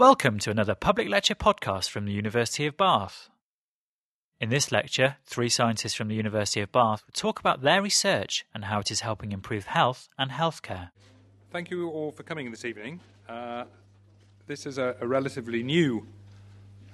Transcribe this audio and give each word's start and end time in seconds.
Welcome 0.00 0.38
to 0.38 0.50
another 0.50 0.74
public 0.74 1.10
lecture 1.10 1.34
podcast 1.34 1.90
from 1.90 2.06
the 2.06 2.12
University 2.12 2.64
of 2.64 2.74
Bath. 2.74 3.28
In 4.40 4.48
this 4.48 4.72
lecture, 4.72 5.16
three 5.26 5.50
scientists 5.50 5.92
from 5.92 6.08
the 6.08 6.14
University 6.14 6.62
of 6.62 6.72
Bath 6.72 7.02
will 7.04 7.12
talk 7.12 7.38
about 7.38 7.60
their 7.60 7.82
research 7.82 8.46
and 8.54 8.64
how 8.64 8.80
it 8.80 8.90
is 8.90 9.00
helping 9.00 9.30
improve 9.30 9.66
health 9.66 10.08
and 10.16 10.30
healthcare. 10.30 10.88
Thank 11.52 11.70
you 11.70 11.90
all 11.90 12.12
for 12.12 12.22
coming 12.22 12.50
this 12.50 12.64
evening. 12.64 13.00
Uh, 13.28 13.64
this 14.46 14.64
is 14.64 14.78
a, 14.78 14.96
a 15.02 15.06
relatively 15.06 15.62
new 15.62 16.06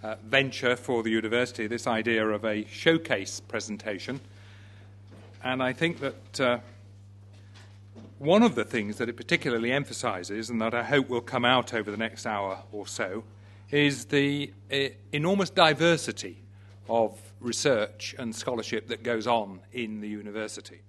uh, 0.03 0.17
venture 0.25 0.75
for 0.75 1.05
the 1.05 1.11
university, 1.11 1.69
this 1.69 1.87
idea 1.87 2.27
of 2.27 2.45
a 2.45 2.67
showcase 2.67 3.39
presentation. 3.39 4.19
And 5.45 5.63
I 5.63 5.75
think 5.75 6.01
that 6.01 6.41
uh, 6.41 6.59
one 8.19 8.43
of 8.43 8.55
the 8.55 8.65
things 8.65 8.97
that 8.99 9.09
it 9.09 9.17
particularly 9.17 9.73
emphasizes, 9.73 10.49
and 10.51 10.61
that 10.63 10.75
I 10.75 10.83
hope 10.83 11.09
will 11.09 11.21
come 11.21 11.45
out 11.45 11.75
over 11.75 11.91
the 11.91 11.97
next 11.97 12.27
hour 12.27 12.63
or 12.73 12.87
so, 12.87 13.25
is 13.71 14.07
the 14.07 14.53
uh, 14.73 14.89
enormous 15.13 15.51
diversity 15.51 16.43
of 16.89 17.19
research 17.41 18.15
and 18.19 18.35
scholarship 18.35 18.89
that 18.89 19.03
goes 19.03 19.27
on 19.27 19.61
in 19.73 20.01
the 20.01 20.09
university. 20.09 20.81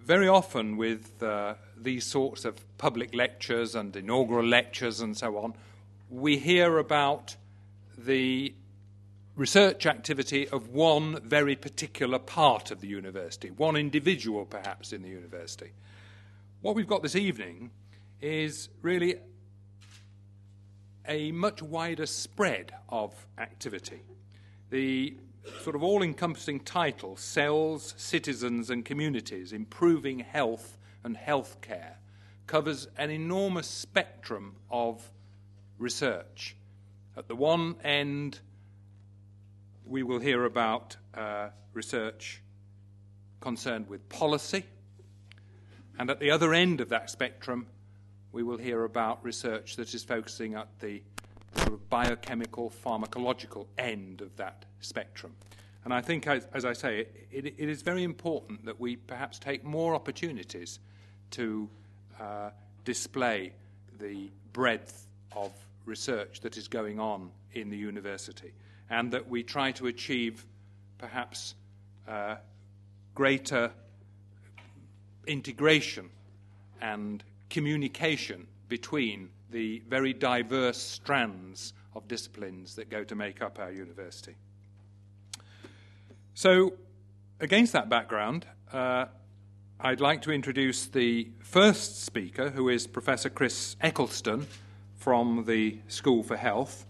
Very 0.00 0.28
often, 0.28 0.76
with 0.76 1.22
uh, 1.22 1.54
these 1.76 2.04
sorts 2.04 2.44
of 2.44 2.56
public 2.78 3.14
lectures 3.14 3.74
and 3.74 3.94
inaugural 3.96 4.46
lectures 4.46 5.00
and 5.00 5.16
so 5.16 5.38
on, 5.38 5.54
we 6.10 6.36
hear 6.36 6.78
about 6.78 7.36
the 7.96 8.54
research 9.36 9.86
activity 9.86 10.48
of 10.48 10.68
one 10.68 11.20
very 11.22 11.56
particular 11.56 12.18
part 12.18 12.70
of 12.70 12.80
the 12.80 12.88
university, 12.88 13.50
one 13.50 13.76
individual 13.76 14.44
perhaps 14.44 14.92
in 14.92 15.02
the 15.02 15.08
university. 15.08 15.72
What 16.62 16.76
we've 16.76 16.86
got 16.86 17.02
this 17.02 17.16
evening 17.16 17.70
is 18.20 18.68
really 18.82 19.14
a 21.08 21.32
much 21.32 21.62
wider 21.62 22.04
spread 22.04 22.72
of 22.90 23.14
activity. 23.38 24.02
The 24.68 25.16
sort 25.62 25.74
of 25.74 25.82
all 25.82 26.02
encompassing 26.02 26.60
title 26.60 27.16
Cells, 27.16 27.94
Citizens 27.96 28.68
and 28.68 28.84
Communities 28.84 29.54
Improving 29.54 30.18
Health 30.18 30.76
and 31.02 31.16
Healthcare 31.16 31.94
covers 32.46 32.88
an 32.98 33.08
enormous 33.08 33.66
spectrum 33.66 34.56
of 34.70 35.10
research. 35.78 36.56
At 37.16 37.26
the 37.26 37.36
one 37.36 37.76
end, 37.82 38.40
we 39.86 40.02
will 40.02 40.20
hear 40.20 40.44
about 40.44 40.94
uh, 41.14 41.48
research 41.72 42.42
concerned 43.40 43.88
with 43.88 44.06
policy 44.10 44.66
and 46.00 46.08
at 46.08 46.18
the 46.18 46.30
other 46.30 46.54
end 46.54 46.80
of 46.80 46.88
that 46.88 47.10
spectrum, 47.10 47.66
we 48.32 48.42
will 48.42 48.56
hear 48.56 48.84
about 48.84 49.22
research 49.22 49.76
that 49.76 49.92
is 49.92 50.02
focusing 50.02 50.54
at 50.54 50.66
the 50.80 51.02
sort 51.56 51.74
of 51.74 51.90
biochemical, 51.90 52.72
pharmacological 52.82 53.66
end 53.76 54.22
of 54.22 54.34
that 54.38 54.64
spectrum. 54.80 55.34
And 55.84 55.92
I 55.92 56.00
think, 56.00 56.26
as, 56.26 56.46
as 56.54 56.64
I 56.64 56.72
say, 56.72 57.06
it, 57.30 57.44
it 57.44 57.68
is 57.68 57.82
very 57.82 58.02
important 58.02 58.64
that 58.64 58.80
we 58.80 58.96
perhaps 58.96 59.38
take 59.38 59.62
more 59.62 59.94
opportunities 59.94 60.78
to 61.32 61.68
uh, 62.18 62.48
display 62.86 63.52
the 63.98 64.30
breadth 64.54 65.06
of 65.36 65.52
research 65.84 66.40
that 66.40 66.56
is 66.56 66.66
going 66.66 66.98
on 66.98 67.30
in 67.52 67.68
the 67.68 67.76
university, 67.76 68.54
and 68.88 69.12
that 69.12 69.28
we 69.28 69.42
try 69.42 69.70
to 69.72 69.86
achieve 69.86 70.46
perhaps 70.96 71.54
uh, 72.08 72.36
greater 73.14 73.70
integration 75.26 76.10
and 76.80 77.22
communication 77.48 78.46
between 78.68 79.30
the 79.50 79.82
very 79.88 80.12
diverse 80.12 80.78
strands 80.78 81.72
of 81.94 82.06
disciplines 82.06 82.76
that 82.76 82.88
go 82.88 83.04
to 83.04 83.14
make 83.14 83.42
up 83.42 83.58
our 83.58 83.72
university. 83.72 84.36
So, 86.34 86.74
against 87.40 87.72
that 87.72 87.88
background, 87.88 88.46
uh, 88.72 89.06
I'd 89.80 90.00
like 90.00 90.22
to 90.22 90.30
introduce 90.30 90.86
the 90.86 91.28
first 91.40 92.04
speaker, 92.04 92.50
who 92.50 92.68
is 92.68 92.86
Professor 92.86 93.28
Chris 93.28 93.76
Eccleston 93.80 94.46
from 94.96 95.44
the 95.46 95.78
School 95.88 96.22
for 96.22 96.36
Health. 96.36 96.86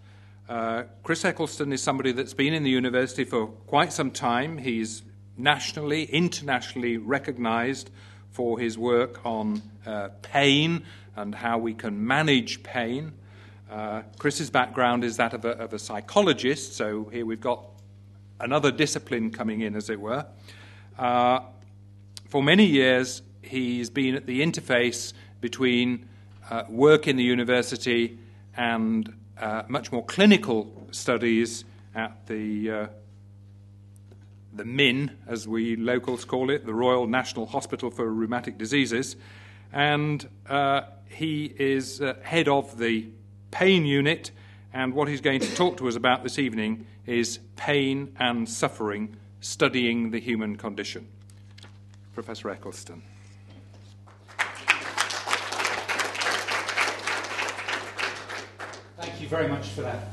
Uh, 0.49 0.83
Chris 1.05 1.25
Eccleston 1.25 1.73
is 1.73 1.83
somebody 1.83 2.13
that's 2.13 2.35
been 2.35 2.53
in 2.53 2.65
the 2.65 2.71
university 2.71 3.25
for 3.25 3.47
quite 3.47 3.93
some 3.93 4.11
time. 4.11 4.59
He's 4.59 5.03
nationally, 5.37 6.05
internationally 6.05 6.97
recognized 6.99 7.91
for 8.31 8.59
his 8.59 8.79
work 8.79 9.25
on 9.25 9.63
uh, 9.87 10.09
pain 10.23 10.85
and 11.17 11.35
how 11.35 11.59
we 11.59 11.75
can 11.75 12.07
manage 12.07 12.63
pain. 12.63 13.13
Uh, 13.71 14.03
Chris's 14.19 14.51
background 14.51 15.05
is 15.05 15.17
that 15.17 15.35
of 15.35 15.45
a, 15.45 15.51
of 15.51 15.73
a, 15.73 15.79
psychologist, 15.79 16.75
so 16.75 17.05
here 17.13 17.25
we've 17.25 17.41
got 17.41 17.65
another 18.41 18.73
discipline 18.73 19.31
coming 19.31 19.61
in, 19.61 19.77
as 19.77 19.91
it 19.91 20.01
were. 20.01 20.27
Uh, 20.99 21.41
for 22.29 22.43
many 22.43 22.65
years, 22.65 23.23
he's 23.43 23.91
been 23.91 24.15
at 24.15 24.27
the 24.27 24.41
interface 24.41 25.13
between 25.41 26.09
uh, 26.51 26.65
work 26.69 27.07
in 27.07 27.17
the 27.17 27.23
university 27.23 28.19
and 28.57 29.15
uh, 29.41 29.63
much 29.69 29.93
more 29.93 30.05
clinical 30.05 30.89
studies 30.91 31.65
at 31.95 32.27
the 32.27 32.71
uh, 32.71 32.87
the 34.53 34.65
MIN, 34.65 35.17
as 35.27 35.47
we 35.47 35.77
locals 35.77 36.25
call 36.25 36.51
it, 36.51 36.67
the 36.67 36.75
Royal 36.75 37.07
National 37.07 37.47
Hospital 37.47 37.91
for 37.91 38.13
Rheumatic 38.13 38.59
Diseases, 38.59 39.17
and 39.73 40.29
uh, 40.49 40.83
he 41.09 41.55
is 41.59 42.01
uh, 42.01 42.15
head 42.23 42.49
of 42.49 42.79
the 42.79 43.07
pain 43.51 43.85
unit. 43.85 44.31
And 44.73 44.95
what 44.95 45.09
he's 45.09 45.21
going 45.21 45.41
to 45.41 45.55
talk 45.57 45.77
to 45.79 45.89
us 45.89 45.97
about 45.97 46.23
this 46.23 46.39
evening 46.39 46.87
is 47.07 47.41
pain 47.57 48.15
and 48.19 48.49
suffering, 48.49 49.17
studying 49.41 50.11
the 50.11 50.21
human 50.21 50.57
condition. 50.57 51.09
Professor 52.15 52.51
Eccleston. 52.51 53.03
Thank 58.97 59.21
you 59.21 59.29
very 59.29 59.49
much 59.49 59.69
for 59.69 59.83
that 59.83 60.09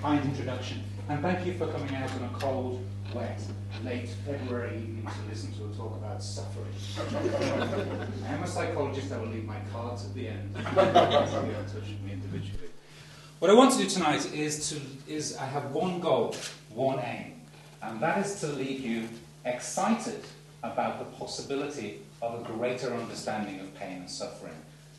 kind 0.00 0.24
introduction, 0.24 0.82
and 1.08 1.20
thank 1.22 1.46
you 1.46 1.54
for 1.54 1.66
coming 1.68 1.94
out 1.94 2.10
on 2.12 2.22
a 2.24 2.38
cold, 2.38 2.84
wet, 3.14 3.40
late 3.84 4.08
February 4.24 4.76
evening 4.76 5.06
to 5.06 5.30
listen 5.30 5.52
to 5.52 5.64
a 5.64 5.76
talk 5.76 5.96
about 5.96 6.22
suffering. 6.22 6.66
I 8.24 8.32
am 8.32 8.42
a 8.42 8.46
psychologist, 8.46 9.12
I 9.12 9.18
will 9.18 9.26
leave 9.26 9.44
my 9.44 9.58
cards 9.72 10.06
at 10.06 10.14
the 10.14 10.28
end. 10.28 10.54
you 10.56 10.62
get 10.64 10.76
in 10.76 11.64
touch 11.66 11.74
with 11.74 12.02
me 12.02 12.12
individually. 12.12 12.70
What 13.38 13.50
I 13.50 13.54
want 13.54 13.72
to 13.72 13.78
do 13.78 13.88
tonight 13.88 14.32
is 14.32 14.70
to 14.70 14.80
is 15.12 15.36
I 15.36 15.46
have 15.46 15.72
one 15.72 16.00
goal, 16.00 16.34
one 16.70 17.00
aim, 17.00 17.40
and 17.82 18.00
that 18.00 18.24
is 18.24 18.40
to 18.40 18.46
leave 18.46 18.80
you 18.80 19.08
excited 19.44 20.24
about 20.62 20.98
the 20.98 21.04
possibility 21.16 22.02
of 22.22 22.40
a 22.40 22.44
greater 22.44 22.94
understanding 22.94 23.60
of 23.60 23.74
pain 23.74 23.98
and 23.98 24.10
suffering, 24.10 24.54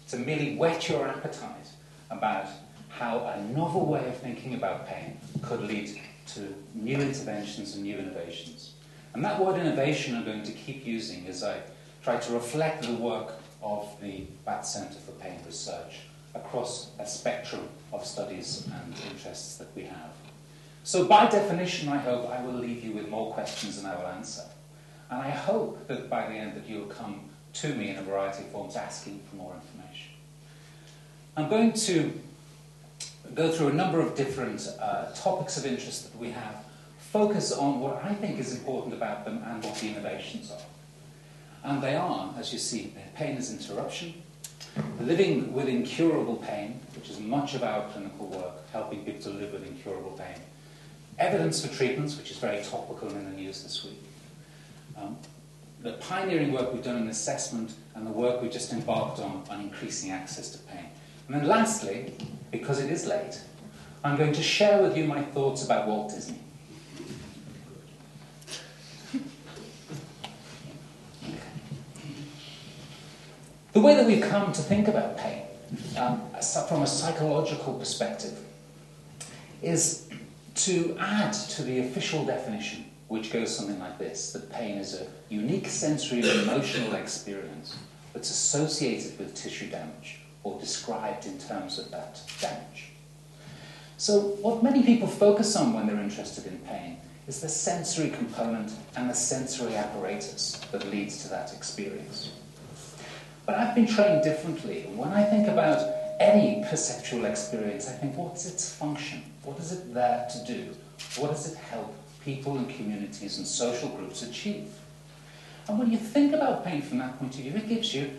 to 0.10 0.18
merely 0.18 0.56
whet 0.56 0.90
your 0.90 1.08
appetite 1.08 1.70
about 2.12 2.48
how 2.90 3.26
a 3.26 3.42
novel 3.54 3.86
way 3.86 4.06
of 4.08 4.18
thinking 4.18 4.54
about 4.54 4.86
pain 4.86 5.18
could 5.42 5.62
lead 5.62 5.90
to 6.28 6.54
new 6.74 6.98
interventions 6.98 7.76
and 7.76 7.84
new 7.84 7.98
innovations. 7.98 8.74
And 9.14 9.24
that 9.24 9.40
word 9.40 9.60
innovation 9.60 10.16
I'm 10.16 10.26
going 10.26 10.44
to 10.44 10.52
keep 10.52 10.86
using 10.86 11.28
as 11.28 11.44
I 11.44 11.62
try 12.04 12.18
to 12.18 12.34
reflect 12.34 12.84
the 12.84 12.94
work 12.94 13.34
of 13.62 13.90
the 14.02 14.26
Bath 14.46 14.66
Centre 14.66 15.00
for 15.00 15.12
Pain 15.14 15.40
Research 15.46 16.02
across 16.36 16.92
a 17.00 17.06
spectrum 17.06 17.70
of 17.92 18.06
studies 18.06 18.68
and 18.74 18.94
interests 19.12 19.58
that 19.58 19.68
we 19.76 19.84
have. 19.84 20.12
So, 20.84 21.06
by 21.06 21.28
definition, 21.30 21.88
I 21.90 21.98
hope 21.98 22.30
I 22.30 22.42
will 22.44 22.54
leave 22.54 22.84
you 22.84 22.92
with 22.92 23.08
more 23.08 23.34
questions 23.34 23.82
than 23.82 23.90
I 23.90 23.96
will 23.96 24.08
answer. 24.08 24.44
And 25.10 25.22
I 25.22 25.30
hope 25.30 25.88
that 25.88 26.10
by 26.10 26.28
the 26.28 26.34
end 26.34 26.58
that 26.58 26.68
you'll 26.68 26.88
come 26.88 27.30
to 27.54 27.74
me 27.76 27.90
in 27.90 27.98
a 27.98 28.02
variety 28.02 28.44
of 28.44 28.50
forms 28.50 28.76
asking 28.76 29.22
for 29.30 29.36
more 29.36 29.54
information. 29.54 30.12
I'm 31.38 31.50
going 31.50 31.74
to 31.74 32.12
go 33.36 33.52
through 33.52 33.70
a 33.70 33.74
number 33.74 34.00
of 34.00 34.16
different 34.16 34.68
uh, 34.80 35.12
topics 35.14 35.58
of 35.58 35.66
interest 35.66 36.12
that 36.12 36.20
we 36.20 36.32
have, 36.32 36.64
focus 36.98 37.52
on 37.52 37.80
what 37.80 38.04
I 38.04 38.14
think 38.14 38.40
is 38.40 38.56
important 38.58 38.94
about 38.94 39.26
them 39.26 39.44
and 39.46 39.64
what 39.64 39.76
the 39.76 39.90
innovations 39.90 40.52
are. 40.52 41.70
And 41.70 41.82
they 41.82 41.96
are, 41.96 42.34
as 42.38 42.52
you 42.52 42.60
see, 42.60 42.94
pain 43.16 43.38
is 43.38 43.52
interruption, 43.52 44.22
living 45.00 45.54
with 45.54 45.68
incurable 45.68 46.36
pain, 46.38 46.80
which 46.96 47.10
is 47.10 47.20
much 47.20 47.54
of 47.56 47.64
our 47.64 47.88
clinical 47.90 48.28
work, 48.28 48.70
helping 48.72 49.06
people 49.06 49.22
to 49.24 49.30
live 49.30 49.54
with 49.54 49.66
incurable 49.66 50.12
pain, 50.12 50.42
evidence 51.20 51.66
for 51.66 51.74
treatments, 51.74 52.18
which 52.18 52.32
is 52.32 52.38
very 52.38 52.62
topical 52.64 53.08
and 53.08 53.18
in 53.18 53.26
the 53.26 53.38
news 53.38 53.64
this 53.64 53.84
week. 53.84 54.02
Um, 54.98 55.18
the 55.82 55.94
pioneering 55.94 56.52
work 56.52 56.74
we've 56.74 56.84
done 56.84 57.02
in 57.02 57.08
assessment 57.10 57.74
and 57.96 58.08
the 58.08 58.12
work 58.12 58.42
we've 58.42 58.52
just 58.52 58.72
embarked 58.72 59.20
on 59.20 59.44
on 59.50 59.62
increasing 59.62 60.12
access 60.12 60.50
to 60.52 60.58
pain. 60.60 60.86
And 61.28 61.36
then 61.36 61.48
lastly, 61.48 62.14
because 62.54 62.80
it 62.80 62.90
is 62.92 63.08
late, 63.08 63.42
I'm 64.04 64.16
going 64.16 64.32
to 64.34 64.44
share 64.44 64.82
with 64.82 64.96
you 64.96 65.06
my 65.06 65.22
thoughts 65.22 65.66
about 65.66 65.88
Walt 65.88 66.14
Disney. 66.14 66.38
The 73.74 73.80
way 73.82 73.96
that 73.96 74.06
we've 74.06 74.22
come 74.22 74.54
to 74.54 74.62
think 74.62 74.88
about 74.88 75.18
pain 75.18 75.42
um, 75.98 76.22
from 76.70 76.84
a 76.84 76.88
psychological 76.88 77.74
perspective 77.74 78.38
is 79.64 80.08
to 80.54 80.96
add 81.00 81.34
to 81.34 81.64
the 81.64 81.80
official 81.80 82.24
definition, 82.24 82.86
which 83.08 83.34
goes 83.34 83.54
something 83.56 83.80
like 83.80 83.98
this 83.98 84.32
that 84.34 84.52
pain 84.52 84.78
is 84.78 84.94
a 84.94 85.08
unique 85.30 85.68
sensory 85.68 86.20
and 86.20 86.42
emotional 86.42 86.94
experience 86.94 87.76
that's 88.14 88.30
associated 88.30 89.18
with 89.18 89.34
tissue 89.34 89.70
damage 89.72 90.20
or 90.44 90.60
described 90.60 91.26
in 91.26 91.38
terms 91.40 91.80
of 91.80 91.90
that 91.92 92.22
damage. 92.40 92.90
So, 93.98 94.20
what 94.42 94.64
many 94.64 94.84
people 94.84 95.08
focus 95.08 95.56
on 95.56 95.74
when 95.74 95.88
they're 95.88 96.00
interested 96.00 96.46
in 96.46 96.58
pain 96.60 96.98
is 97.28 97.40
the 97.40 97.50
sensory 97.50 98.10
component 98.10 98.72
and 98.98 99.10
the 99.10 99.14
sensory 99.14 99.76
apparatus 99.76 100.58
that 100.72 100.90
leads 100.90 101.24
to 101.24 101.30
that 101.30 101.54
experience. 101.54 102.32
But 103.46 103.56
I've 103.56 103.76
been 103.76 103.88
trained 103.88 104.24
differently. 104.24 104.84
When 104.96 105.10
I 105.10 105.24
think 105.24 105.48
about 105.48 105.90
any 106.20 106.64
perceptual 106.70 107.26
experience, 107.26 107.88
I 107.88 107.94
think, 107.94 108.18
what's 108.18 108.46
its 108.46 108.74
function? 108.74 109.24
What 109.44 109.58
is 109.60 109.72
it 109.72 109.94
there 109.94 110.28
to 110.32 110.54
do? 110.54 110.70
What 111.18 111.32
does 111.32 111.52
it 111.52 111.58
help 111.58 111.94
people 112.24 112.58
and 112.58 112.70
communities 112.70 113.38
and 113.38 113.48
social 113.48 113.90
groups 113.90 114.22
achieve? 114.22 114.68
And 115.68 115.80
when 115.80 115.92
you 115.92 115.98
think 115.98 116.34
about 116.34 116.66
pain 116.66 116.82
from 116.82 116.98
that 117.00 117.18
point 117.20 117.36
of 117.36 117.42
view, 117.42 117.54
it 117.56 117.68
gives 117.68 117.94
you 117.94 118.12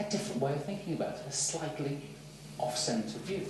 a 0.00 0.04
different 0.04 0.40
way 0.40 0.52
of 0.52 0.64
thinking 0.64 0.94
about 0.94 1.14
it, 1.14 1.22
a 1.28 1.32
slightly 1.32 2.00
off 2.58 2.76
centre 2.76 3.18
view. 3.20 3.46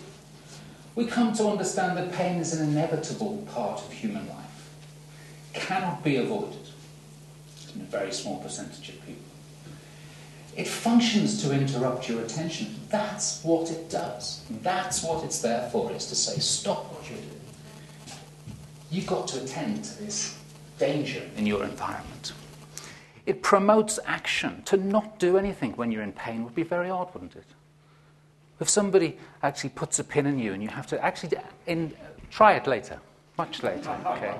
We 0.95 1.06
come 1.06 1.33
to 1.35 1.47
understand 1.47 1.97
that 1.97 2.12
pain 2.12 2.39
is 2.39 2.53
an 2.59 2.69
inevitable 2.69 3.47
part 3.53 3.81
of 3.81 3.93
human 3.93 4.27
life, 4.29 4.71
cannot 5.53 6.03
be 6.03 6.17
avoided 6.17 6.69
in 7.75 7.83
a 7.83 7.85
very 7.85 8.12
small 8.12 8.39
percentage 8.39 8.89
of 8.89 9.06
people. 9.06 9.23
It 10.56 10.67
functions 10.67 11.41
to 11.45 11.53
interrupt 11.53 12.09
your 12.09 12.21
attention. 12.21 12.75
That's 12.89 13.45
what 13.45 13.71
it 13.71 13.89
does. 13.91 14.45
That's 14.62 15.05
what 15.05 15.25
it's 15.25 15.41
there 15.41 15.69
for, 15.71 15.93
is 15.93 16.06
to 16.06 16.17
say, 16.17 16.41
stop 16.41 16.93
what 16.93 17.09
you're 17.09 17.19
doing. 17.19 17.41
You've 18.91 19.06
got 19.06 19.29
to 19.29 19.45
attend 19.45 19.85
to 19.85 20.03
this 20.03 20.37
danger 20.79 21.23
in 21.37 21.47
your 21.47 21.62
environment. 21.62 22.18
It 23.28 23.42
promotes 23.42 23.98
action. 24.06 24.62
To 24.64 24.78
not 24.78 25.19
do 25.19 25.36
anything 25.36 25.72
when 25.72 25.92
you're 25.92 26.02
in 26.02 26.12
pain 26.12 26.44
would 26.44 26.54
be 26.54 26.62
very 26.62 26.88
odd, 26.88 27.12
wouldn't 27.12 27.36
it? 27.36 27.44
If 28.58 28.70
somebody 28.70 29.19
actually 29.42 29.69
puts 29.70 29.98
a 29.98 30.04
pin 30.04 30.25
in 30.25 30.38
you 30.38 30.54
and 30.54 30.62
you 30.62 30.70
have 30.70 30.86
to 30.86 31.04
actually 31.04 31.36
in, 31.66 31.92
try 32.30 32.54
it 32.54 32.66
later, 32.66 32.98
much 33.36 33.62
later, 33.62 33.94
okay? 34.06 34.34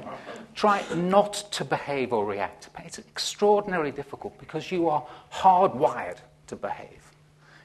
Try 0.55 0.83
not 0.95 1.35
to 1.53 1.67
behave 1.67 2.15
or 2.15 2.25
react. 2.25 2.71
It's 2.79 2.99
extraordinarily 2.99 3.91
difficult 3.91 4.39
because 4.39 4.73
you 4.73 4.89
are 4.89 5.07
hardwired 5.31 6.17
to 6.47 6.57
behave 6.57 7.13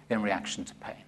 in 0.10 0.22
reaction 0.22 0.66
to 0.66 0.76
pain. 0.76 1.06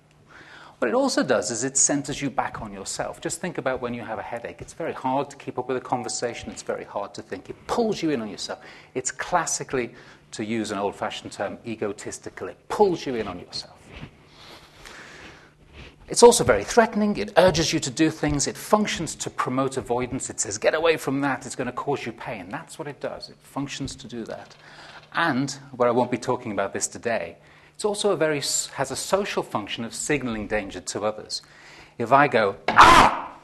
What 0.86 0.90
it 0.90 0.98
also 0.98 1.24
does 1.24 1.50
is 1.50 1.64
it 1.64 1.78
centers 1.78 2.22
you 2.22 2.30
back 2.30 2.62
on 2.62 2.72
yourself. 2.72 3.20
Just 3.20 3.42
think 3.42 3.58
about 3.58 3.82
when 3.82 3.96
you 3.96 4.04
have 4.04 4.20
a 4.20 4.22
headache. 4.22 4.62
It's 4.62 4.74
very 4.74 4.94
hard 4.94 5.32
to 5.32 5.36
keep 5.36 5.58
up 5.58 5.68
with 5.68 5.78
a 5.78 5.82
conversation, 5.82 6.52
it's 6.52 6.62
very 6.62 6.84
hard 6.84 7.12
to 7.16 7.24
think. 7.24 7.50
It 7.50 7.56
pulls 7.66 8.04
you 8.04 8.12
in 8.12 8.22
on 8.22 8.30
yourself. 8.30 8.60
It's 8.94 9.10
classically, 9.10 9.96
to 10.34 10.46
use 10.46 10.70
an 10.70 10.78
old 10.78 10.96
fashioned 10.96 11.32
term, 11.32 11.58
egotistical. 11.66 12.50
It 12.50 12.58
pulls 12.70 13.04
you 13.04 13.16
in 13.16 13.28
on 13.28 13.40
yourself. 13.40 13.82
It's 16.08 16.22
also 16.22 16.44
very 16.44 16.64
threatening. 16.64 17.18
It 17.18 17.34
urges 17.36 17.74
you 17.74 17.80
to 17.80 17.90
do 17.90 18.12
things. 18.12 18.46
It 18.46 18.56
functions 18.56 19.16
to 19.16 19.32
promote 19.32 19.78
avoidance. 19.78 20.30
It 20.30 20.40
says, 20.40 20.60
get 20.60 20.76
away 20.76 20.98
from 20.98 21.20
that. 21.22 21.48
It's 21.48 21.56
going 21.56 21.66
to 21.66 21.74
cause 21.74 22.06
you 22.06 22.12
pain. 22.12 22.48
That's 22.50 22.78
what 22.78 22.88
it 22.88 23.00
does. 23.00 23.32
It 23.32 23.38
functions 23.42 23.96
to 23.96 24.08
do 24.08 24.24
that. 24.26 24.56
And, 25.14 25.50
where 25.78 25.90
I 25.90 25.92
won't 25.92 26.12
be 26.12 26.20
talking 26.20 26.52
about 26.52 26.74
this 26.74 26.88
today, 26.88 27.38
it's 27.76 27.86
also 27.86 28.12
a 28.12 28.16
very, 28.18 28.42
has 28.74 28.90
a 28.90 28.96
social 28.96 29.44
function 29.44 29.84
of 29.84 29.94
signaling 29.94 30.48
danger 30.48 30.80
to 30.80 31.04
others. 31.04 31.42
If 31.98 32.12
I 32.12 32.28
go, 32.28 32.56
ah! 32.70 33.38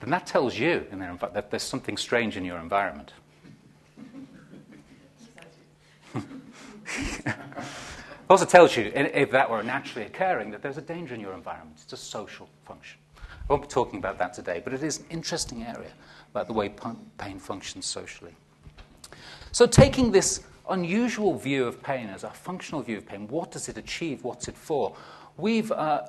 Then 0.00 0.10
that 0.10 0.26
tells 0.26 0.58
you 0.58 0.86
in 0.90 0.98
their, 0.98 1.14
that 1.34 1.50
there's 1.50 1.62
something 1.62 1.98
strange 1.98 2.38
in 2.38 2.44
your 2.44 2.58
environment. 2.58 3.12
it 6.14 6.24
also 8.30 8.46
tells 8.46 8.74
you, 8.76 8.90
if 8.94 9.30
that 9.30 9.50
were 9.50 9.62
naturally 9.62 10.06
occurring, 10.06 10.50
that 10.50 10.62
there's 10.62 10.78
a 10.78 10.82
danger 10.82 11.14
in 11.14 11.20
your 11.20 11.34
environment. 11.34 11.78
It's 11.82 11.92
a 11.92 11.98
social 11.98 12.48
function. 12.64 12.98
I 13.18 13.52
won't 13.52 13.62
be 13.62 13.68
talking 13.68 13.98
about 13.98 14.18
that 14.18 14.32
today, 14.32 14.62
but 14.64 14.72
it 14.72 14.82
is 14.82 15.00
an 15.00 15.04
interesting 15.10 15.64
area 15.64 15.90
about 16.30 16.46
the 16.46 16.54
way 16.54 16.70
pain 17.18 17.38
functions 17.38 17.84
socially. 17.84 18.34
So, 19.52 19.66
taking 19.66 20.12
this 20.12 20.44
unusual 20.70 21.36
view 21.36 21.66
of 21.66 21.82
pain 21.82 22.08
as 22.08 22.24
a 22.24 22.30
functional 22.30 22.82
view 22.82 22.98
of 22.98 23.06
pain. 23.06 23.28
What 23.28 23.50
does 23.50 23.68
it 23.68 23.76
achieve? 23.76 24.24
What's 24.24 24.48
it 24.48 24.56
for? 24.56 24.96
We've 25.36 25.70
uh, 25.72 26.06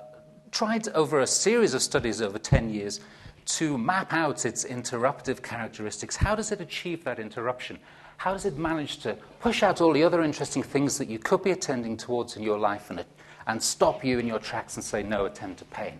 tried 0.52 0.88
over 0.90 1.20
a 1.20 1.28
series 1.28 1.74
of 1.74 1.82
studies 1.82 2.22
over 2.22 2.38
10 2.38 2.70
years 2.70 3.02
to 3.46 3.78
map 3.78 4.14
out 4.14 4.46
its 4.46 4.66
interruptive 4.66 5.42
characteristics. 5.42 6.16
How 6.16 6.36
does 6.36 6.52
it 6.52 6.62
achieve 6.62 7.04
that 7.04 7.20
interruption? 7.20 7.80
How 8.18 8.34
does 8.34 8.46
it 8.46 8.58
manage 8.58 8.98
to 9.00 9.18
push 9.40 9.64
out 9.64 9.82
all 9.82 9.94
the 9.94 10.04
other 10.04 10.22
interesting 10.22 10.62
things 10.62 10.98
that 11.00 11.10
you 11.10 11.18
could 11.18 11.44
be 11.44 11.52
attending 11.52 11.98
towards 11.98 12.38
in 12.38 12.44
your 12.44 12.60
life 12.60 12.92
and, 12.92 13.04
and 13.48 13.62
stop 13.62 14.06
you 14.06 14.20
in 14.20 14.28
your 14.28 14.40
tracks 14.40 14.76
and 14.76 14.84
say, 14.84 15.02
no, 15.02 15.26
attend 15.26 15.58
to 15.58 15.66
pain? 15.66 16.00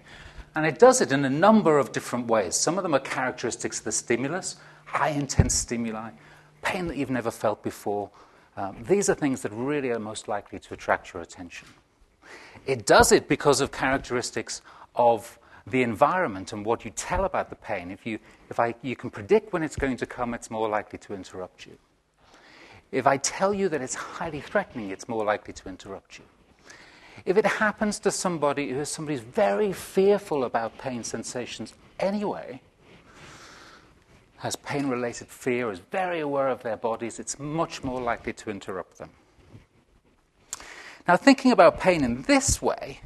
And 0.54 0.66
it 0.66 0.80
does 0.80 1.02
it 1.02 1.12
in 1.12 1.26
a 1.26 1.30
number 1.30 1.80
of 1.80 1.92
different 1.92 2.28
ways. 2.28 2.56
Some 2.56 2.78
of 2.78 2.84
them 2.84 2.94
are 2.94 3.00
characteristics 3.00 3.80
of 3.80 3.86
the 3.86 3.92
stimulus, 3.92 4.58
high 4.86 5.10
intense 5.10 5.56
stimuli, 5.56 6.12
pain 6.62 6.88
that 6.88 6.98
you've 6.98 7.10
never 7.10 7.32
felt 7.32 7.64
before, 7.64 8.10
um, 8.62 8.78
these 8.88 9.10
are 9.10 9.16
things 9.16 9.42
that 9.42 9.52
really 9.54 9.90
are 9.90 10.00
most 10.00 10.28
likely 10.28 10.60
to 10.60 10.74
attract 10.76 11.14
your 11.14 11.24
attention. 11.24 11.68
It 12.68 12.86
does 12.86 13.12
it 13.12 13.28
because 13.28 13.60
of 13.60 13.72
characteristics 13.72 14.62
of 14.96 15.40
the 15.66 15.82
environment 15.82 16.54
and 16.54 16.64
what 16.64 16.86
you 16.86 16.92
tell 16.92 17.26
about 17.26 17.50
the 17.50 17.56
pain. 17.56 17.90
If, 17.90 18.06
you, 18.06 18.20
if 18.52 18.60
I, 18.60 18.76
you 18.84 18.96
can 18.96 19.10
predict 19.10 19.52
when 19.52 19.64
it's 19.64 19.76
going 19.76 19.98
to 19.98 20.06
come, 20.06 20.36
it's 20.36 20.52
more 20.52 20.70
likely 20.70 21.00
to 21.00 21.16
interrupt 21.16 21.66
you. 21.66 21.76
If 22.92 23.08
I 23.08 23.18
tell 23.18 23.52
you 23.52 23.68
that 23.70 23.82
it's 23.82 23.96
highly 23.96 24.42
threatening, 24.42 24.92
it's 24.92 25.10
more 25.10 25.26
likely 25.26 25.54
to 25.56 25.70
interrupt 25.70 26.20
you. 26.20 26.26
If 27.26 27.38
it 27.38 27.46
happens 27.46 27.98
to 28.00 28.12
somebody 28.12 28.70
who 28.70 28.82
is 28.82 28.90
somebody's 28.90 29.22
very 29.22 29.74
fearful 29.74 30.44
about 30.44 30.78
pain 30.78 31.04
sensations 31.04 31.74
anyway, 32.00 32.62
has 34.42 34.56
pain 34.56 34.88
related 34.88 35.28
fear, 35.28 35.72
is 35.72 35.80
very 35.92 36.20
aware 36.20 36.48
of 36.48 36.64
their 36.64 36.78
bodies, 36.78 37.20
it's 37.20 37.38
much 37.38 37.84
more 37.84 38.02
likely 38.02 38.34
to 38.34 38.50
interrupt 38.50 38.98
them. 38.98 39.10
Now, 41.08 41.16
thinking 41.16 41.52
about 41.52 41.80
pain 41.80 42.04
in 42.04 42.24
this 42.24 42.60
way 42.60 43.02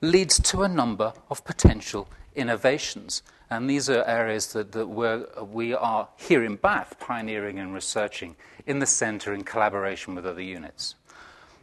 leads 0.00 0.40
to 0.40 0.62
a 0.62 0.68
number 0.68 1.12
of 1.30 1.44
potential 1.44 2.08
innovations. 2.34 3.22
And 3.50 3.68
these 3.68 3.90
are 3.90 4.02
areas 4.04 4.52
that, 4.54 4.72
that 4.72 4.86
we 4.86 5.74
are 5.74 6.08
here 6.16 6.42
in 6.42 6.56
Bath 6.56 6.96
pioneering 6.98 7.58
and 7.58 7.74
researching 7.74 8.36
in 8.66 8.78
the 8.78 8.86
centre 8.86 9.34
in 9.34 9.44
collaboration 9.44 10.14
with 10.14 10.24
other 10.24 10.42
units. 10.42 10.94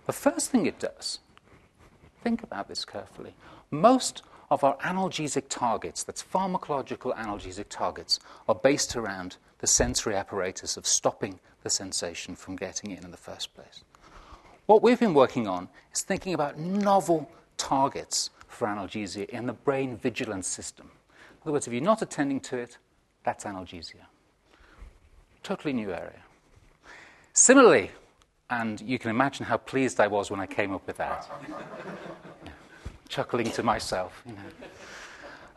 The 0.05 0.13
first 0.13 0.51
thing 0.51 0.67
it 0.67 0.77
does, 0.77 1.19
think 2.23 2.43
about 2.43 2.67
this 2.67 2.85
carefully, 2.85 3.33
most 3.71 4.21
of 4.49 4.63
our 4.63 4.77
analgesic 4.77 5.45
targets, 5.49 6.03
that's 6.03 6.23
pharmacological 6.23 7.15
analgesic 7.17 7.65
targets, 7.69 8.19
are 8.47 8.55
based 8.55 8.95
around 8.95 9.37
the 9.59 9.67
sensory 9.67 10.15
apparatus 10.15 10.77
of 10.77 10.85
stopping 10.85 11.39
the 11.63 11.69
sensation 11.69 12.35
from 12.35 12.55
getting 12.55 12.91
in 12.91 13.03
in 13.03 13.11
the 13.11 13.17
first 13.17 13.53
place. 13.55 13.83
What 14.65 14.81
we've 14.81 14.99
been 14.99 15.13
working 15.13 15.47
on 15.47 15.69
is 15.93 16.01
thinking 16.01 16.33
about 16.33 16.59
novel 16.59 17.29
targets 17.57 18.29
for 18.47 18.67
analgesia 18.67 19.27
in 19.29 19.45
the 19.45 19.53
brain 19.53 19.97
vigilance 19.97 20.47
system. 20.47 20.89
In 21.11 21.41
other 21.43 21.51
words, 21.53 21.67
if 21.67 21.73
you're 21.73 21.81
not 21.81 22.01
attending 22.01 22.39
to 22.41 22.57
it, 22.57 22.77
that's 23.23 23.43
analgesia. 23.43 24.05
Totally 25.43 25.73
new 25.73 25.91
area. 25.91 26.21
Similarly, 27.33 27.91
and 28.49 28.79
you 28.81 28.97
can 28.97 29.09
imagine 29.09 29.45
how 29.45 29.57
pleased 29.57 29.99
I 29.99 30.07
was 30.07 30.31
when 30.31 30.39
I 30.39 30.45
came 30.45 30.71
up 30.73 30.85
with 30.87 30.97
that 30.97 31.29
chuckling 33.07 33.51
to 33.51 33.63
myself. 33.63 34.21
You 34.25 34.33
know. 34.33 34.39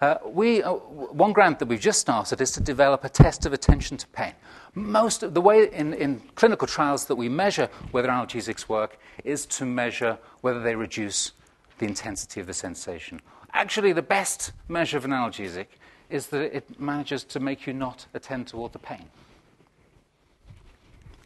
Uh, 0.01 0.17
we, 0.25 0.63
uh, 0.63 0.73
one 0.73 1.33
grant 1.33 1.59
that 1.59 1.67
we've 1.67 1.81
just 1.81 1.99
started 1.99 2.41
is 2.41 2.53
to 2.53 2.61
develop 2.61 3.03
a 3.05 3.09
test 3.09 3.47
of 3.47 3.53
attention 3.53 3.97
to 3.97 4.07
pain. 4.09 4.33
Most 4.75 5.25
of 5.25 5.35
the 5.35 5.41
way 5.41 5.69
in, 5.73 5.93
in 5.95 6.21
clinical 6.37 6.69
trials 6.69 7.07
that 7.07 7.17
we 7.17 7.29
measure 7.29 7.69
whether 7.91 8.09
analgesics 8.09 8.69
work 8.69 8.99
is 9.25 9.45
to 9.47 9.65
measure 9.65 10.19
whether 10.41 10.63
they 10.63 10.77
reduce 10.77 11.33
the 11.79 11.87
intensity 11.87 12.41
of 12.41 12.47
the 12.47 12.55
sensation. 12.55 13.21
Actually, 13.53 13.93
the 13.93 14.03
best 14.03 14.53
measure 14.69 14.97
of 14.97 15.05
an 15.05 15.11
analgesic 15.11 15.67
is 16.11 16.29
that 16.29 16.57
it 16.57 16.79
manages 16.79 17.25
to 17.25 17.41
make 17.41 17.67
you 17.67 17.73
not 17.73 18.07
attend 18.15 18.47
toward 18.47 18.73
the 18.73 18.79
pain. 18.79 19.07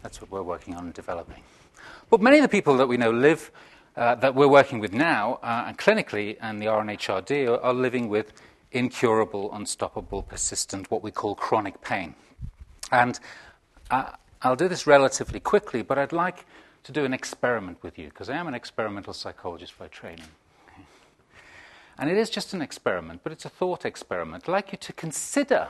That's 0.02 0.21
what 0.21 0.31
we're 0.31 0.43
working 0.43 0.75
on 0.75 0.91
developing. 0.93 1.43
But 2.11 2.21
many 2.21 2.38
of 2.38 2.43
the 2.43 2.49
people 2.49 2.76
that 2.79 2.87
we 2.87 2.97
know 2.97 3.11
live 3.11 3.50
uh, 3.97 4.15
that 4.17 4.35
we're 4.35 4.49
working 4.49 4.79
with 4.79 4.93
now, 4.93 5.39
uh, 5.43 5.65
and 5.67 5.79
clinically, 5.79 6.37
and 6.41 6.61
the 6.61 6.67
RNHRD, 6.67 7.49
are, 7.49 7.61
are, 7.61 7.75
living 7.75 8.09
with 8.09 8.33
incurable, 8.73 9.53
unstoppable, 9.53 10.23
persistent, 10.23 10.91
what 10.91 11.03
we 11.03 11.11
call 11.11 11.35
chronic 11.35 11.81
pain. 11.83 12.15
And 12.91 13.21
uh, 13.91 14.13
I'll 14.41 14.57
do 14.57 14.69
this 14.69 14.87
relatively 14.87 15.41
quickly, 15.41 15.83
but 15.83 15.99
I'd 15.99 16.13
like 16.13 16.47
to 16.85 16.93
do 16.93 17.05
an 17.05 17.13
experiment 17.13 17.83
with 17.83 17.99
you, 17.99 18.09
because 18.09 18.31
I 18.31 18.37
am 18.37 18.49
an 18.49 18.55
experimental 18.55 19.13
psychologist 19.13 19.79
by 19.79 19.89
training. 19.89 20.29
And 21.99 22.11
it 22.11 22.17
is 22.17 22.31
just 22.31 22.55
an 22.55 22.63
experiment, 22.63 23.21
but 23.23 23.33
it's 23.33 23.45
a 23.45 23.51
thought 23.51 23.85
experiment. 23.85 24.45
I'd 24.49 24.53
like 24.53 24.73
you 24.73 24.79
to 24.79 24.93
consider 24.95 25.69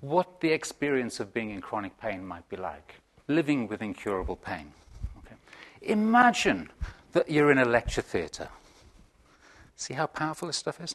what 0.00 0.40
the 0.40 0.50
experience 0.50 1.18
of 1.18 1.32
being 1.32 1.50
in 1.50 1.62
chronic 1.62 1.98
pain 1.98 2.24
might 2.26 2.46
be 2.50 2.56
like, 2.56 2.96
living 3.26 3.66
with 3.68 3.80
incurable 3.80 4.36
pain. 4.36 4.72
Okay? 5.18 5.36
Imagine 5.80 6.68
that 7.14 7.30
you're 7.30 7.50
in 7.50 7.58
a 7.58 7.64
lecture 7.64 8.02
theatre. 8.02 8.48
See 9.76 9.94
how 9.94 10.06
powerful 10.06 10.48
this 10.48 10.58
stuff 10.58 10.80
is? 10.80 10.94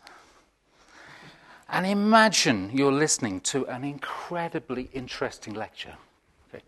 And 1.69 1.85
imagine 1.85 2.71
you're 2.73 2.91
listening 2.91 3.41
to 3.41 3.65
an 3.67 3.83
incredibly 3.83 4.89
interesting 4.93 5.53
lecture. 5.53 5.95
Okay, 6.49 6.63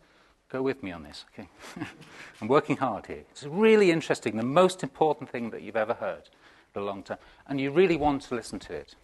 go 0.50 0.62
with 0.62 0.82
me 0.84 0.92
on 0.92 1.04
this. 1.04 1.26
Okay, 1.34 1.50
I'm 2.42 2.48
working 2.48 2.78
hard 2.78 3.08
here. 3.08 3.24
It's 3.32 3.44
really 3.44 3.92
interesting, 3.92 4.38
the 4.38 4.44
most 4.44 4.84
important 4.84 5.30
thing 5.30 5.50
that 5.52 5.64
you've 5.64 5.76
ever 5.76 5.96
heard 5.96 6.30
in 6.76 6.82
a 6.82 6.86
long 6.86 7.04
time, 7.04 7.18
and 7.48 7.60
you 7.60 7.72
really 7.72 7.98
want 7.98 8.22
to 8.24 8.36
listen 8.36 8.60
to 8.60 8.74
it. 8.74 8.96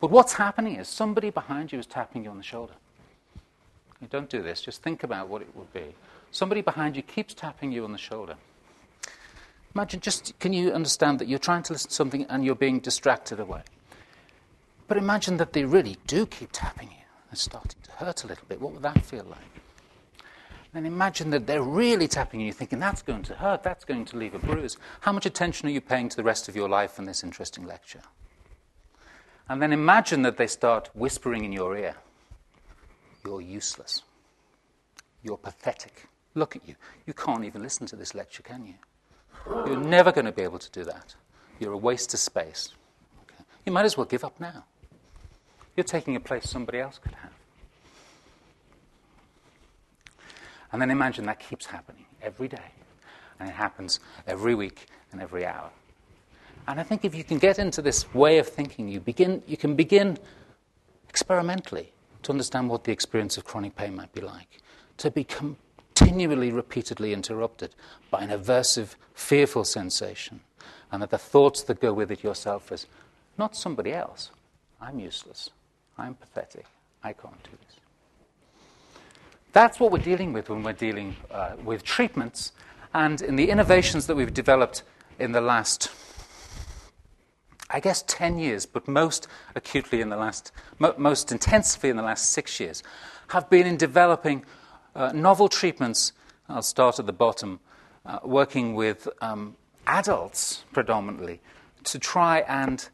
But 0.00 0.10
what's 0.10 0.34
happening 0.34 0.76
is 0.76 0.88
somebody 0.88 1.30
behind 1.30 1.72
you 1.72 1.78
is 1.78 1.86
tapping 1.86 2.24
you 2.24 2.30
on 2.30 2.36
the 2.36 2.42
shoulder. 2.42 2.74
Okay, 3.96 4.08
don't 4.10 4.30
do 4.30 4.42
this. 4.42 4.60
Just 4.60 4.82
think 4.82 5.04
about 5.04 5.28
what 5.28 5.42
it 5.42 5.54
would 5.54 5.72
be. 5.72 5.94
Somebody 6.30 6.62
behind 6.62 6.96
you 6.96 7.02
keeps 7.02 7.34
tapping 7.34 7.70
you 7.70 7.84
on 7.84 7.92
the 7.92 7.98
shoulder. 7.98 8.36
Imagine, 9.74 10.00
just 10.00 10.38
can 10.38 10.52
you 10.52 10.72
understand 10.72 11.18
that 11.18 11.28
you're 11.28 11.38
trying 11.38 11.62
to 11.64 11.72
listen 11.72 11.88
to 11.88 11.94
something 11.94 12.24
and 12.28 12.44
you're 12.44 12.54
being 12.54 12.78
distracted 12.78 13.40
away? 13.40 13.62
But 14.86 14.98
imagine 14.98 15.36
that 15.38 15.52
they 15.52 15.64
really 15.64 15.96
do 16.06 16.26
keep 16.26 16.50
tapping 16.52 16.88
you. 16.88 17.04
It's 17.32 17.42
starting 17.42 17.80
to 17.82 17.90
hurt 17.92 18.22
a 18.22 18.26
little 18.28 18.44
bit. 18.48 18.60
What 18.60 18.72
would 18.72 18.82
that 18.82 19.04
feel 19.04 19.24
like? 19.24 19.40
Then 20.72 20.86
imagine 20.86 21.30
that 21.30 21.46
they're 21.46 21.62
really 21.62 22.08
tapping 22.08 22.40
you, 22.40 22.52
thinking 22.52 22.80
that's 22.80 23.02
going 23.02 23.22
to 23.24 23.34
hurt, 23.34 23.62
that's 23.62 23.84
going 23.84 24.04
to 24.06 24.16
leave 24.16 24.34
a 24.34 24.40
bruise. 24.40 24.76
How 25.00 25.12
much 25.12 25.24
attention 25.24 25.68
are 25.68 25.72
you 25.72 25.80
paying 25.80 26.08
to 26.08 26.16
the 26.16 26.24
rest 26.24 26.48
of 26.48 26.56
your 26.56 26.68
life 26.68 26.98
in 26.98 27.04
this 27.04 27.22
interesting 27.22 27.64
lecture? 27.64 28.02
And 29.48 29.62
then 29.62 29.72
imagine 29.72 30.22
that 30.22 30.36
they 30.36 30.48
start 30.48 30.90
whispering 30.94 31.44
in 31.44 31.52
your 31.52 31.76
ear, 31.76 31.94
You're 33.24 33.40
useless. 33.40 34.02
You're 35.22 35.38
pathetic. 35.38 36.08
Look 36.34 36.56
at 36.56 36.68
you. 36.68 36.74
You 37.06 37.14
can't 37.14 37.44
even 37.44 37.62
listen 37.62 37.86
to 37.86 37.96
this 37.96 38.14
lecture, 38.14 38.42
can 38.42 38.66
you? 38.66 38.74
You're 39.46 39.76
never 39.76 40.12
going 40.12 40.24
to 40.24 40.32
be 40.32 40.42
able 40.42 40.58
to 40.58 40.70
do 40.70 40.84
that. 40.84 41.14
You're 41.58 41.72
a 41.72 41.78
waste 41.78 42.14
of 42.14 42.20
space. 42.20 42.72
Okay. 43.22 43.44
You 43.66 43.72
might 43.72 43.84
as 43.84 43.96
well 43.96 44.06
give 44.06 44.24
up 44.24 44.38
now. 44.40 44.64
You're 45.76 45.84
taking 45.84 46.16
a 46.16 46.20
place 46.20 46.48
somebody 46.48 46.78
else 46.78 46.98
could 46.98 47.14
have. 47.14 47.32
And 50.72 50.80
then 50.80 50.90
imagine 50.90 51.26
that 51.26 51.38
keeps 51.38 51.66
happening 51.66 52.04
every 52.22 52.48
day. 52.48 52.72
And 53.38 53.48
it 53.48 53.52
happens 53.52 54.00
every 54.26 54.54
week 54.54 54.86
and 55.12 55.20
every 55.20 55.46
hour. 55.46 55.70
And 56.66 56.80
I 56.80 56.82
think 56.82 57.04
if 57.04 57.14
you 57.14 57.24
can 57.24 57.38
get 57.38 57.58
into 57.58 57.82
this 57.82 58.12
way 58.14 58.38
of 58.38 58.48
thinking, 58.48 58.88
you, 58.88 59.00
begin, 59.00 59.42
you 59.46 59.56
can 59.56 59.74
begin 59.74 60.18
experimentally 61.08 61.92
to 62.22 62.32
understand 62.32 62.68
what 62.68 62.84
the 62.84 62.92
experience 62.92 63.36
of 63.36 63.44
chronic 63.44 63.76
pain 63.76 63.94
might 63.94 64.12
be 64.12 64.20
like. 64.20 64.48
To 64.98 65.10
be 65.10 65.24
continually, 66.04 66.52
repeatedly 66.52 67.12
interrupted 67.12 67.74
by 68.10 68.20
an 68.20 68.30
aversive, 68.30 68.94
fearful 69.14 69.64
sensation. 69.64 70.40
And 70.92 71.02
that 71.02 71.10
the 71.10 71.18
thoughts 71.18 71.62
that 71.64 71.80
go 71.80 71.92
with 71.92 72.10
it 72.10 72.22
yourself 72.22 72.70
is 72.70 72.86
not 73.38 73.56
somebody 73.56 73.92
else. 73.92 74.30
I'm 74.80 75.00
useless. 75.00 75.50
I'm 75.98 76.14
pathetic. 76.14 76.66
I 77.02 77.12
can't 77.12 77.42
do 77.42 77.50
this. 77.50 77.76
That's 79.52 79.80
what 79.80 79.92
we're 79.92 79.98
dealing 79.98 80.32
with 80.32 80.50
when 80.50 80.62
we're 80.62 80.72
dealing 80.72 81.16
uh, 81.30 81.52
with 81.64 81.82
treatments. 81.84 82.52
And 82.92 83.22
in 83.22 83.36
the 83.36 83.50
innovations 83.50 84.06
that 84.06 84.16
we've 84.16 84.34
developed 84.34 84.82
in 85.18 85.32
the 85.32 85.40
last, 85.40 85.90
I 87.70 87.80
guess, 87.80 88.04
10 88.06 88.38
years, 88.38 88.66
but 88.66 88.86
most 88.86 89.26
acutely 89.54 90.00
in 90.00 90.10
the 90.10 90.16
last, 90.16 90.52
mo- 90.78 90.94
most 90.98 91.32
intensively 91.32 91.90
in 91.90 91.96
the 91.96 92.02
last 92.02 92.30
six 92.30 92.60
years, 92.60 92.82
have 93.28 93.48
been 93.48 93.66
in 93.66 93.76
developing 93.76 94.44
uh, 94.94 95.12
novel 95.12 95.48
treatments. 95.48 96.12
I'll 96.48 96.62
start 96.62 96.98
at 96.98 97.06
the 97.06 97.12
bottom, 97.12 97.60
uh, 98.04 98.20
working 98.24 98.74
with 98.74 99.08
um, 99.20 99.56
adults 99.86 100.64
predominantly 100.72 101.40
to 101.84 101.98
try 101.98 102.40
and 102.40 102.88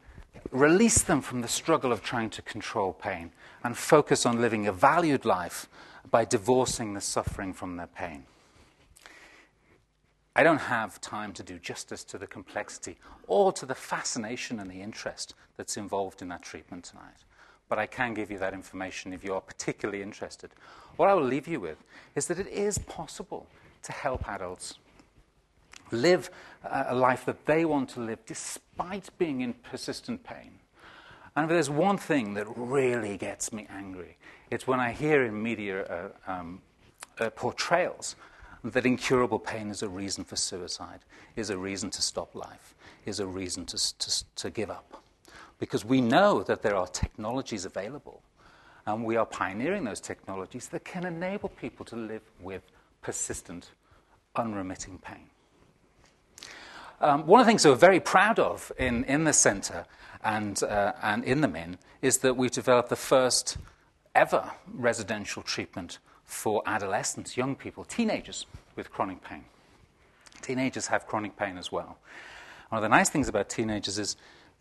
release 0.51 1.01
them 1.01 1.21
from 1.21 1.41
the 1.41 1.47
struggle 1.47 1.91
of 1.91 2.01
trying 2.03 2.29
to 2.31 2.41
control 2.41 2.93
pain 2.93 3.31
and 3.63 3.77
focus 3.77 4.25
on 4.25 4.41
living 4.41 4.67
a 4.67 4.71
valued 4.71 5.25
life 5.25 5.69
by 6.09 6.25
divorcing 6.25 6.93
the 6.93 7.01
suffering 7.01 7.53
from 7.53 7.77
their 7.77 7.87
pain. 7.87 8.25
I 10.35 10.43
don't 10.43 10.59
have 10.59 11.01
time 11.01 11.33
to 11.33 11.43
do 11.43 11.59
justice 11.59 12.03
to 12.05 12.17
the 12.17 12.27
complexity 12.27 12.97
or 13.27 13.51
to 13.53 13.65
the 13.65 13.75
fascination 13.75 14.59
and 14.59 14.71
the 14.71 14.81
interest 14.81 15.35
that's 15.57 15.75
involved 15.75 16.21
in 16.21 16.29
that 16.29 16.41
treatment 16.41 16.85
tonight. 16.85 17.25
But 17.67 17.79
I 17.79 17.85
can 17.85 18.13
give 18.13 18.31
you 18.31 18.37
that 18.39 18.53
information 18.53 19.13
if 19.13 19.23
you 19.23 19.33
are 19.33 19.41
particularly 19.41 20.01
interested. 20.01 20.51
What 21.01 21.09
I 21.09 21.15
will 21.15 21.23
leave 21.23 21.47
you 21.47 21.59
with 21.59 21.83
is 22.13 22.27
that 22.27 22.37
it 22.37 22.45
is 22.45 22.77
possible 22.77 23.47
to 23.81 23.91
help 23.91 24.29
adults 24.29 24.75
live 25.89 26.29
a 26.63 26.93
life 26.93 27.25
that 27.25 27.47
they 27.47 27.65
want 27.65 27.89
to 27.95 28.01
live 28.01 28.19
despite 28.27 29.09
being 29.17 29.41
in 29.41 29.53
persistent 29.53 30.23
pain. 30.23 30.59
And 31.35 31.45
if 31.45 31.49
there's 31.49 31.71
one 31.71 31.97
thing 31.97 32.35
that 32.35 32.45
really 32.55 33.17
gets 33.17 33.51
me 33.51 33.65
angry, 33.71 34.15
it's 34.51 34.67
when 34.67 34.79
I 34.79 34.91
hear 34.91 35.23
in 35.23 35.41
media 35.41 35.85
uh, 35.85 36.31
um, 36.31 36.61
uh, 37.19 37.31
portrayals 37.31 38.15
that 38.63 38.85
incurable 38.85 39.39
pain 39.39 39.71
is 39.71 39.81
a 39.81 39.89
reason 39.89 40.23
for 40.23 40.35
suicide, 40.35 40.99
is 41.35 41.49
a 41.49 41.57
reason 41.57 41.89
to 41.89 42.01
stop 42.03 42.35
life, 42.35 42.75
is 43.07 43.19
a 43.19 43.25
reason 43.25 43.65
to, 43.65 43.97
to, 43.97 44.23
to 44.35 44.49
give 44.51 44.69
up. 44.69 45.01
Because 45.57 45.83
we 45.83 45.99
know 45.99 46.43
that 46.43 46.61
there 46.61 46.75
are 46.75 46.85
technologies 46.85 47.65
available, 47.65 48.21
and 48.85 49.03
we 49.03 49.15
are 49.15 49.25
pioneering 49.25 49.83
those 49.83 49.99
technologies 49.99 50.67
that 50.69 50.83
can 50.83 51.05
enable 51.05 51.49
people 51.49 51.85
to 51.85 51.95
live 51.95 52.21
with 52.39 52.63
persistent, 53.01 53.71
unremitting 54.35 54.97
pain. 54.99 55.29
Um, 56.99 57.25
one 57.25 57.39
of 57.39 57.45
the 57.45 57.49
things 57.49 57.65
we're 57.65 57.75
very 57.75 57.99
proud 57.99 58.37
of 58.37 58.71
in, 58.77 59.03
in 59.05 59.23
the 59.23 59.33
centre 59.33 59.85
and, 60.23 60.61
uh, 60.63 60.93
and 61.01 61.23
in 61.23 61.41
the 61.41 61.47
MIN 61.47 61.77
is 62.01 62.19
that 62.19 62.37
we've 62.37 62.51
developed 62.51 62.89
the 62.89 62.95
first 62.95 63.57
ever 64.13 64.51
residential 64.71 65.41
treatment 65.41 65.99
for 66.25 66.61
adolescents, 66.65 67.35
young 67.35 67.55
people, 67.55 67.83
teenagers 67.83 68.45
with 68.75 68.91
chronic 68.91 69.23
pain. 69.23 69.43
Teenagers 70.41 70.87
have 70.87 71.07
chronic 71.07 71.35
pain 71.35 71.57
as 71.57 71.71
well. 71.71 71.97
One 72.69 72.77
of 72.77 72.83
the 72.83 72.89
nice 72.89 73.09
things 73.09 73.27
about 73.27 73.49
teenagers 73.49 73.97
is 73.97 74.15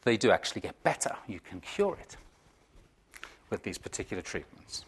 they 0.05 0.17
do 0.17 0.31
actually 0.31 0.63
get 0.63 0.83
better. 0.83 1.15
You 1.27 1.41
can 1.41 1.61
cure 1.61 1.97
it 2.01 2.17
with 3.51 3.63
these 3.63 3.79
particular 3.79 4.23
treatments. 4.23 4.85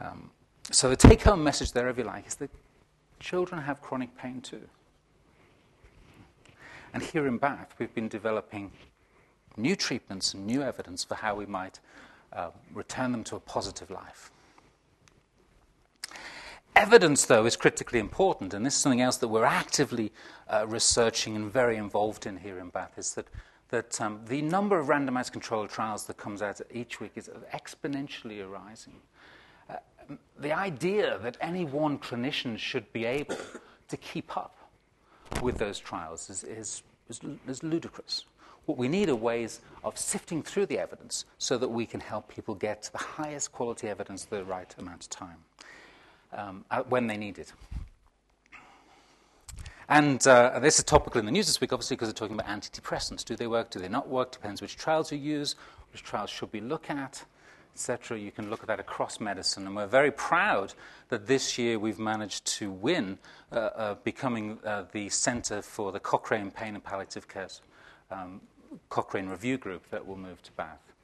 Um, 0.00 0.30
so 0.70 0.88
the 0.90 0.96
take 0.96 1.22
home 1.22 1.42
message 1.42 1.72
there, 1.72 1.88
if 1.88 1.98
you 1.98 2.04
like, 2.04 2.26
is 2.26 2.34
that 2.36 2.50
children 3.18 3.62
have 3.62 3.80
chronic 3.80 4.16
pain 4.16 4.40
too. 4.40 4.68
And 6.92 7.02
here 7.02 7.26
in 7.26 7.38
Bath, 7.38 7.74
we've 7.78 7.94
been 7.94 8.08
developing 8.08 8.72
new 9.56 9.76
treatments 9.76 10.34
and 10.34 10.46
new 10.46 10.62
evidence 10.62 11.04
for 11.04 11.14
how 11.14 11.34
we 11.34 11.46
might 11.46 11.80
uh, 12.32 12.50
return 12.74 13.12
them 13.12 13.24
to 13.24 13.36
a 13.36 13.40
positive 13.40 13.90
life. 13.90 14.30
Evidence, 16.74 17.24
though, 17.24 17.46
is 17.46 17.56
critically 17.56 17.98
important, 17.98 18.52
and 18.52 18.64
this 18.64 18.74
is 18.74 18.80
something 18.80 19.00
else 19.00 19.16
that 19.16 19.28
we're 19.28 19.44
actively 19.44 20.12
uh, 20.48 20.66
researching 20.68 21.34
and 21.34 21.50
very 21.50 21.76
involved 21.76 22.26
in 22.26 22.36
here 22.36 22.58
in 22.58 22.68
Bath, 22.68 22.98
is 22.98 23.14
that, 23.14 23.26
that 23.76 24.00
um, 24.00 24.20
the 24.26 24.40
number 24.40 24.78
of 24.78 24.86
randomized 24.86 25.32
controlled 25.32 25.68
trials 25.68 26.06
that 26.06 26.16
comes 26.16 26.40
out 26.40 26.58
each 26.72 26.98
week 26.98 27.12
is 27.14 27.28
exponentially 27.54 28.42
arising. 28.42 28.94
Uh, 29.68 29.74
the 30.38 30.50
idea 30.50 31.18
that 31.22 31.36
any 31.42 31.66
one 31.66 31.98
clinician 31.98 32.56
should 32.56 32.90
be 32.94 33.04
able 33.04 33.36
to 33.88 33.96
keep 33.98 34.34
up 34.34 34.56
with 35.42 35.58
those 35.58 35.78
trials 35.78 36.30
is, 36.30 36.42
is, 36.42 36.82
is, 37.10 37.20
is 37.46 37.62
ludicrous. 37.62 38.24
What 38.64 38.78
we 38.78 38.88
need 38.88 39.10
are 39.10 39.14
ways 39.14 39.60
of 39.84 39.98
sifting 39.98 40.42
through 40.42 40.66
the 40.66 40.78
evidence 40.78 41.26
so 41.36 41.58
that 41.58 41.68
we 41.68 41.84
can 41.84 42.00
help 42.00 42.28
people 42.28 42.54
get 42.54 42.88
the 42.92 42.98
highest 42.98 43.52
quality 43.52 43.88
evidence 43.88 44.24
the 44.24 44.42
right 44.44 44.74
amount 44.78 45.04
of 45.04 45.10
time 45.10 45.44
um, 46.32 46.64
when 46.88 47.06
they 47.06 47.18
need 47.18 47.38
it. 47.38 47.52
And 49.88 50.26
uh, 50.26 50.58
this 50.58 50.78
is 50.78 50.84
topical 50.84 51.20
in 51.20 51.26
the 51.26 51.32
news 51.32 51.46
this 51.46 51.60
week, 51.60 51.72
obviously, 51.72 51.96
because 51.96 52.08
they're 52.08 52.28
talking 52.28 52.38
about 52.38 52.48
antidepressants. 52.48 53.24
Do 53.24 53.36
they 53.36 53.46
work? 53.46 53.70
Do 53.70 53.78
they 53.78 53.88
not 53.88 54.08
work? 54.08 54.32
Depends 54.32 54.60
which 54.60 54.76
trials 54.76 55.12
you 55.12 55.18
use, 55.18 55.54
which 55.92 56.02
trials 56.02 56.30
should 56.30 56.52
we 56.52 56.60
look 56.60 56.90
at 56.90 57.24
etc. 57.76 58.18
You 58.18 58.30
can 58.30 58.48
look 58.48 58.62
at 58.62 58.68
that 58.68 58.80
across 58.80 59.20
medicine. 59.20 59.66
And 59.66 59.76
we're 59.76 59.86
very 59.86 60.10
proud 60.10 60.72
that 61.10 61.26
this 61.26 61.58
year 61.58 61.78
we've 61.78 61.98
managed 61.98 62.46
to 62.58 62.70
win, 62.70 63.18
uh, 63.52 63.56
uh, 63.56 63.94
becoming 64.02 64.58
uh, 64.64 64.84
the 64.92 65.10
centre 65.10 65.60
for 65.60 65.92
the 65.92 66.00
Cochrane 66.00 66.50
Pain 66.50 66.74
and 66.74 66.82
Palliative 66.82 67.28
Care 67.28 67.48
um, 68.10 68.40
Cochrane 68.88 69.28
Review 69.28 69.58
Group 69.58 69.90
that 69.90 70.06
will 70.06 70.16
move 70.16 70.42
to 70.44 70.52
Bath, 70.52 70.94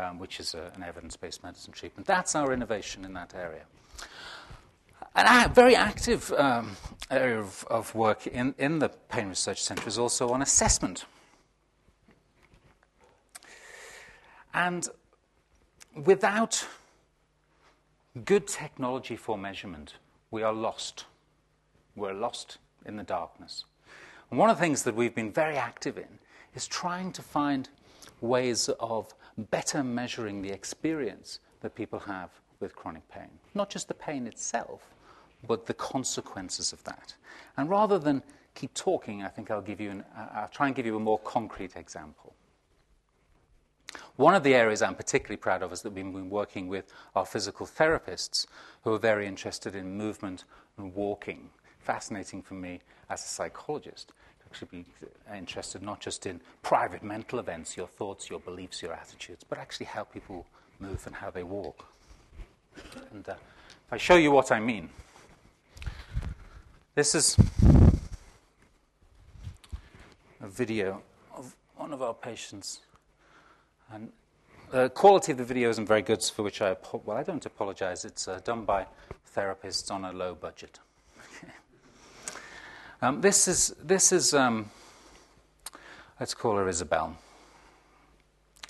um, 0.00 0.18
which 0.18 0.40
is 0.40 0.52
a, 0.54 0.72
an 0.74 0.82
evidence 0.82 1.16
based 1.16 1.44
medicine 1.44 1.72
treatment. 1.72 2.08
That's 2.08 2.34
our 2.34 2.52
innovation 2.52 3.04
in 3.04 3.14
that 3.14 3.32
area. 3.32 3.62
A 5.18 5.48
very 5.48 5.74
active 5.74 6.30
um, 6.32 6.76
area 7.10 7.40
of, 7.40 7.64
of 7.70 7.94
work 7.94 8.26
in, 8.26 8.54
in 8.58 8.78
the 8.80 8.90
Pain 8.90 9.28
Research 9.28 9.62
Centre 9.62 9.88
is 9.88 9.98
also 9.98 10.28
on 10.28 10.42
assessment. 10.42 11.06
And 14.52 14.86
without 16.04 16.66
good 18.26 18.46
technology 18.46 19.16
for 19.16 19.38
measurement, 19.38 19.94
we 20.30 20.42
are 20.42 20.52
lost. 20.52 21.06
We're 21.94 22.12
lost 22.12 22.58
in 22.84 22.96
the 22.96 23.02
darkness. 23.02 23.64
And 24.30 24.38
one 24.38 24.50
of 24.50 24.58
the 24.58 24.60
things 24.60 24.82
that 24.82 24.94
we've 24.94 25.14
been 25.14 25.32
very 25.32 25.56
active 25.56 25.96
in 25.96 26.18
is 26.54 26.66
trying 26.66 27.10
to 27.12 27.22
find 27.22 27.70
ways 28.20 28.68
of 28.80 29.14
better 29.50 29.82
measuring 29.82 30.42
the 30.42 30.50
experience 30.50 31.40
that 31.62 31.74
people 31.74 32.00
have 32.00 32.28
with 32.60 32.76
chronic 32.76 33.08
pain. 33.08 33.30
Not 33.54 33.70
just 33.70 33.88
the 33.88 33.94
pain 33.94 34.26
itself, 34.26 34.82
but 35.46 35.66
the 35.66 35.74
consequences 35.74 36.72
of 36.72 36.82
that. 36.84 37.14
And 37.56 37.68
rather 37.68 37.98
than 37.98 38.22
keep 38.54 38.74
talking, 38.74 39.22
I 39.22 39.28
think 39.28 39.50
I'll 39.50 39.62
give 39.62 39.80
you 39.80 39.90
an, 39.90 40.04
I'll 40.16 40.48
try 40.48 40.66
and 40.66 40.74
give 40.74 40.86
you 40.86 40.96
a 40.96 41.00
more 41.00 41.18
concrete 41.18 41.76
example. 41.76 42.34
One 44.16 44.34
of 44.34 44.42
the 44.42 44.54
areas 44.54 44.82
I'm 44.82 44.94
particularly 44.94 45.36
proud 45.36 45.62
of 45.62 45.72
is 45.72 45.82
that 45.82 45.92
we've 45.92 46.04
been 46.04 46.30
working 46.30 46.68
with 46.68 46.92
our 47.14 47.26
physical 47.26 47.66
therapists 47.66 48.46
who 48.82 48.94
are 48.94 48.98
very 48.98 49.26
interested 49.26 49.74
in 49.74 49.96
movement 49.96 50.44
and 50.78 50.94
walking. 50.94 51.50
Fascinating 51.78 52.42
for 52.42 52.54
me 52.54 52.80
as 53.10 53.24
a 53.24 53.28
psychologist 53.28 54.08
to 54.08 54.46
actually 54.46 54.68
be 54.68 54.84
interested 55.34 55.82
not 55.82 56.00
just 56.00 56.26
in 56.26 56.40
private 56.62 57.02
mental 57.02 57.38
events, 57.38 57.76
your 57.76 57.86
thoughts, 57.86 58.28
your 58.28 58.40
beliefs, 58.40 58.82
your 58.82 58.92
attitudes, 58.92 59.44
but 59.48 59.58
actually 59.58 59.86
how 59.86 60.04
people 60.04 60.46
move 60.80 61.06
and 61.06 61.14
how 61.14 61.30
they 61.30 61.42
walk. 61.42 61.86
And 63.12 63.28
uh, 63.28 63.34
if 63.86 63.92
I 63.92 63.96
show 63.96 64.16
you 64.16 64.30
what 64.30 64.50
I 64.50 64.60
mean, 64.60 64.90
this 66.96 67.14
is 67.14 67.36
a 70.40 70.48
video 70.48 71.02
of 71.36 71.54
one 71.76 71.92
of 71.92 72.00
our 72.00 72.14
patients. 72.14 72.80
And 73.92 74.10
the 74.70 74.88
quality 74.88 75.32
of 75.32 75.36
the 75.36 75.44
video 75.44 75.68
isn't 75.68 75.84
very 75.84 76.00
good, 76.00 76.22
for 76.22 76.42
which 76.42 76.62
I, 76.62 76.74
well, 77.04 77.18
I 77.18 77.22
don't 77.22 77.44
apologize. 77.44 78.06
It's 78.06 78.26
uh, 78.26 78.40
done 78.42 78.64
by 78.64 78.86
therapists 79.36 79.90
on 79.90 80.06
a 80.06 80.12
low 80.12 80.34
budget. 80.34 80.78
um, 83.02 83.20
this 83.20 83.46
is, 83.46 83.74
this 83.84 84.10
is 84.10 84.32
um, 84.32 84.70
let's 86.18 86.32
call 86.32 86.56
her 86.56 86.66
Isabel. 86.66 87.18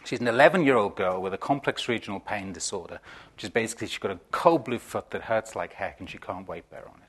She's 0.05 0.19
an 0.19 0.27
11 0.27 0.65
year 0.65 0.77
old 0.77 0.97
girl 0.97 1.23
with 1.23 1.33
a 1.33 1.39
complex 1.39 1.87
regional 1.87 2.19
pain 2.19 2.53
disorder, 2.53 2.99
which 3.37 3.45
is 3.45 3.51
basically 3.51 3.87
she's 3.87 3.99
got 3.99 4.11
a 4.11 4.19
cold 4.33 4.65
blue 4.65 4.81
foot 4.81 5.11
that 5.11 5.23
hurts 5.23 5.55
like 5.55 5.75
heck 5.75 6.01
and 6.01 6.11
she 6.11 6.19
can't 6.19 6.49
weight 6.49 6.69
bear 6.71 6.89
on 6.89 6.97
it. 6.97 7.06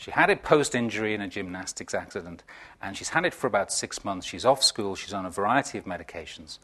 She 0.00 0.10
had 0.10 0.30
it 0.30 0.42
post 0.42 0.74
injury 0.74 1.12
in 1.12 1.20
a 1.20 1.28
gymnastics 1.28 1.92
accident, 1.92 2.42
and 2.80 2.96
she's 2.96 3.10
had 3.10 3.26
it 3.26 3.34
for 3.34 3.46
about 3.46 3.70
six 3.70 4.02
months. 4.02 4.26
She's 4.26 4.46
off 4.46 4.62
school, 4.62 4.96
she's 4.96 5.12
on 5.12 5.26
a 5.26 5.30
variety 5.30 5.76
of 5.76 5.84
medications, 5.84 6.58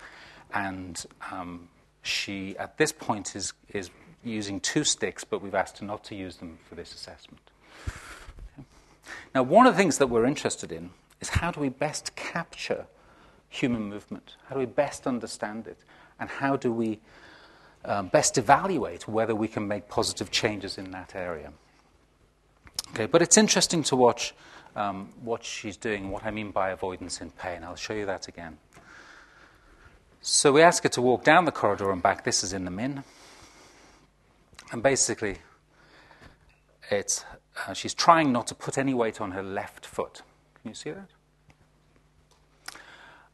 and 0.54 1.04
um, 1.30 1.68
she, 2.00 2.56
at 2.56 2.78
this 2.78 2.92
point, 2.92 3.36
is, 3.36 3.52
is 3.68 3.90
using 4.24 4.58
two 4.58 4.84
sticks, 4.84 5.22
but 5.22 5.42
we've 5.42 5.54
asked 5.54 5.80
her 5.80 5.84
not 5.84 6.02
to 6.04 6.14
use 6.14 6.36
them 6.36 6.56
for 6.66 6.76
this 6.76 6.94
assessment. 6.94 7.42
Now, 9.34 9.42
one 9.42 9.66
of 9.66 9.74
the 9.74 9.78
things 9.78 9.98
that 9.98 10.06
we're 10.06 10.24
interested 10.24 10.72
in 10.72 10.88
is 11.20 11.28
how 11.28 11.50
do 11.50 11.60
we 11.60 11.68
best 11.68 12.16
capture 12.16 12.86
human 13.50 13.82
movement? 13.82 14.36
How 14.46 14.54
do 14.54 14.60
we 14.60 14.66
best 14.66 15.06
understand 15.06 15.66
it? 15.66 15.76
And 16.18 16.30
how 16.30 16.56
do 16.56 16.72
we 16.72 17.00
um, 17.84 18.08
best 18.08 18.38
evaluate 18.38 19.06
whether 19.06 19.34
we 19.34 19.46
can 19.46 19.68
make 19.68 19.90
positive 19.90 20.30
changes 20.30 20.78
in 20.78 20.90
that 20.92 21.14
area? 21.14 21.52
Okay, 22.90 23.06
but 23.06 23.20
it's 23.20 23.36
interesting 23.36 23.82
to 23.84 23.96
watch 23.96 24.34
um, 24.74 25.10
what 25.22 25.44
she's 25.44 25.76
doing, 25.76 26.10
what 26.10 26.24
I 26.24 26.30
mean 26.30 26.50
by 26.50 26.70
avoidance 26.70 27.20
in 27.20 27.30
pain. 27.30 27.64
I'll 27.64 27.76
show 27.76 27.94
you 27.94 28.06
that 28.06 28.28
again. 28.28 28.58
So 30.20 30.52
we 30.52 30.62
ask 30.62 30.82
her 30.82 30.88
to 30.90 31.02
walk 31.02 31.24
down 31.24 31.44
the 31.44 31.52
corridor 31.52 31.90
and 31.90 32.02
back. 32.02 32.24
This 32.24 32.42
is 32.44 32.52
in 32.52 32.64
the 32.64 32.70
Min. 32.70 33.04
And 34.72 34.82
basically, 34.82 35.38
it's, 36.90 37.24
uh, 37.66 37.72
she's 37.74 37.94
trying 37.94 38.32
not 38.32 38.46
to 38.48 38.54
put 38.54 38.76
any 38.76 38.94
weight 38.94 39.20
on 39.20 39.32
her 39.32 39.42
left 39.42 39.86
foot. 39.86 40.22
Can 40.60 40.70
you 40.70 40.74
see 40.74 40.90
that? 40.90 41.08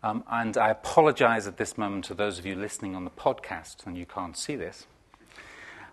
Um, 0.02 0.24
and 0.30 0.56
I 0.56 0.68
apologize 0.68 1.46
at 1.46 1.56
this 1.56 1.78
moment 1.78 2.04
to 2.06 2.14
those 2.14 2.38
of 2.38 2.44
you 2.44 2.56
listening 2.56 2.94
on 2.96 3.04
the 3.04 3.10
podcast, 3.10 3.86
and 3.86 3.96
you 3.96 4.04
can't 4.04 4.36
see 4.36 4.56
this. 4.56 4.86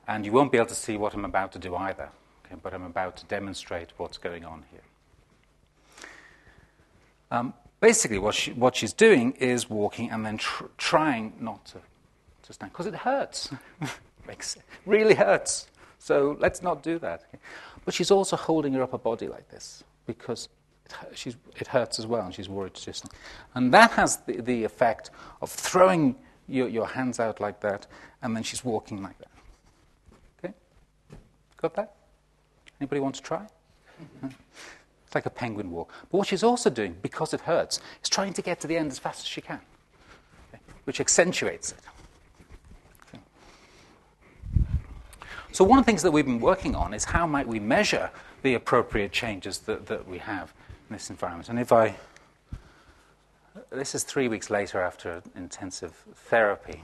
And 0.08 0.26
you 0.26 0.32
won't 0.32 0.52
be 0.52 0.58
able 0.58 0.68
to 0.68 0.76
see 0.76 0.98
what 0.98 1.14
I'm 1.14 1.26
about 1.26 1.52
to 1.54 1.60
do 1.60 1.76
either 1.76 2.10
okay, 2.50 2.60
but 2.62 2.74
I'm 2.74 2.84
about 2.84 3.18
to 3.18 3.26
demonstrate 3.26 3.92
what's 3.98 4.18
going 4.18 4.46
on 4.46 4.64
here. 4.72 4.82
Um, 7.32 7.54
basically, 7.80 8.18
what, 8.18 8.36
she, 8.36 8.54
what 8.54 8.76
she's 8.76 8.94
doing 8.94 9.34
is 9.34 9.70
walking 9.70 10.10
and 10.12 10.26
then 10.26 10.38
tr- 10.38 10.66
trying 10.78 11.34
not 11.40 11.66
to, 11.68 11.80
to 12.44 12.54
stand, 12.54 12.72
because 12.72 12.88
it 12.88 12.96
hurts. 12.96 13.50
It 14.32 14.58
really 14.86 15.16
hurts. 15.16 15.70
So 15.98 16.38
let's 16.40 16.62
not 16.62 16.84
do 16.84 17.00
that. 17.00 17.24
Okay? 17.28 17.40
But 17.84 17.96
she's 17.96 18.12
also 18.12 18.36
holding 18.36 18.74
her 18.74 18.84
upper 18.84 19.00
body 19.00 19.28
like 19.28 19.50
this 19.50 19.84
because 20.06 20.50
it, 21.12 21.36
it 21.60 21.68
hurts 21.68 22.00
as 22.00 22.08
well, 22.08 22.26
and 22.26 22.34
she's 22.34 22.50
worried 22.50 22.76
to 22.76 22.94
stand. 22.94 23.12
And 23.56 23.74
that 23.74 23.92
has 23.92 24.18
the, 24.18 24.42
the 24.42 24.64
effect 24.64 25.12
of 25.42 25.50
throwing 25.50 26.16
your, 26.48 26.68
your 26.68 26.88
hands 26.88 27.20
out 27.20 27.40
like 27.40 27.60
that, 27.62 27.88
and 28.22 28.36
then 28.36 28.44
she's 28.44 28.64
walking 28.64 29.02
like 29.04 29.18
that. 29.20 29.32
Okay? 30.40 30.54
Got 31.58 31.76
that? 31.76 31.96
Anybody 32.80 33.02
want 33.02 33.16
to 33.16 33.22
try? 33.22 33.46
It's 35.10 35.16
like 35.16 35.26
a 35.26 35.32
penguin 35.32 35.72
walk. 35.72 35.92
But 36.12 36.20
what 36.20 36.28
she's 36.28 36.44
also 36.44 36.70
doing, 36.70 36.96
because 37.02 37.34
it 37.34 37.42
hurts, 37.42 37.80
is 38.04 38.10
trying 38.10 38.32
to 38.34 38.44
get 38.44 38.60
to 38.60 38.68
the 38.68 38.78
end 38.78 38.92
as 38.92 39.00
fast 39.00 39.22
as 39.22 39.26
she 39.26 39.42
can, 39.42 39.60
okay? 40.54 40.62
which 40.84 41.02
accentuates 41.02 41.72
it. 41.72 41.80
So, 45.52 45.64
one 45.64 45.80
of 45.80 45.86
the 45.86 45.90
things 45.90 46.04
that 46.04 46.12
we've 46.12 46.28
been 46.28 46.40
working 46.40 46.76
on 46.76 46.94
is 46.94 47.06
how 47.06 47.26
might 47.26 47.48
we 47.48 47.60
measure 47.60 48.12
the 48.44 48.54
appropriate 48.54 49.12
changes 49.12 49.58
that, 49.60 49.88
that 49.88 50.08
we 50.08 50.20
have 50.20 50.54
in 50.90 50.94
this 50.94 51.10
environment. 51.10 51.50
And 51.50 51.58
if 51.58 51.72
I. 51.72 51.96
This 53.72 53.96
is 53.96 54.04
three 54.04 54.28
weeks 54.28 54.52
later 54.52 54.80
after 54.80 55.24
intensive 55.36 56.04
therapy. 56.16 56.84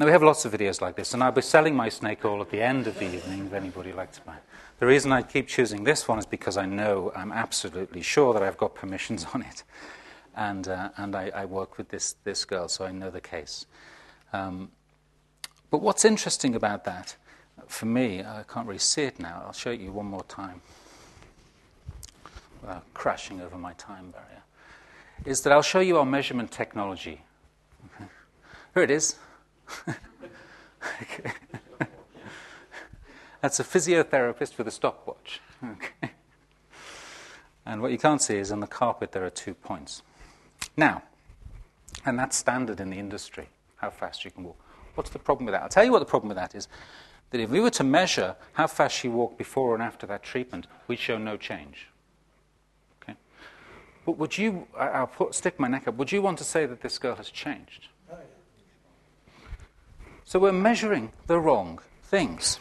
Now, 0.00 0.06
we 0.06 0.12
have 0.12 0.22
lots 0.22 0.46
of 0.46 0.52
videos 0.52 0.80
like 0.80 0.96
this, 0.96 1.12
and 1.12 1.22
I'll 1.22 1.30
be 1.30 1.42
selling 1.42 1.76
my 1.76 1.90
snake 1.90 2.24
oil 2.24 2.40
at 2.40 2.48
the 2.48 2.62
end 2.62 2.86
of 2.86 2.98
the 2.98 3.04
evening 3.04 3.44
if 3.44 3.52
anybody 3.52 3.92
likes 3.92 4.16
to 4.16 4.24
buy 4.24 4.36
it. 4.36 4.42
The 4.78 4.86
reason 4.86 5.12
I 5.12 5.20
keep 5.20 5.46
choosing 5.46 5.84
this 5.84 6.08
one 6.08 6.18
is 6.18 6.24
because 6.24 6.56
I 6.56 6.64
know, 6.64 7.12
I'm 7.14 7.30
absolutely 7.30 8.00
sure 8.00 8.32
that 8.32 8.42
I've 8.42 8.56
got 8.56 8.74
permissions 8.74 9.26
on 9.34 9.42
it. 9.42 9.62
And, 10.34 10.68
uh, 10.68 10.88
and 10.96 11.14
I, 11.14 11.30
I, 11.34 11.44
work 11.44 11.76
with 11.76 11.90
this, 11.90 12.14
this 12.24 12.46
girl, 12.46 12.66
so 12.66 12.86
I 12.86 12.92
know 12.92 13.10
the 13.10 13.20
case. 13.20 13.66
Um, 14.32 14.70
but 15.70 15.82
what's 15.82 16.06
interesting 16.06 16.54
about 16.54 16.84
that, 16.84 17.14
for 17.66 17.84
me, 17.84 18.20
I 18.20 18.42
can't 18.48 18.66
really 18.66 18.78
see 18.78 19.02
it 19.02 19.20
now. 19.20 19.42
I'll 19.44 19.52
show 19.52 19.70
you 19.70 19.92
one 19.92 20.06
more 20.06 20.24
time 20.24 20.62
without 22.62 22.84
crashing 22.94 23.42
over 23.42 23.58
my 23.58 23.74
time 23.74 24.12
barrier, 24.12 24.44
is 25.26 25.42
that 25.42 25.52
I'll 25.52 25.60
show 25.60 25.80
you 25.80 25.98
our 25.98 26.06
measurement 26.06 26.50
technology. 26.50 27.20
Here 28.72 28.82
it 28.82 28.90
is. 28.90 29.16
Okay. 31.02 31.32
That's 33.40 33.58
a 33.58 33.64
physiotherapist 33.64 34.58
with 34.58 34.68
a 34.68 34.70
stopwatch. 34.70 35.40
Okay. 35.64 36.12
And 37.64 37.80
what 37.80 37.92
you 37.92 37.98
can't 37.98 38.20
see 38.20 38.36
is 38.36 38.52
on 38.52 38.60
the 38.60 38.66
carpet 38.66 39.12
there 39.12 39.24
are 39.24 39.30
two 39.30 39.54
points. 39.54 40.02
Now, 40.76 41.02
and 42.04 42.18
that's 42.18 42.36
standard 42.36 42.80
in 42.80 42.90
the 42.90 42.98
industry, 42.98 43.48
how 43.76 43.90
fast 43.90 44.24
you 44.24 44.30
can 44.30 44.44
walk. 44.44 44.58
What's 44.94 45.10
the 45.10 45.18
problem 45.18 45.46
with 45.46 45.52
that? 45.52 45.62
I'll 45.62 45.68
tell 45.68 45.84
you 45.84 45.92
what 45.92 46.00
the 46.00 46.04
problem 46.04 46.28
with 46.28 46.36
that 46.36 46.54
is. 46.54 46.68
That 47.30 47.40
if 47.40 47.50
we 47.50 47.60
were 47.60 47.70
to 47.70 47.84
measure 47.84 48.36
how 48.54 48.66
fast 48.66 48.96
she 48.96 49.08
walked 49.08 49.38
before 49.38 49.74
and 49.74 49.82
after 49.82 50.06
that 50.06 50.22
treatment, 50.22 50.66
we'd 50.88 50.98
show 50.98 51.16
no 51.16 51.36
change. 51.36 51.86
Okay? 53.02 53.14
But 54.04 54.18
would 54.18 54.36
you, 54.36 54.66
I'll 54.76 55.06
put, 55.06 55.34
stick 55.34 55.60
my 55.60 55.68
neck 55.68 55.86
up, 55.86 55.94
would 55.94 56.10
you 56.10 56.22
want 56.22 56.38
to 56.38 56.44
say 56.44 56.66
that 56.66 56.80
this 56.80 56.98
girl 56.98 57.14
has 57.16 57.30
changed? 57.30 57.88
So 60.30 60.38
we're 60.38 60.52
measuring 60.52 61.10
the 61.26 61.40
wrong 61.40 61.80
things. 62.04 62.60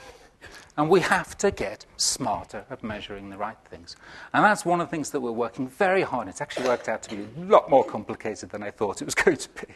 And 0.75 0.89
we 0.89 1.01
have 1.01 1.37
to 1.37 1.51
get 1.51 1.85
smarter 1.97 2.65
at 2.67 2.83
measuring 2.83 3.29
the 3.29 3.37
right 3.37 3.59
things. 3.69 3.95
And 4.33 4.43
that's 4.43 4.65
one 4.65 4.81
of 4.81 4.87
the 4.87 4.89
things 4.89 5.11
that 5.11 5.19
we're 5.19 5.31
working 5.31 5.67
very 5.67 6.01
hard. 6.01 6.23
on. 6.23 6.29
It's 6.29 6.41
actually 6.41 6.67
worked 6.67 6.89
out 6.89 7.03
to 7.03 7.15
be 7.15 7.21
a 7.21 7.45
lot 7.45 7.69
more 7.69 7.83
complicated 7.83 8.49
than 8.49 8.63
I 8.63 8.71
thought 8.71 9.03
it 9.03 9.05
was 9.05 9.13
going 9.23 9.37
to 9.37 9.49
be. 9.49 9.75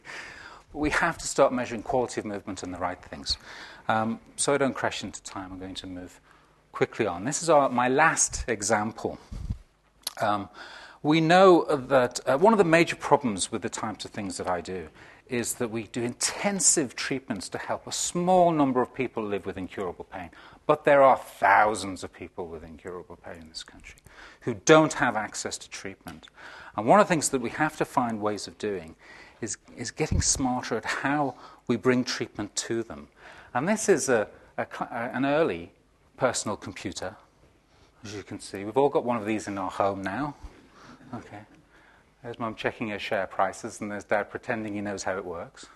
But 0.71 0.79
we 0.79 0.89
have 0.89 1.19
to 1.19 1.27
start 1.27 1.53
measuring 1.53 1.83
quality 1.83 2.19
of 2.19 2.25
movement 2.25 2.63
and 2.63 2.73
the 2.73 2.79
right 2.79 2.99
things. 2.99 3.37
Um, 3.87 4.19
so 4.37 4.55
I 4.55 4.57
don't 4.57 4.73
crash 4.73 5.03
into 5.03 5.21
time, 5.21 5.51
I'm 5.51 5.59
going 5.59 5.75
to 5.75 5.85
move 5.85 6.19
quickly 6.71 7.05
on. 7.05 7.25
This 7.25 7.43
is 7.43 7.49
our, 7.51 7.69
my 7.69 7.89
last 7.89 8.43
example. 8.47 9.19
Um, 10.19 10.49
we 11.03 11.21
know 11.21 11.63
that 11.65 12.19
uh, 12.25 12.39
one 12.39 12.53
of 12.53 12.57
the 12.57 12.65
major 12.65 12.95
problems 12.95 13.51
with 13.51 13.61
the 13.61 13.69
types 13.69 14.03
of 14.03 14.09
things 14.09 14.37
that 14.37 14.49
I 14.49 14.61
do 14.61 14.89
is 15.27 15.55
that 15.55 15.71
we 15.71 15.83
do 15.83 16.03
intensive 16.03 16.95
treatments 16.95 17.49
to 17.49 17.57
help 17.57 17.87
a 17.87 17.91
small 17.91 18.51
number 18.51 18.81
of 18.81 18.93
people 18.93 19.23
live 19.23 19.45
with 19.45 19.57
incurable 19.57 20.05
pain. 20.05 20.29
But 20.65 20.85
there 20.85 21.01
are 21.01 21.17
thousands 21.17 22.03
of 22.03 22.13
people 22.13 22.47
with 22.47 22.63
incurable 22.63 23.17
pain 23.17 23.41
in 23.41 23.49
this 23.49 23.63
country 23.63 23.99
who 24.41 24.55
don't 24.65 24.93
have 24.93 25.15
access 25.15 25.57
to 25.57 25.69
treatment. 25.69 26.27
And 26.75 26.85
one 26.85 26.99
of 26.99 27.07
the 27.07 27.09
things 27.09 27.29
that 27.29 27.41
we 27.41 27.49
have 27.51 27.77
to 27.77 27.85
find 27.85 28.21
ways 28.21 28.47
of 28.47 28.57
doing 28.57 28.95
is, 29.41 29.57
is 29.77 29.91
getting 29.91 30.21
smarter 30.21 30.77
at 30.77 30.85
how 30.85 31.35
we 31.67 31.75
bring 31.75 32.03
treatment 32.03 32.55
to 32.55 32.83
them. 32.83 33.07
And 33.53 33.67
this 33.67 33.89
is 33.89 34.09
a, 34.09 34.27
a, 34.57 34.67
an 34.91 35.25
early 35.25 35.71
personal 36.17 36.57
computer, 36.57 37.15
as 38.03 38.15
you 38.15 38.23
can 38.23 38.39
see. 38.39 38.63
We've 38.63 38.77
all 38.77 38.89
got 38.89 39.03
one 39.03 39.17
of 39.17 39.25
these 39.25 39.47
in 39.47 39.57
our 39.57 39.71
home 39.71 40.01
now. 40.01 40.35
Okay. 41.13 41.39
There's 42.23 42.39
mum 42.39 42.55
checking 42.55 42.89
her 42.89 42.99
share 42.99 43.27
prices, 43.27 43.81
and 43.81 43.91
there's 43.91 44.05
dad 44.05 44.29
pretending 44.29 44.75
he 44.75 44.81
knows 44.81 45.03
how 45.03 45.17
it 45.17 45.25
works. 45.25 45.67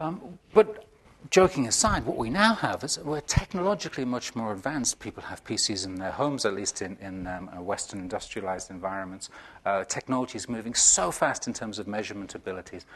Um, 0.00 0.38
but 0.54 0.86
joking 1.30 1.68
aside, 1.68 2.04
what 2.04 2.16
we 2.16 2.30
now 2.30 2.54
have 2.54 2.82
is 2.82 2.98
we're 2.98 3.20
technologically 3.20 4.04
much 4.04 4.34
more 4.34 4.52
advanced. 4.52 4.98
People 4.98 5.22
have 5.22 5.44
PCs 5.44 5.84
in 5.84 5.96
their 5.96 6.10
homes, 6.10 6.44
at 6.44 6.54
least 6.54 6.82
in, 6.82 6.96
in 7.00 7.26
um, 7.26 7.46
Western 7.64 8.00
industrialized 8.00 8.70
environments. 8.70 9.28
Uh, 9.64 9.84
technology 9.84 10.36
is 10.36 10.48
moving 10.48 10.74
so 10.74 11.12
fast 11.12 11.46
in 11.46 11.52
terms 11.52 11.78
of 11.78 11.86
measurement 11.86 12.34
abilities. 12.34 12.86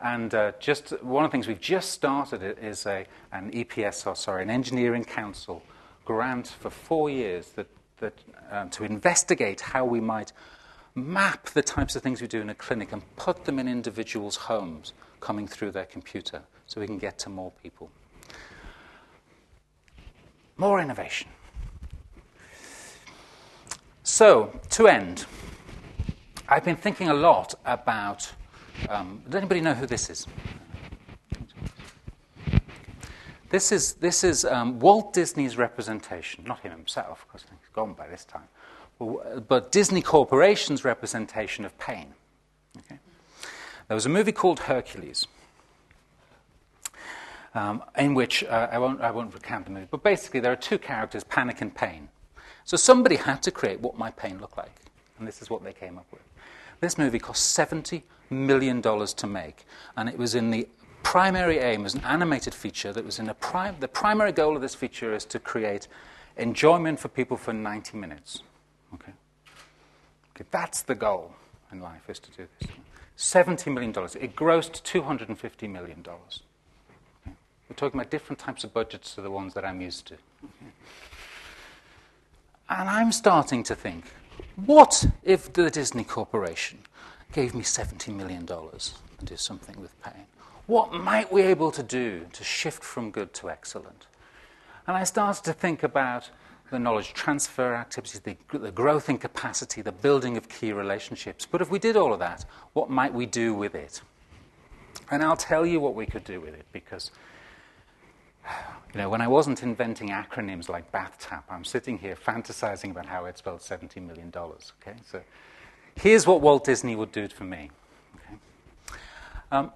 And 0.00 0.34
uh, 0.34 0.52
just 0.60 0.90
one 1.02 1.24
of 1.24 1.30
the 1.30 1.32
things 1.32 1.48
we've 1.48 1.60
just 1.60 1.92
started 1.92 2.58
is 2.60 2.84
a, 2.86 3.06
an 3.32 3.50
EPS, 3.52 4.06
or 4.06 4.14
sorry, 4.14 4.42
an 4.42 4.50
engineering 4.50 5.04
council 5.04 5.62
grant 6.04 6.48
for 6.48 6.70
four 6.70 7.08
years 7.08 7.50
that, 7.50 7.66
that, 7.98 8.14
um, 8.50 8.68
to 8.70 8.84
investigate 8.84 9.60
how 9.60 9.84
we 9.84 10.00
might 10.00 10.32
map 10.98 11.46
the 11.50 11.62
types 11.62 11.96
of 11.96 12.02
things 12.02 12.20
we 12.20 12.26
do 12.26 12.40
in 12.40 12.50
a 12.50 12.54
clinic 12.54 12.92
and 12.92 13.02
put 13.16 13.44
them 13.44 13.58
in 13.58 13.68
individuals' 13.68 14.36
homes 14.36 14.92
coming 15.20 15.46
through 15.46 15.70
their 15.70 15.86
computer 15.86 16.42
so 16.66 16.80
we 16.80 16.86
can 16.86 16.98
get 16.98 17.18
to 17.20 17.30
more 17.30 17.52
people. 17.62 17.90
More 20.56 20.80
innovation. 20.80 21.28
So, 24.02 24.58
to 24.70 24.88
end, 24.88 25.26
I've 26.48 26.64
been 26.64 26.76
thinking 26.76 27.08
a 27.08 27.14
lot 27.14 27.54
about. 27.64 28.32
Um, 28.88 29.22
does 29.26 29.36
anybody 29.36 29.60
know 29.60 29.74
who 29.74 29.86
this 29.86 30.08
is? 30.08 30.26
This 33.50 33.72
is, 33.72 33.94
this 33.94 34.24
is 34.24 34.44
um, 34.44 34.78
Walt 34.78 35.14
Disney's 35.14 35.56
representation, 35.56 36.44
not 36.46 36.60
him 36.60 36.72
himself, 36.72 37.24
because 37.26 37.46
he's 37.48 37.70
gone 37.72 37.94
by 37.94 38.06
this 38.06 38.24
time, 38.24 38.48
but 38.98 39.70
Disney 39.70 40.02
Corporation's 40.02 40.84
representation 40.84 41.64
of 41.64 41.76
pain. 41.78 42.14
Okay? 42.78 42.98
There 43.86 43.94
was 43.94 44.06
a 44.06 44.10
movie 44.10 44.32
called 44.32 44.60
Hercules, 44.60 45.26
um, 47.54 47.82
in 47.96 48.14
which 48.14 48.44
uh, 48.44 48.68
I, 48.70 48.78
won't, 48.78 49.00
I 49.00 49.10
won't 49.10 49.32
recount 49.32 49.66
the 49.66 49.70
movie, 49.70 49.88
but 49.90 50.02
basically 50.02 50.40
there 50.40 50.52
are 50.52 50.56
two 50.56 50.78
characters, 50.78 51.24
Panic 51.24 51.60
and 51.60 51.74
Pain. 51.74 52.08
So 52.64 52.76
somebody 52.76 53.16
had 53.16 53.42
to 53.44 53.50
create 53.50 53.80
what 53.80 53.96
my 53.96 54.10
pain 54.10 54.40
looked 54.40 54.58
like, 54.58 54.74
and 55.18 55.26
this 55.26 55.40
is 55.40 55.48
what 55.48 55.64
they 55.64 55.72
came 55.72 55.96
up 55.96 56.06
with. 56.12 56.22
This 56.80 56.98
movie 56.98 57.18
cost 57.18 57.56
$70 57.56 58.02
million 58.30 58.82
to 58.82 59.26
make, 59.26 59.64
and 59.96 60.08
it 60.08 60.18
was 60.18 60.34
in 60.34 60.50
the 60.50 60.68
primary 61.02 61.58
aim 61.58 61.86
as 61.86 61.94
an 61.94 62.02
animated 62.04 62.54
feature 62.54 62.92
that 62.92 63.04
was 63.04 63.18
in 63.18 63.28
a 63.30 63.34
prime. 63.34 63.76
The 63.80 63.88
primary 63.88 64.32
goal 64.32 64.54
of 64.54 64.60
this 64.60 64.74
feature 64.74 65.14
is 65.14 65.24
to 65.26 65.38
create 65.38 65.88
enjoyment 66.36 67.00
for 67.00 67.08
people 67.08 67.36
for 67.36 67.52
90 67.52 67.96
minutes. 67.96 68.42
Okay? 68.94 69.12
okay 70.34 70.44
that's 70.50 70.82
the 70.82 70.94
goal 70.94 71.34
in 71.72 71.80
life, 71.80 72.08
is 72.08 72.18
to 72.20 72.30
do 72.30 72.46
this. 72.58 72.70
$70 73.16 73.72
million. 73.72 73.90
It 73.90 74.36
grossed 74.36 74.82
$250 74.82 75.70
million. 75.70 76.04
Okay? 76.06 77.34
We're 77.68 77.76
talking 77.76 77.98
about 77.98 78.10
different 78.10 78.38
types 78.38 78.64
of 78.64 78.72
budgets 78.72 79.14
to 79.16 79.22
the 79.22 79.30
ones 79.30 79.54
that 79.54 79.64
I'm 79.64 79.80
used 79.80 80.06
to. 80.06 80.14
Okay? 80.14 80.72
And 82.70 82.88
I'm 82.88 83.12
starting 83.12 83.62
to 83.64 83.74
think 83.74 84.04
what 84.66 85.06
if 85.22 85.52
the 85.52 85.70
Disney 85.70 86.04
Corporation 86.04 86.78
gave 87.32 87.54
me 87.54 87.62
$70 87.62 88.14
million 88.14 88.46
to 88.46 89.24
do 89.24 89.36
something 89.36 89.80
with 89.80 90.00
pain? 90.02 90.26
What 90.66 90.92
might 90.92 91.32
we 91.32 91.42
be 91.42 91.48
able 91.48 91.70
to 91.72 91.82
do 91.82 92.26
to 92.32 92.44
shift 92.44 92.82
from 92.82 93.10
good 93.10 93.32
to 93.34 93.50
excellent? 93.50 94.06
And 94.86 94.96
I 94.96 95.04
started 95.04 95.44
to 95.44 95.52
think 95.52 95.82
about 95.82 96.30
the 96.70 96.78
knowledge 96.78 97.14
transfer 97.14 97.74
activities, 97.74 98.20
the, 98.20 98.36
the, 98.52 98.70
growth 98.70 99.08
in 99.08 99.18
capacity, 99.18 99.80
the 99.82 99.92
building 99.92 100.36
of 100.36 100.48
key 100.48 100.72
relationships. 100.72 101.46
But 101.50 101.62
if 101.62 101.70
we 101.70 101.78
did 101.78 101.96
all 101.96 102.12
of 102.12 102.18
that, 102.18 102.44
what 102.74 102.90
might 102.90 103.12
we 103.12 103.26
do 103.26 103.54
with 103.54 103.74
it? 103.74 104.02
And 105.10 105.22
I'll 105.22 105.36
tell 105.36 105.64
you 105.64 105.80
what 105.80 105.94
we 105.94 106.04
could 106.04 106.24
do 106.24 106.40
with 106.40 106.54
it 106.54 106.66
because, 106.72 107.10
you 108.94 108.98
know, 108.98 109.08
when 109.08 109.20
I 109.20 109.28
wasn't 109.28 109.62
inventing 109.62 110.10
acronyms 110.10 110.68
like 110.68 110.90
BATHTAP, 110.92 111.42
I'm 111.48 111.64
sitting 111.64 111.98
here 111.98 112.16
fantasizing 112.16 112.90
about 112.90 113.06
how 113.06 113.24
I'd 113.24 113.38
spelled 113.38 113.60
$70 113.60 114.06
million. 114.06 114.32
Okay? 114.36 114.98
So 115.10 115.22
here's 115.94 116.26
what 116.26 116.42
Walt 116.42 116.64
Disney 116.64 116.94
would 116.96 117.12
do 117.12 117.28
for 117.28 117.44
me. 117.44 117.70
Okay? 118.16 118.34
Um, 119.50 119.72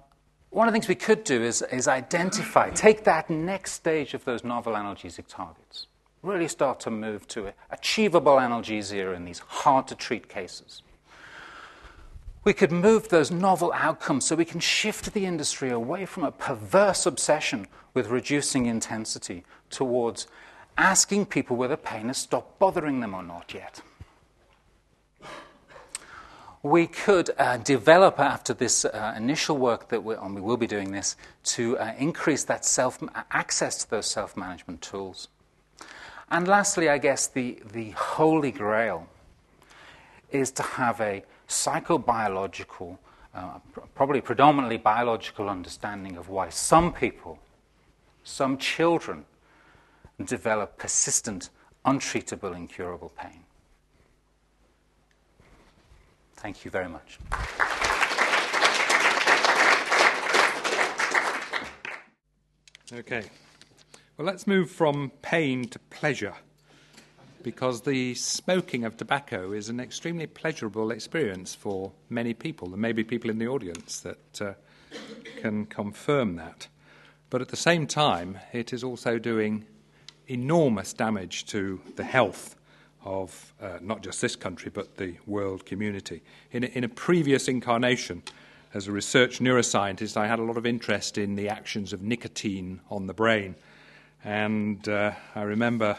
one 0.51 0.67
of 0.67 0.71
the 0.71 0.75
things 0.75 0.87
we 0.87 0.93
could 0.93 1.23
do 1.23 1.41
is, 1.41 1.63
is 1.63 1.87
identify, 1.87 2.69
take 2.69 3.05
that 3.05 3.31
next 3.31 3.71
stage 3.71 4.13
of 4.13 4.23
those 4.25 4.43
novel 4.43 4.73
analgesic 4.73 5.25
targets 5.27 5.87
really 6.23 6.47
start 6.47 6.79
to 6.79 6.89
move 6.89 7.27
to 7.27 7.53
achievable 7.69 8.37
analgesia 8.37 9.15
in 9.15 9.25
these 9.25 9.39
hard 9.39 9.87
to 9.89 9.95
treat 9.95 10.29
cases. 10.29 10.81
We 12.45 12.53
could 12.53 12.71
move 12.71 13.09
those 13.09 13.31
novel 13.31 13.71
outcomes 13.73 14.25
so 14.25 14.35
we 14.35 14.45
can 14.45 14.59
shift 14.59 15.13
the 15.13 15.25
industry 15.25 15.69
away 15.69 16.05
from 16.05 16.23
a 16.23 16.31
perverse 16.31 17.05
obsession 17.05 17.67
with 17.93 18.07
reducing 18.07 18.65
intensity 18.65 19.45
towards 19.69 20.27
asking 20.77 21.27
people 21.27 21.55
whether 21.55 21.77
pain 21.77 22.07
has 22.07 22.17
stopped 22.17 22.59
bothering 22.59 22.99
them 22.99 23.13
or 23.13 23.23
not 23.23 23.53
yet. 23.53 23.81
We 26.63 26.87
could 26.87 27.29
uh, 27.37 27.57
develop 27.57 28.19
after 28.19 28.53
this 28.53 28.85
uh, 28.85 29.13
initial 29.17 29.57
work 29.57 29.89
that 29.89 30.03
we 30.03 30.15
will 30.15 30.57
be 30.57 30.67
doing 30.67 30.93
this, 30.93 31.17
to 31.43 31.77
uh, 31.77 31.93
increase 31.97 32.45
that 32.45 32.63
self 32.63 33.03
access 33.31 33.77
to 33.79 33.89
those 33.89 34.05
self 34.05 34.37
management 34.37 34.81
tools. 34.81 35.27
And 36.33 36.47
lastly, 36.47 36.89
I 36.89 36.97
guess 36.97 37.27
the, 37.27 37.59
the 37.73 37.91
holy 37.91 38.51
grail 38.51 39.07
is 40.31 40.49
to 40.53 40.63
have 40.63 40.99
a 40.99 41.23
psychobiological, 41.47 42.97
uh, 43.35 43.59
probably 43.93 44.19
predominantly 44.19 44.77
biological 44.77 45.47
understanding 45.47 46.17
of 46.17 46.29
why 46.29 46.49
some 46.49 46.91
people, 46.91 47.37
some 48.23 48.57
children, 48.57 49.25
develop 50.25 50.75
persistent, 50.79 51.51
untreatable, 51.85 52.55
incurable 52.55 53.11
pain. 53.15 53.43
Thank 56.37 56.65
you 56.65 56.71
very 56.71 56.89
much. 56.89 57.19
Okay. 62.91 63.23
Well, 64.15 64.27
let's 64.27 64.45
move 64.45 64.69
from 64.69 65.11
pain 65.23 65.67
to 65.69 65.79
pleasure 65.79 66.35
because 67.41 67.81
the 67.81 68.13
smoking 68.13 68.83
of 68.83 68.95
tobacco 68.95 69.53
is 69.53 69.69
an 69.69 69.79
extremely 69.79 70.27
pleasurable 70.27 70.91
experience 70.91 71.55
for 71.55 71.91
many 72.11 72.35
people. 72.35 72.67
There 72.67 72.77
may 72.77 72.91
be 72.91 73.03
people 73.03 73.31
in 73.31 73.39
the 73.39 73.47
audience 73.47 74.01
that 74.01 74.39
uh, 74.39 74.53
can 75.41 75.65
confirm 75.65 76.35
that. 76.35 76.67
But 77.31 77.41
at 77.41 77.47
the 77.47 77.55
same 77.55 77.87
time, 77.87 78.37
it 78.51 78.71
is 78.71 78.83
also 78.83 79.17
doing 79.17 79.65
enormous 80.27 80.93
damage 80.93 81.47
to 81.47 81.81
the 81.95 82.03
health 82.03 82.55
of 83.03 83.51
uh, 83.59 83.79
not 83.81 84.03
just 84.03 84.21
this 84.21 84.35
country, 84.35 84.69
but 84.71 84.97
the 84.97 85.15
world 85.25 85.65
community. 85.65 86.21
In 86.51 86.65
a, 86.65 86.67
in 86.67 86.83
a 86.83 86.89
previous 86.89 87.47
incarnation, 87.47 88.21
as 88.75 88.87
a 88.87 88.91
research 88.91 89.39
neuroscientist, 89.39 90.15
I 90.15 90.27
had 90.27 90.37
a 90.37 90.43
lot 90.43 90.57
of 90.57 90.67
interest 90.67 91.17
in 91.17 91.33
the 91.33 91.49
actions 91.49 91.93
of 91.93 92.03
nicotine 92.03 92.79
on 92.91 93.07
the 93.07 93.13
brain 93.15 93.55
and 94.23 94.87
uh, 94.87 95.11
I 95.35 95.41
remember, 95.41 95.97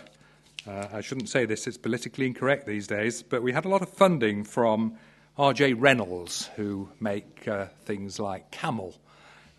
uh, 0.66 0.86
I 0.92 1.00
shouldn't 1.00 1.28
say 1.28 1.44
this, 1.44 1.66
it's 1.66 1.76
politically 1.76 2.26
incorrect 2.26 2.66
these 2.66 2.86
days, 2.86 3.22
but 3.22 3.42
we 3.42 3.52
had 3.52 3.64
a 3.64 3.68
lot 3.68 3.82
of 3.82 3.90
funding 3.90 4.44
from 4.44 4.96
R.J. 5.36 5.74
Reynolds, 5.74 6.48
who 6.56 6.88
make 7.00 7.46
uh, 7.48 7.66
things 7.84 8.18
like 8.18 8.50
Camel 8.50 8.94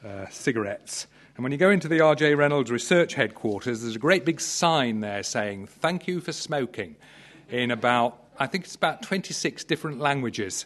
uh, 0.06 0.26
cigarettes. 0.30 1.06
And 1.36 1.44
when 1.44 1.52
you 1.52 1.58
go 1.58 1.70
into 1.70 1.88
the 1.88 2.00
R.J. 2.00 2.36
Reynolds 2.36 2.72
research 2.72 3.14
headquarters, 3.14 3.82
there's 3.82 3.96
a 3.96 4.00
great 4.00 4.24
big 4.24 4.40
sign 4.40 5.02
there 5.02 5.22
saying, 5.22 5.68
Thank 5.68 6.08
you 6.08 6.22
for 6.22 6.32
smoking, 6.32 6.96
in 7.50 7.72
about, 7.72 8.24
I 8.40 8.48
think 8.48 8.64
it's 8.64 8.76
about 8.76 9.04
26 9.04 9.66
different 9.66 10.00
languages. 10.00 10.66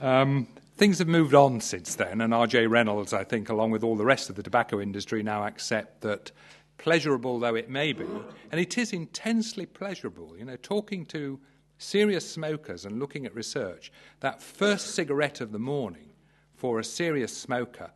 Um, 0.00 0.48
things 0.76 0.98
have 0.98 1.08
moved 1.08 1.34
on 1.34 1.60
since 1.60 1.94
then, 1.94 2.20
and 2.20 2.34
R.J. 2.34 2.66
Reynolds, 2.66 3.12
I 3.12 3.24
think, 3.24 3.48
along 3.48 3.70
with 3.70 3.84
all 3.84 3.96
the 3.96 4.04
rest 4.04 4.28
of 4.28 4.36
the 4.36 4.42
tobacco 4.42 4.80
industry, 4.80 5.22
now 5.22 5.46
accept 5.46 6.00
that 6.00 6.32
pleasurable 6.78 7.38
though 7.38 7.54
it 7.54 7.68
may 7.70 7.92
be, 7.92 8.06
and 8.50 8.60
it 8.60 8.78
is 8.78 8.92
intensely 8.92 9.66
pleasurable, 9.66 10.36
you 10.36 10.44
know, 10.44 10.56
talking 10.56 11.06
to 11.06 11.38
serious 11.78 12.28
smokers 12.28 12.84
and 12.84 12.98
looking 12.98 13.26
at 13.26 13.34
research, 13.34 13.92
that 14.20 14.42
first 14.42 14.94
cigarette 14.94 15.40
of 15.40 15.52
the 15.52 15.58
morning 15.58 16.10
for 16.56 16.78
a 16.78 16.84
serious 16.84 17.36
smoker 17.36 17.90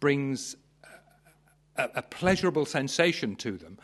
brings 0.00 0.56
a, 1.76 1.88
a 1.96 2.02
pleasurable 2.02 2.66
sensation 2.66 3.34
to 3.36 3.56
them, 3.56 3.78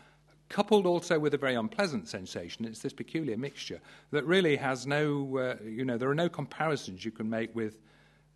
coupled 0.49 0.85
also 0.85 1.19
with 1.19 1.33
a 1.33 1.37
very 1.37 1.55
unpleasant 1.55 2.07
sensation. 2.07 2.65
It's 2.65 2.79
this 2.79 2.93
peculiar 2.93 3.37
mixture 3.37 3.79
that 4.11 4.23
really 4.25 4.55
has 4.55 4.85
no, 4.85 5.37
uh, 5.37 5.55
you 5.63 5.85
know, 5.85 5.97
there 5.97 6.09
are 6.09 6.15
no 6.15 6.29
comparisons 6.29 7.03
you 7.03 7.11
can 7.11 7.29
make 7.29 7.53
with 7.55 7.81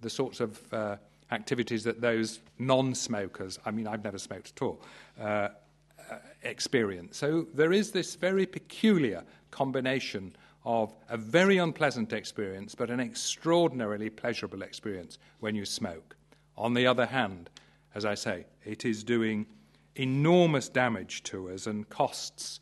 the 0.02 0.10
sorts 0.10 0.40
of 0.40 0.62
uh, 0.74 0.98
activities 1.32 1.84
that 1.84 2.02
those 2.02 2.40
non 2.60 2.96
smokers, 2.96 3.60
I 3.66 3.72
mean, 3.72 3.88
I've 3.88 4.04
never 4.04 4.18
smoked 4.18 4.54
at 4.56 4.62
all, 4.62 4.82
uh, 5.22 5.50
experience. 6.48 7.18
So 7.18 7.48
there 7.54 7.74
is 7.74 7.92
this 7.92 8.16
very 8.16 8.46
peculiar 8.46 9.24
combination 9.52 10.36
of 10.66 10.94
a 11.10 11.18
very 11.18 11.58
unpleasant 11.58 12.12
experience, 12.12 12.76
but 12.76 12.90
an 12.90 13.00
extraordinarily 13.00 14.10
pleasurable 14.10 14.62
experience 14.62 15.18
when 15.40 15.56
you 15.56 15.66
smoke. 15.66 16.16
On 16.58 16.74
the 16.74 16.86
other 16.86 17.06
hand, 17.06 17.50
as 17.96 18.06
I 18.06 18.16
say, 18.16 18.46
it 18.66 18.84
is 18.84 19.04
doing 19.04 19.46
enormous 19.96 20.70
damage 20.70 21.24
to 21.24 21.50
us 21.50 21.68
and 21.68 21.88
costs 21.90 22.60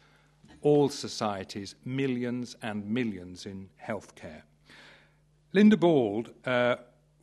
all 0.61 0.89
societies 0.89 1.75
millions 1.85 2.55
and 2.61 2.85
millions 2.87 3.45
in 3.45 3.69
healthcare. 3.83 4.41
Linda 5.53 5.77
Bauld, 5.77 6.33
uh, 6.45 6.75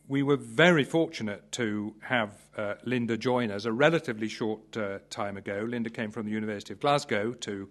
we 0.08 0.22
were 0.22 0.36
very 0.36 0.84
fortunate 0.84 1.50
to 1.52 1.94
have 2.00 2.32
uh, 2.56 2.74
Linda 2.84 3.16
join 3.16 3.50
us 3.50 3.64
a 3.64 3.72
relatively 3.72 4.28
short 4.28 4.76
uh, 4.76 4.98
time 5.10 5.36
ago. 5.36 5.64
Linda 5.68 5.90
came 5.90 6.10
from 6.10 6.26
the 6.26 6.32
University 6.32 6.72
of 6.74 6.80
Glasgow 6.80 7.32
to 7.32 7.68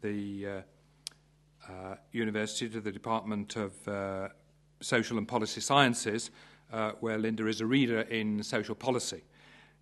the 0.00 0.46
uh, 0.46 1.70
uh, 1.70 1.96
University, 2.12 2.68
to 2.68 2.80
the 2.80 2.92
Department 2.92 3.56
of 3.56 3.88
uh, 3.88 4.28
Social 4.80 5.18
and 5.18 5.28
Policy 5.28 5.60
Sciences, 5.60 6.30
where 7.00 7.18
Linda 7.18 7.46
is 7.46 7.60
a 7.60 7.66
reader 7.66 8.00
in 8.02 8.42
social 8.42 8.74
policy. 8.74 9.22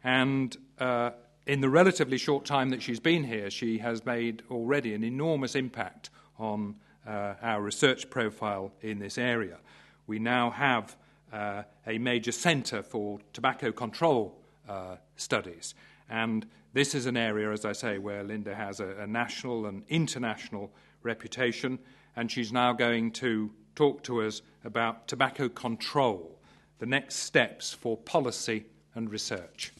And 0.02 0.56
uh, 0.78 1.10
in 1.46 1.60
the 1.60 1.68
relatively 1.68 2.18
short 2.18 2.44
time 2.44 2.70
that 2.70 2.82
she's 2.82 3.00
been 3.00 3.24
here, 3.24 3.50
she 3.50 3.78
has 3.78 4.04
made 4.04 4.42
already 4.50 4.94
an 4.94 5.04
enormous 5.04 5.54
impact 5.54 6.10
on 6.38 6.76
uh, 7.06 7.34
our 7.42 7.62
research 7.62 8.10
profile 8.10 8.72
in 8.82 8.98
this 8.98 9.18
area. 9.18 9.58
We 10.06 10.18
now 10.18 10.50
have 10.50 10.96
uh, 11.32 11.62
a 11.86 11.98
major 11.98 12.32
centre 12.32 12.82
for 12.82 13.18
tobacco 13.32 13.72
control 13.72 14.36
uh, 14.68 14.96
studies. 15.16 15.74
And 16.08 16.46
this 16.72 16.94
is 16.94 17.06
an 17.06 17.16
area, 17.16 17.52
as 17.52 17.64
I 17.64 17.72
say, 17.72 17.98
where 17.98 18.22
Linda 18.22 18.54
has 18.54 18.80
a, 18.80 18.88
a 19.00 19.06
national 19.06 19.66
and 19.66 19.82
international 19.88 20.70
reputation. 21.02 21.78
And 22.16 22.30
she's 22.30 22.52
now 22.52 22.72
going 22.72 23.12
to 23.12 23.50
talk 23.74 24.02
to 24.04 24.22
us 24.22 24.42
about 24.64 25.08
tobacco 25.08 25.48
control, 25.48 26.38
the 26.78 26.86
next 26.86 27.16
steps 27.16 27.72
for 27.72 27.96
policy 27.96 28.66
and 28.94 29.10
research. 29.10 29.72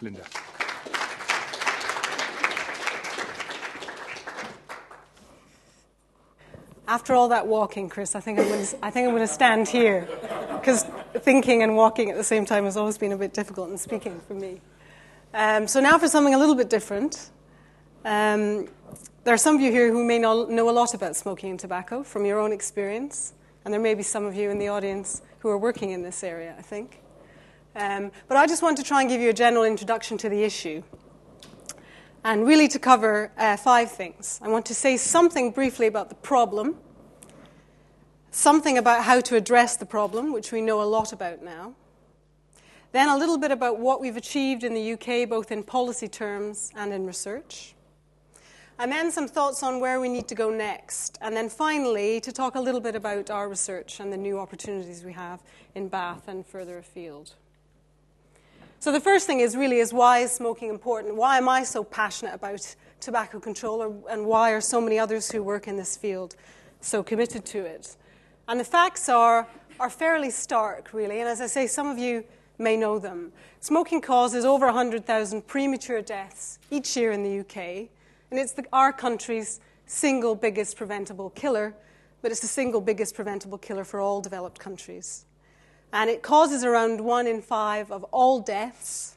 Linda. 0.00 0.22
After 6.88 7.14
all 7.14 7.28
that 7.28 7.46
walking, 7.46 7.88
Chris, 7.88 8.16
I 8.16 8.20
think 8.20 8.40
I'm 8.40 8.48
going 8.48 8.66
to, 8.66 8.76
I 8.84 8.90
think 8.90 9.06
I'm 9.06 9.14
going 9.14 9.26
to 9.26 9.32
stand 9.32 9.68
here 9.68 10.08
because 10.54 10.84
thinking 11.14 11.62
and 11.62 11.76
walking 11.76 12.10
at 12.10 12.16
the 12.16 12.24
same 12.24 12.44
time 12.44 12.64
has 12.64 12.76
always 12.76 12.98
been 12.98 13.12
a 13.12 13.16
bit 13.16 13.32
difficult 13.32 13.70
in 13.70 13.78
speaking 13.78 14.20
for 14.26 14.34
me. 14.34 14.60
Um, 15.32 15.68
so 15.68 15.80
now 15.80 15.96
for 15.96 16.08
something 16.08 16.34
a 16.34 16.38
little 16.38 16.56
bit 16.56 16.68
different. 16.68 17.30
Um, 18.04 18.68
there 19.24 19.32
are 19.32 19.38
some 19.38 19.54
of 19.54 19.60
you 19.60 19.70
here 19.70 19.92
who 19.92 20.04
may 20.04 20.18
not 20.18 20.50
know 20.50 20.68
a 20.68 20.72
lot 20.72 20.92
about 20.92 21.14
smoking 21.14 21.50
and 21.50 21.60
tobacco 21.60 22.02
from 22.02 22.26
your 22.26 22.40
own 22.40 22.52
experience, 22.52 23.34
and 23.64 23.72
there 23.72 23.80
may 23.80 23.94
be 23.94 24.02
some 24.02 24.24
of 24.24 24.34
you 24.34 24.50
in 24.50 24.58
the 24.58 24.66
audience 24.66 25.22
who 25.38 25.48
are 25.48 25.58
working 25.58 25.90
in 25.90 26.02
this 26.02 26.24
area, 26.24 26.56
I 26.58 26.62
think. 26.62 27.00
Um, 27.76 28.10
but 28.26 28.36
I 28.36 28.46
just 28.46 28.62
want 28.62 28.76
to 28.78 28.82
try 28.82 29.00
and 29.00 29.08
give 29.08 29.20
you 29.20 29.30
a 29.30 29.32
general 29.32 29.62
introduction 29.62 30.18
to 30.18 30.28
the 30.28 30.42
issue 30.42 30.82
and 32.24 32.46
really 32.46 32.68
to 32.68 32.78
cover 32.78 33.32
uh, 33.36 33.56
five 33.56 33.90
things. 33.90 34.38
I 34.42 34.48
want 34.48 34.66
to 34.66 34.74
say 34.74 34.96
something 34.96 35.50
briefly 35.50 35.86
about 35.86 36.08
the 36.08 36.14
problem, 36.14 36.76
something 38.30 38.78
about 38.78 39.04
how 39.04 39.20
to 39.20 39.36
address 39.36 39.76
the 39.76 39.86
problem, 39.86 40.32
which 40.32 40.52
we 40.52 40.60
know 40.60 40.82
a 40.82 40.84
lot 40.84 41.12
about 41.12 41.42
now, 41.42 41.74
then 42.92 43.08
a 43.08 43.16
little 43.16 43.38
bit 43.38 43.50
about 43.50 43.78
what 43.78 44.00
we've 44.00 44.16
achieved 44.16 44.64
in 44.64 44.74
the 44.74 44.92
UK, 44.92 45.28
both 45.28 45.50
in 45.50 45.62
policy 45.62 46.08
terms 46.08 46.70
and 46.76 46.92
in 46.92 47.06
research. 47.06 47.74
And 48.78 48.90
then 48.90 49.10
some 49.10 49.28
thoughts 49.28 49.62
on 49.62 49.80
where 49.80 50.00
we 50.00 50.08
need 50.08 50.28
to 50.28 50.34
go 50.34 50.50
next. 50.50 51.18
And 51.20 51.36
then 51.36 51.48
finally, 51.48 52.20
to 52.20 52.32
talk 52.32 52.54
a 52.54 52.60
little 52.60 52.80
bit 52.80 52.94
about 52.94 53.30
our 53.30 53.48
research 53.48 54.00
and 54.00 54.12
the 54.12 54.16
new 54.16 54.38
opportunities 54.38 55.04
we 55.04 55.12
have 55.12 55.42
in 55.74 55.88
Bath 55.88 56.28
and 56.28 56.44
further 56.44 56.78
afield. 56.78 57.34
So 58.82 58.90
the 58.90 58.98
first 58.98 59.28
thing 59.28 59.38
is 59.38 59.54
really 59.56 59.78
is 59.78 59.92
why 59.92 60.18
is 60.18 60.32
smoking 60.32 60.68
important? 60.68 61.14
Why 61.14 61.38
am 61.38 61.48
I 61.48 61.62
so 61.62 61.84
passionate 61.84 62.34
about 62.34 62.74
tobacco 62.98 63.38
control, 63.38 63.80
or, 63.80 63.94
and 64.10 64.26
why 64.26 64.50
are 64.50 64.60
so 64.60 64.80
many 64.80 64.98
others 64.98 65.30
who 65.30 65.40
work 65.40 65.68
in 65.68 65.76
this 65.76 65.96
field 65.96 66.34
so 66.80 67.00
committed 67.00 67.44
to 67.44 67.64
it? 67.64 67.96
And 68.48 68.58
the 68.58 68.64
facts 68.64 69.08
are 69.08 69.46
are 69.78 69.88
fairly 69.88 70.30
stark, 70.30 70.92
really. 70.92 71.20
And 71.20 71.28
as 71.28 71.40
I 71.40 71.46
say, 71.46 71.68
some 71.68 71.86
of 71.86 71.96
you 71.96 72.24
may 72.58 72.76
know 72.76 72.98
them. 72.98 73.30
Smoking 73.60 74.00
causes 74.00 74.44
over 74.44 74.66
100,000 74.66 75.46
premature 75.46 76.02
deaths 76.02 76.58
each 76.68 76.96
year 76.96 77.12
in 77.12 77.22
the 77.22 77.38
UK, 77.38 77.88
and 78.32 78.40
it's 78.40 78.50
the, 78.50 78.64
our 78.72 78.92
country's 78.92 79.60
single 79.86 80.34
biggest 80.34 80.76
preventable 80.76 81.30
killer, 81.30 81.72
but 82.20 82.32
it's 82.32 82.40
the 82.40 82.48
single 82.48 82.80
biggest 82.80 83.14
preventable 83.14 83.58
killer 83.58 83.84
for 83.84 84.00
all 84.00 84.20
developed 84.20 84.58
countries 84.58 85.24
and 85.92 86.08
it 86.08 86.22
causes 86.22 86.64
around 86.64 87.00
one 87.00 87.26
in 87.26 87.42
five 87.42 87.92
of 87.92 88.04
all 88.04 88.40
deaths. 88.40 89.16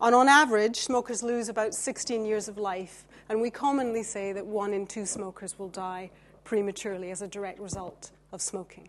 And 0.00 0.14
on 0.14 0.28
average, 0.28 0.76
smokers 0.76 1.22
lose 1.22 1.48
about 1.48 1.74
16 1.74 2.24
years 2.24 2.48
of 2.48 2.56
life, 2.56 3.04
and 3.28 3.40
we 3.40 3.50
commonly 3.50 4.02
say 4.02 4.32
that 4.32 4.46
one 4.46 4.72
in 4.72 4.86
two 4.86 5.04
smokers 5.04 5.58
will 5.58 5.68
die 5.68 6.10
prematurely 6.44 7.10
as 7.10 7.20
a 7.20 7.28
direct 7.28 7.60
result 7.60 8.10
of 8.32 8.40
smoking. 8.40 8.88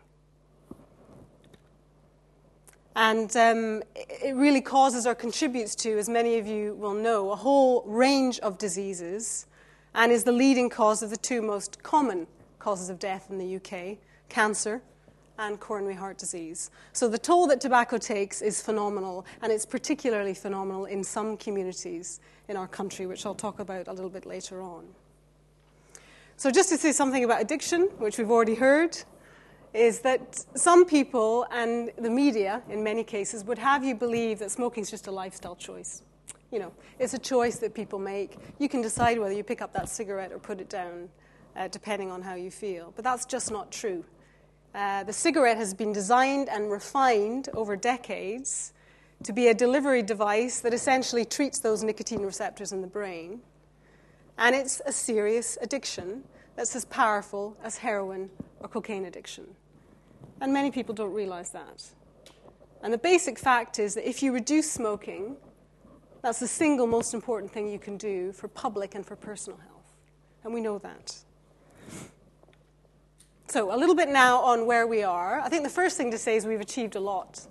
And 2.95 3.36
um, 3.38 3.84
it 3.95 4.36
really 4.36 4.62
causes 4.62 5.06
or 5.06 5.15
contributes 5.15 5.76
to, 5.76 5.97
as 5.97 6.10
many 6.10 6.38
of 6.38 6.47
you 6.47 6.74
will 6.76 6.93
know, 6.93 7.32
a 7.32 7.36
whole 7.36 7.84
range 7.84 8.39
of 8.39 8.58
diseases 8.58 9.47
and 9.93 10.12
is 10.12 10.24
the 10.24 10.32
leading 10.32 10.69
cause 10.69 11.02
of 11.02 11.10
the 11.10 11.17
two 11.17 11.41
most 11.41 11.84
common 11.84 12.28
causes 12.60 12.89
of 12.89 13.00
death 13.00 13.28
in 13.30 13.38
the 13.38 13.56
UK 13.56 13.97
cancer 14.30 14.82
and 15.41 15.60
coronary 15.60 15.95
heart 15.95 16.17
disease. 16.17 16.69
So 16.93 17.08
the 17.08 17.17
toll 17.17 17.47
that 17.47 17.60
tobacco 17.60 17.97
takes 17.97 18.41
is 18.41 18.62
phenomenal, 18.62 19.25
and 19.41 19.51
it's 19.51 19.65
particularly 19.65 20.34
phenomenal 20.34 20.86
in 20.86 21.04
some 21.04 21.36
communities 21.36 22.19
in 22.47 22.56
our 22.56 22.67
country, 22.67 23.08
which 23.08 23.25
I'll 23.25 23.36
talk 23.36 23.60
about 23.60 23.88
a 23.88 23.93
little 23.93 24.10
bit 24.10 24.25
later 24.25 24.62
on. 24.62 24.86
So, 26.38 26.49
just 26.49 26.69
to 26.69 26.77
say 26.77 26.91
something 26.91 27.23
about 27.23 27.41
addiction, 27.41 27.84
which 27.97 28.17
we've 28.17 28.32
already 28.32 28.56
heard, 28.56 28.97
is 29.73 29.99
that 29.99 30.43
some 30.56 30.86
people 30.86 31.45
and 31.51 31.91
the 31.97 32.10
media, 32.10 32.62
in 32.69 32.84
many 32.84 33.04
cases, 33.04 33.43
would 33.45 33.60
have 33.60 33.84
you 33.84 33.95
believe 33.95 34.39
that 34.39 34.51
smoking 34.51 34.82
is 34.82 34.89
just 34.89 35.08
a 35.08 35.12
lifestyle 35.12 35.56
choice. 35.56 36.01
You 36.51 36.60
know, 36.60 36.73
it's 36.99 37.13
a 37.13 37.19
choice 37.19 37.58
that 37.60 37.73
people 37.73 37.99
make. 37.99 38.38
You 38.60 38.67
can 38.69 38.82
decide 38.82 39.19
whether 39.19 39.34
you 39.34 39.43
pick 39.43 39.62
up 39.62 39.71
that 39.73 39.88
cigarette 39.88 40.32
or 40.32 40.39
put 40.39 40.60
it 40.60 40.69
down, 40.69 41.10
uh, 41.56 41.67
depending 41.67 42.12
on 42.12 42.21
how 42.21 42.36
you 42.36 42.51
feel. 42.51 42.91
But 42.95 43.06
that's 43.06 43.25
just 43.25 43.51
not 43.51 43.71
true. 43.71 44.04
Uh, 44.73 45.03
the 45.03 45.13
cigarette 45.13 45.57
has 45.57 45.73
been 45.73 45.91
designed 45.91 46.47
and 46.47 46.71
refined 46.71 47.49
over 47.53 47.75
decades 47.75 48.73
to 49.23 49.34
be 49.34 49.49
a 49.49 49.53
delivery 49.53 50.01
device 50.01 50.62
that 50.62 50.73
essentially 50.73 51.25
treats 51.25 51.60
those 51.60 51.84
nicotine 51.84 52.21
receptors 52.21 52.71
in 52.71 52.81
the 52.81 52.88
brain. 52.88 53.41
And 54.38 54.55
it's 54.55 54.81
a 54.86 54.91
serious 54.91 55.57
addiction 55.62 56.23
that's 56.55 56.75
as 56.75 56.86
powerful 56.86 57.57
as 57.63 57.77
heroin 57.77 58.29
or 58.60 58.69
cocaine 58.69 59.05
addiction. 59.05 59.45
And 60.39 60.53
many 60.53 60.71
people 60.71 60.95
don't 60.95 61.13
realize 61.13 61.51
that. 61.51 61.84
And 62.81 62.91
the 62.91 62.97
basic 62.97 63.38
fact 63.38 63.77
is 63.77 63.93
that 63.95 64.07
if 64.07 64.23
you 64.23 64.31
reduce 64.31 64.71
smoking, 64.71 65.36
that's 66.21 66.39
the 66.39 66.47
single 66.47 66.88
most 66.88 67.13
important 67.13 67.51
thing 67.51 67.67
you 67.67 67.77
can 67.77 67.97
do 67.97 68.31
for 68.31 68.47
public 68.47 68.95
and 68.95 69.05
for 69.05 69.15
personal 69.15 69.60
health. 69.60 69.93
And 70.43 70.53
we 70.53 70.62
know 70.62 70.79
that. 70.79 71.15
So, 73.52 73.76
a 73.76 73.76
little 73.76 73.96
bit 73.96 74.08
now 74.08 74.40
on 74.40 74.66
where 74.66 74.88
we 74.88 75.04
are. 75.04 75.42
I 75.42 75.50
think 75.50 75.64
the 75.64 75.70
first 75.70 75.98
thing 75.98 76.10
to 76.12 76.18
say 76.18 76.38
is 76.38 76.46
we've 76.46 76.62
achieved 76.62 76.96
a 76.96 77.02
lot. 77.02 77.46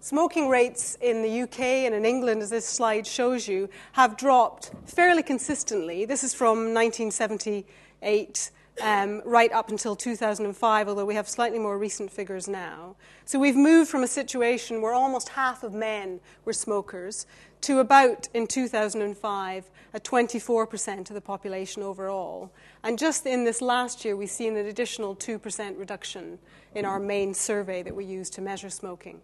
Smoking 0.00 0.50
rates 0.50 0.98
in 1.00 1.22
the 1.22 1.40
UK 1.40 1.60
and 1.86 1.94
in 1.94 2.04
England, 2.04 2.42
as 2.42 2.50
this 2.50 2.66
slide 2.66 3.06
shows 3.06 3.48
you, 3.48 3.70
have 3.92 4.18
dropped 4.18 4.72
fairly 4.84 5.22
consistently. 5.22 6.04
This 6.04 6.22
is 6.22 6.34
from 6.34 6.74
1978 6.74 8.50
um, 8.80 9.22
right 9.24 9.52
up 9.52 9.70
until 9.70 9.96
2005, 9.96 10.88
although 10.88 11.04
we 11.04 11.14
have 11.14 11.28
slightly 11.28 11.58
more 11.58 11.78
recent 11.78 12.10
figures 12.10 12.48
now. 12.48 12.96
So 13.24 13.38
we've 13.38 13.56
moved 13.56 13.90
from 13.90 14.02
a 14.02 14.08
situation 14.08 14.80
where 14.80 14.92
almost 14.92 15.30
half 15.30 15.62
of 15.62 15.72
men 15.72 16.20
were 16.44 16.52
smokers 16.52 17.26
to 17.62 17.80
about, 17.80 18.28
in 18.34 18.46
2005, 18.46 19.70
at 19.94 20.04
24% 20.04 21.10
of 21.10 21.14
the 21.14 21.20
population 21.20 21.82
overall. 21.82 22.52
And 22.82 22.98
just 22.98 23.26
in 23.26 23.44
this 23.44 23.60
last 23.60 24.04
year, 24.04 24.16
we've 24.16 24.30
seen 24.30 24.56
an 24.56 24.66
additional 24.66 25.16
2% 25.16 25.78
reduction 25.78 26.38
in 26.74 26.84
our 26.84 27.00
main 27.00 27.34
survey 27.34 27.82
that 27.82 27.94
we 27.94 28.04
use 28.04 28.30
to 28.30 28.40
measure 28.40 28.70
smoking. 28.70 29.20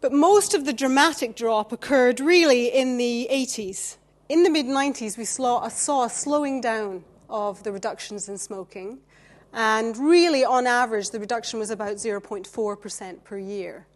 But 0.00 0.12
most 0.12 0.54
of 0.54 0.64
the 0.64 0.72
dramatic 0.72 1.34
drop 1.34 1.72
occurred 1.72 2.20
really 2.20 2.66
in 2.66 2.96
the 2.98 3.28
80s. 3.30 3.96
In 4.28 4.42
the 4.42 4.50
mid 4.50 4.66
90s, 4.66 5.18
we 5.18 5.24
saw 5.24 5.64
a, 5.64 5.70
saw 5.70 6.04
a 6.04 6.10
slowing 6.10 6.60
down 6.60 7.04
of 7.28 7.62
the 7.62 7.72
reductions 7.72 8.28
in 8.28 8.38
smoking. 8.38 8.98
And 9.52 9.96
really, 9.96 10.44
on 10.44 10.66
average, 10.66 11.10
the 11.10 11.20
reduction 11.20 11.58
was 11.58 11.70
about 11.70 11.96
0.4% 11.96 13.24
per 13.24 13.38
year. 13.38 13.86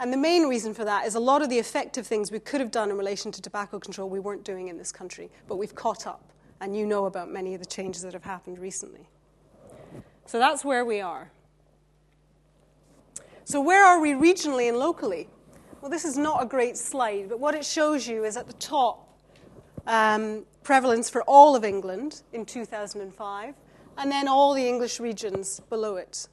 And 0.00 0.12
the 0.12 0.16
main 0.16 0.48
reason 0.48 0.74
for 0.74 0.84
that 0.84 1.06
is 1.06 1.14
a 1.14 1.20
lot 1.20 1.40
of 1.40 1.48
the 1.48 1.58
effective 1.58 2.06
things 2.06 2.30
we 2.30 2.40
could 2.40 2.60
have 2.60 2.70
done 2.70 2.90
in 2.90 2.98
relation 2.98 3.30
to 3.32 3.40
tobacco 3.40 3.78
control 3.78 4.10
we 4.10 4.20
weren't 4.20 4.44
doing 4.44 4.68
in 4.68 4.76
this 4.76 4.92
country, 4.92 5.30
but 5.48 5.56
we've 5.56 5.74
caught 5.74 6.06
up. 6.06 6.32
And 6.60 6.76
you 6.76 6.86
know 6.86 7.06
about 7.06 7.30
many 7.30 7.54
of 7.54 7.60
the 7.60 7.66
changes 7.66 8.02
that 8.02 8.12
have 8.12 8.24
happened 8.24 8.58
recently. 8.58 9.08
So 10.26 10.38
that's 10.38 10.64
where 10.64 10.84
we 10.84 11.00
are. 11.00 11.30
So, 13.44 13.60
where 13.60 13.84
are 13.84 14.00
we 14.00 14.12
regionally 14.12 14.68
and 14.68 14.78
locally? 14.78 15.28
Well, 15.80 15.90
this 15.90 16.06
is 16.06 16.16
not 16.16 16.42
a 16.42 16.46
great 16.46 16.78
slide, 16.78 17.28
but 17.28 17.38
what 17.38 17.54
it 17.54 17.64
shows 17.64 18.08
you 18.08 18.24
is 18.24 18.38
at 18.38 18.46
the 18.46 18.54
top 18.54 19.18
um, 19.86 20.46
prevalence 20.64 21.08
for 21.08 21.22
all 21.22 21.54
of 21.54 21.64
England 21.64 22.22
in 22.32 22.44
2005, 22.44 23.54
and 23.96 24.10
then 24.10 24.26
all 24.26 24.54
the 24.54 24.66
English 24.66 24.98
regions 24.98 25.60
below 25.70 25.96
it. 25.96 26.26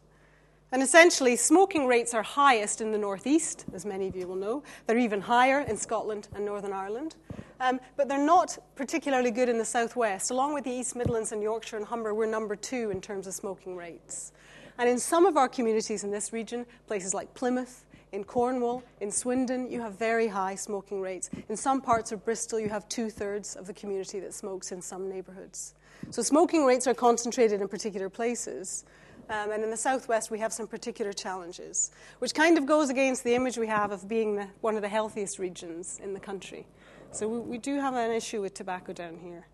And 0.74 0.82
essentially, 0.82 1.36
smoking 1.36 1.86
rates 1.86 2.14
are 2.14 2.24
highest 2.24 2.80
in 2.80 2.94
the 2.94 2.98
northeast, 2.98 3.66
as 3.74 3.86
many 3.86 4.08
of 4.08 4.16
you 4.16 4.26
will 4.26 4.38
know. 4.38 4.64
They're 4.88 4.98
even 4.98 5.20
higher 5.20 5.60
in 5.60 5.76
Scotland 5.76 6.30
and 6.34 6.46
Northern 6.46 6.72
Ireland. 6.72 7.16
Um, 7.60 7.80
but 7.98 8.08
they're 8.08 8.18
not 8.18 8.58
particularly 8.76 9.32
good 9.32 9.50
in 9.50 9.58
the 9.58 9.66
southwest. 9.66 10.32
Along 10.32 10.54
with 10.54 10.64
the 10.64 10.72
East 10.72 10.96
Midlands 10.96 11.34
and 11.34 11.44
Yorkshire 11.44 11.76
and 11.78 11.86
Humber, 11.86 12.14
we're 12.14 12.26
number 12.26 12.56
two 12.56 12.90
in 12.90 13.02
terms 13.02 13.28
of 13.28 13.34
smoking 13.34 13.76
rates. 13.76 14.32
And 14.78 14.90
in 14.90 14.98
some 14.98 15.26
of 15.26 15.36
our 15.36 15.50
communities 15.50 16.06
in 16.06 16.10
this 16.10 16.32
region, 16.32 16.66
places 16.88 17.14
like 17.14 17.34
Plymouth, 17.34 17.86
in 18.12 18.24
Cornwall, 18.24 18.84
in 19.00 19.12
Swindon, 19.12 19.72
you 19.72 19.82
have 19.82 19.98
very 19.98 20.28
high 20.28 20.56
smoking 20.56 21.02
rates. 21.02 21.30
In 21.48 21.56
some 21.56 21.82
parts 21.82 22.12
of 22.12 22.26
Bristol, 22.26 22.60
you 22.60 22.70
have 22.70 22.88
two 22.90 23.10
thirds 23.10 23.56
of 23.56 23.68
the 23.68 23.74
community 23.74 24.20
that 24.20 24.34
smokes 24.34 24.72
in 24.72 24.82
some 24.82 25.10
neighbourhoods. 25.10 25.76
So 26.10 26.22
smoking 26.22 26.66
rates 26.66 26.88
are 26.88 26.94
concentrated 26.94 27.62
in 27.62 27.68
particular 27.68 28.10
places. 28.10 28.86
Um, 29.30 29.52
and 29.52 29.64
in 29.64 29.70
the 29.70 29.78
southwest, 29.78 30.30
we 30.30 30.40
have 30.40 30.52
some 30.52 30.68
particular 30.68 31.14
challenges, 31.14 31.92
which 32.20 32.34
kind 32.34 32.58
of 32.58 32.66
goes 32.66 32.90
against 32.90 33.24
the 33.24 33.34
image 33.34 33.58
we 33.58 33.68
have 33.68 33.92
of 33.92 34.10
being 34.10 34.36
the, 34.36 34.48
one 34.60 34.76
of 34.76 34.82
the 34.82 34.90
healthiest 34.90 35.40
regions 35.40 36.00
in 36.04 36.14
the 36.14 36.20
country. 36.20 36.68
So 37.12 37.30
we, 37.30 37.40
we 37.40 37.58
do 37.58 37.80
have 37.80 37.94
an 37.94 38.12
issue 38.12 38.42
with 38.42 38.54
tobacco 38.54 38.92
down 38.92 39.18
here. 39.18 39.48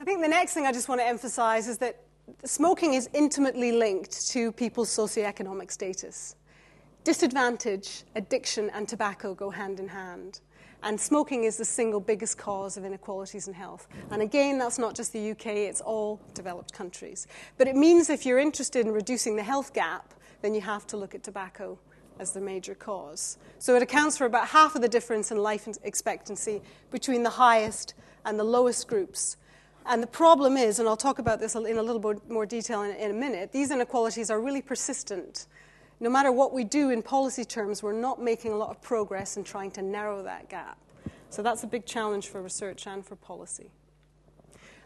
I 0.00 0.04
think 0.04 0.20
the 0.20 0.28
next 0.28 0.54
thing 0.54 0.66
I 0.66 0.72
just 0.72 0.88
want 0.88 1.00
to 1.00 1.06
emphasize 1.06 1.66
is 1.66 1.78
that 1.78 2.00
smoking 2.44 2.94
is 2.94 3.08
intimately 3.12 3.72
linked 3.72 4.28
to 4.28 4.52
people's 4.52 4.88
socioeconomic 4.88 5.72
status. 5.72 6.36
Disadvantage, 7.04 8.04
addiction, 8.14 8.70
and 8.70 8.86
tobacco 8.86 9.34
go 9.34 9.50
hand 9.50 9.80
in 9.80 9.88
hand. 9.88 10.38
And 10.84 11.00
smoking 11.00 11.42
is 11.42 11.56
the 11.56 11.64
single 11.64 11.98
biggest 11.98 12.38
cause 12.38 12.76
of 12.76 12.84
inequalities 12.84 13.48
in 13.48 13.54
health. 13.54 13.88
And 14.12 14.22
again, 14.22 14.56
that's 14.56 14.78
not 14.78 14.94
just 14.94 15.12
the 15.12 15.32
UK, 15.32 15.46
it's 15.46 15.80
all 15.80 16.20
developed 16.34 16.72
countries. 16.72 17.26
But 17.58 17.66
it 17.66 17.74
means 17.74 18.08
if 18.08 18.24
you're 18.24 18.38
interested 18.38 18.86
in 18.86 18.92
reducing 18.92 19.34
the 19.34 19.42
health 19.42 19.72
gap, 19.72 20.14
then 20.42 20.54
you 20.54 20.60
have 20.60 20.86
to 20.88 20.96
look 20.96 21.12
at 21.12 21.24
tobacco 21.24 21.76
as 22.20 22.30
the 22.32 22.40
major 22.40 22.76
cause. 22.76 23.36
So 23.58 23.74
it 23.74 23.82
accounts 23.82 24.16
for 24.16 24.26
about 24.26 24.46
half 24.48 24.76
of 24.76 24.82
the 24.82 24.88
difference 24.88 25.32
in 25.32 25.38
life 25.38 25.66
expectancy 25.82 26.62
between 26.92 27.24
the 27.24 27.30
highest 27.30 27.94
and 28.24 28.38
the 28.38 28.44
lowest 28.44 28.86
groups. 28.86 29.38
And 29.86 30.00
the 30.00 30.08
problem 30.08 30.56
is, 30.56 30.78
and 30.78 30.88
I'll 30.88 30.96
talk 30.96 31.18
about 31.18 31.40
this 31.40 31.56
in 31.56 31.78
a 31.78 31.82
little 31.82 31.98
bit 31.98 32.30
more 32.30 32.46
detail 32.46 32.82
in, 32.82 32.94
in 32.94 33.10
a 33.10 33.14
minute, 33.14 33.50
these 33.50 33.72
inequalities 33.72 34.30
are 34.30 34.40
really 34.40 34.62
persistent 34.62 35.46
no 36.02 36.10
matter 36.10 36.32
what 36.32 36.52
we 36.52 36.64
do 36.64 36.90
in 36.90 37.00
policy 37.00 37.44
terms, 37.44 37.80
we're 37.80 37.92
not 37.92 38.20
making 38.20 38.50
a 38.50 38.56
lot 38.56 38.70
of 38.70 38.82
progress 38.82 39.36
in 39.36 39.44
trying 39.44 39.70
to 39.70 39.82
narrow 39.82 40.20
that 40.24 40.48
gap. 40.48 40.76
So 41.30 41.42
that's 41.42 41.62
a 41.62 41.66
big 41.68 41.86
challenge 41.86 42.26
for 42.26 42.42
research 42.42 42.88
and 42.88 43.06
for 43.06 43.14
policy. 43.14 43.70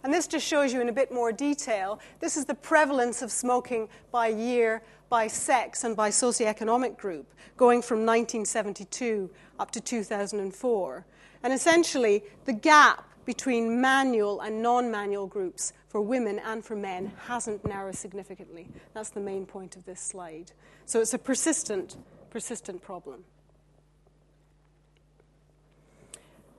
And 0.05 0.13
this 0.13 0.27
just 0.27 0.47
shows 0.47 0.75
you 0.75 0.83
in 0.83 0.91
a 0.91 0.93
bit 0.93 1.11
more 1.11 1.33
detail. 1.33 2.01
This 2.21 2.37
is 2.37 2.45
the 2.45 2.55
prevalence 2.55 3.23
of 3.23 3.33
smoking 3.33 3.89
by 4.13 4.29
year, 4.29 4.83
by 5.09 5.27
sex, 5.27 5.85
and 5.85 5.97
by 5.97 6.11
socioeconomic 6.11 6.99
group, 6.99 7.33
going 7.57 7.81
from 7.81 8.01
1972 8.01 9.31
up 9.59 9.71
to 9.71 9.81
2004. 9.81 11.07
And 11.43 11.53
essentially, 11.53 12.25
the 12.45 12.53
gap 12.53 13.09
between 13.25 13.81
manual 13.81 14.43
and 14.43 14.63
non 14.63 14.91
manual 14.91 15.27
groups 15.27 15.73
for 15.97 16.03
women 16.03 16.39
and 16.41 16.63
for 16.63 16.77
men 16.77 17.11
hasn't 17.27 17.65
narrowed 17.65 17.95
significantly. 17.95 18.69
That's 18.93 19.09
the 19.09 19.21
main 19.21 19.47
point 19.47 19.77
of 19.77 19.87
this 19.87 19.99
slide. 19.99 20.53
So 20.85 21.01
it's 21.01 21.15
a 21.15 21.19
persistent, 21.19 21.97
persistent 22.29 22.83
problem. 22.83 23.25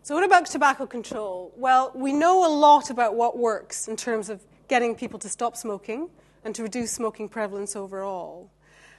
So, 0.02 0.16
what 0.16 0.24
about 0.24 0.48
tobacco 0.48 0.88
control? 0.88 1.54
Well, 1.56 1.92
we 1.94 2.14
know 2.14 2.48
a 2.48 2.52
lot 2.52 2.90
about 2.90 3.14
what 3.14 3.38
works 3.38 3.88
in 3.88 3.96
terms 3.96 4.30
of 4.30 4.42
getting 4.70 4.96
people 4.96 5.20
to 5.20 5.30
stop 5.30 5.56
smoking 5.56 6.10
and 6.44 6.56
to 6.56 6.64
reduce 6.64 6.92
smoking 6.92 7.30
prevalence 7.30 7.76
overall. 7.76 8.50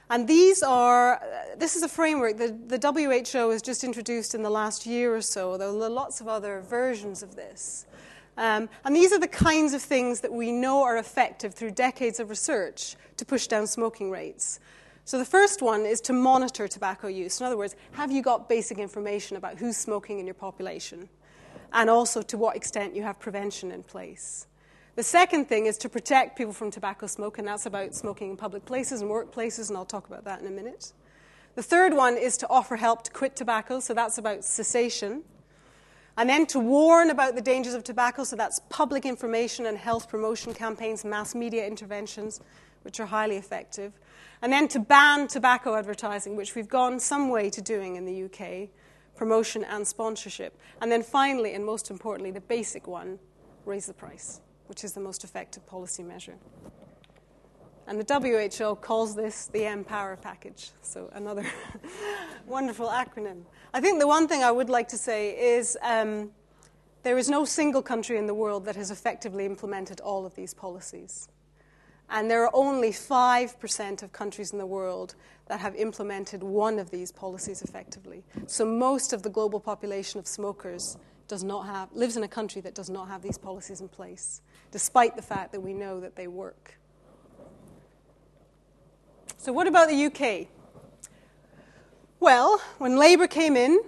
And 0.09 0.25
these 0.25 0.63
are, 0.63 1.21
this 1.57 1.75
is 1.75 1.83
a 1.83 1.89
framework 1.89 2.37
that 2.37 2.69
the 2.69 2.79
WHO 2.79 3.49
has 3.49 3.61
just 3.61 3.83
introduced 3.83 4.33
in 4.33 4.43
the 4.43 4.49
last 4.49 4.85
year 4.85 5.13
or 5.13 5.21
so. 5.21 5.57
There 5.57 5.67
are 5.67 5.89
lots 5.89 6.21
of 6.21 6.29
other 6.29 6.61
versions 6.61 7.23
of 7.23 7.35
this. 7.35 7.85
Um, 8.39 8.69
and 8.85 8.95
these 8.95 9.11
are 9.11 9.19
the 9.19 9.27
kinds 9.27 9.73
of 9.73 9.81
things 9.81 10.21
that 10.21 10.31
we 10.31 10.49
know 10.49 10.81
are 10.83 10.97
effective 10.97 11.53
through 11.53 11.71
decades 11.71 12.21
of 12.21 12.29
research 12.29 12.95
to 13.17 13.25
push 13.25 13.47
down 13.47 13.67
smoking 13.67 14.09
rates. 14.09 14.61
So, 15.03 15.17
the 15.17 15.25
first 15.25 15.61
one 15.61 15.85
is 15.85 15.99
to 16.01 16.13
monitor 16.13 16.65
tobacco 16.65 17.09
use. 17.09 17.41
In 17.41 17.45
other 17.45 17.57
words, 17.57 17.75
have 17.91 18.13
you 18.13 18.21
got 18.21 18.47
basic 18.47 18.77
information 18.77 19.35
about 19.35 19.57
who's 19.57 19.75
smoking 19.75 20.19
in 20.19 20.25
your 20.25 20.35
population? 20.35 21.09
And 21.73 21.89
also 21.89 22.21
to 22.21 22.37
what 22.37 22.55
extent 22.55 22.95
you 22.95 23.03
have 23.03 23.19
prevention 23.19 23.71
in 23.71 23.83
place. 23.83 24.47
The 24.95 25.03
second 25.03 25.49
thing 25.49 25.65
is 25.65 25.77
to 25.79 25.89
protect 25.89 26.37
people 26.37 26.53
from 26.53 26.71
tobacco 26.71 27.07
smoke, 27.07 27.39
and 27.39 27.47
that's 27.47 27.65
about 27.65 27.93
smoking 27.93 28.31
in 28.31 28.37
public 28.37 28.65
places 28.65 29.01
and 29.01 29.11
workplaces, 29.11 29.67
and 29.67 29.77
I'll 29.77 29.83
talk 29.83 30.07
about 30.07 30.23
that 30.23 30.39
in 30.39 30.47
a 30.47 30.51
minute. 30.51 30.93
The 31.55 31.63
third 31.63 31.93
one 31.93 32.17
is 32.17 32.37
to 32.37 32.49
offer 32.49 32.77
help 32.77 33.03
to 33.03 33.11
quit 33.11 33.35
tobacco, 33.35 33.81
so 33.81 33.93
that's 33.93 34.17
about 34.17 34.45
cessation. 34.45 35.23
And 36.19 36.29
then 36.29 36.45
to 36.47 36.59
warn 36.59 37.11
about 37.11 37.35
the 37.35 37.41
dangers 37.41 37.73
of 37.73 37.85
tobacco, 37.85 38.25
so 38.25 38.35
that's 38.35 38.59
public 38.67 39.05
information 39.05 39.65
and 39.67 39.77
health 39.77 40.09
promotion 40.09 40.53
campaigns, 40.53 41.05
mass 41.05 41.33
media 41.33 41.65
interventions, 41.65 42.41
which 42.81 42.99
are 42.99 43.05
highly 43.05 43.37
effective. 43.37 43.93
And 44.41 44.51
then 44.51 44.67
to 44.67 44.79
ban 44.79 45.29
tobacco 45.29 45.75
advertising, 45.75 46.35
which 46.35 46.55
we've 46.55 46.67
gone 46.67 46.99
some 46.99 47.29
way 47.29 47.49
to 47.49 47.61
doing 47.61 47.95
in 47.95 48.03
the 48.03 48.25
UK, 48.25 48.67
promotion 49.15 49.63
and 49.63 49.87
sponsorship. 49.87 50.59
And 50.81 50.91
then 50.91 51.03
finally, 51.03 51.53
and 51.53 51.65
most 51.65 51.89
importantly, 51.89 52.31
the 52.31 52.41
basic 52.41 52.85
one, 52.85 53.17
raise 53.63 53.85
the 53.85 53.93
price, 53.93 54.41
which 54.67 54.83
is 54.83 54.91
the 54.91 54.99
most 54.99 55.23
effective 55.23 55.65
policy 55.67 56.03
measure. 56.03 56.35
And 57.89 57.99
the 57.99 58.59
WHO 58.59 58.75
calls 58.75 59.15
this 59.15 59.47
the 59.47 59.61
MPOWER 59.61 60.21
package. 60.21 60.69
So, 60.83 61.09
another 61.13 61.43
wonderful 62.45 62.87
acronym. 62.87 63.41
I 63.73 63.81
think 63.81 63.99
the 63.99 64.05
one 64.05 64.27
thing 64.27 64.43
I 64.43 64.51
would 64.51 64.69
like 64.69 64.87
to 64.89 64.97
say 64.97 65.55
is 65.57 65.75
um, 65.81 66.29
there 67.01 67.17
is 67.17 67.29
no 67.29 67.45
single 67.45 67.81
country 67.81 68.19
in 68.19 68.27
the 68.27 68.33
world 68.35 68.65
that 68.65 68.75
has 68.75 68.91
effectively 68.91 69.43
implemented 69.43 70.01
all 70.01 70.23
of 70.23 70.35
these 70.35 70.53
policies. 70.53 71.29
And 72.11 72.29
there 72.29 72.43
are 72.43 72.51
only 72.53 72.91
5% 72.91 74.03
of 74.03 74.11
countries 74.11 74.51
in 74.51 74.59
the 74.59 74.67
world 74.67 75.15
that 75.47 75.59
have 75.59 75.75
implemented 75.75 76.43
one 76.43 76.77
of 76.77 76.91
these 76.91 77.11
policies 77.11 77.63
effectively. 77.63 78.23
So, 78.45 78.65
most 78.65 79.13
of 79.13 79.23
the 79.23 79.31
global 79.31 79.59
population 79.59 80.19
of 80.19 80.27
smokers 80.27 80.95
does 81.27 81.43
not 81.43 81.65
have, 81.65 81.91
lives 81.93 82.17
in 82.17 82.21
a 82.21 82.27
country 82.27 82.61
that 82.61 82.75
does 82.75 82.91
not 82.91 83.07
have 83.07 83.23
these 83.23 83.39
policies 83.39 83.81
in 83.81 83.87
place, 83.87 84.41
despite 84.69 85.15
the 85.15 85.23
fact 85.23 85.51
that 85.53 85.61
we 85.61 85.73
know 85.73 85.99
that 85.99 86.15
they 86.15 86.27
work. 86.27 86.78
So, 89.41 89.53
what 89.53 89.67
about 89.67 89.87
the 89.87 90.05
UK? 90.07 90.47
Well, 92.19 92.61
when 92.77 92.97
Labour 92.97 93.25
came 93.25 93.55
in, 93.55 93.81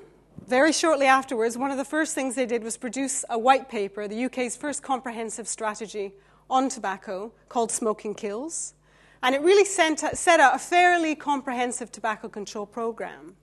very 0.48 0.72
shortly 0.72 1.08
afterwards, 1.08 1.58
one 1.58 1.72
of 1.72 1.78
the 1.78 1.84
first 1.84 2.16
things 2.16 2.36
they 2.36 2.46
did 2.46 2.64
was 2.64 2.78
produce 2.78 3.26
a 3.30 3.38
white 3.38 3.68
paper, 3.68 4.08
the 4.08 4.24
UK's 4.28 4.56
first 4.56 4.82
comprehensive 4.82 5.50
strategy 5.50 6.14
on 6.50 6.70
tobacco, 6.70 7.34
called 7.50 7.70
Smoking 7.70 8.16
Kills. 8.16 8.76
And 9.24 9.36
it 9.36 9.42
really 9.42 9.66
set 9.66 10.40
out 10.40 10.56
a 10.56 10.58
fairly 10.58 11.16
comprehensive 11.16 11.92
tobacco 11.92 12.30
control 12.30 12.66
program. 12.66 13.36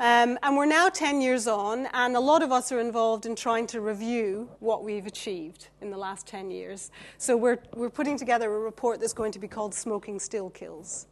Um, 0.00 0.40
and 0.42 0.56
we're 0.56 0.66
now 0.66 0.88
10 0.88 1.20
years 1.20 1.46
on, 1.46 1.86
and 1.92 2.16
a 2.16 2.20
lot 2.20 2.42
of 2.42 2.50
us 2.50 2.72
are 2.72 2.80
involved 2.80 3.26
in 3.26 3.36
trying 3.36 3.68
to 3.68 3.80
review 3.80 4.48
what 4.58 4.82
we've 4.82 5.06
achieved 5.06 5.68
in 5.80 5.92
the 5.92 5.96
last 5.96 6.26
10 6.26 6.50
years. 6.50 6.90
So 7.16 7.36
we're, 7.36 7.58
we're 7.74 7.90
putting 7.90 8.18
together 8.18 8.52
a 8.52 8.58
report 8.58 8.98
that's 8.98 9.12
going 9.12 9.30
to 9.30 9.38
be 9.38 9.46
called 9.46 9.72
Smoking 9.72 10.18
Still 10.18 10.50
Kills 10.50 11.06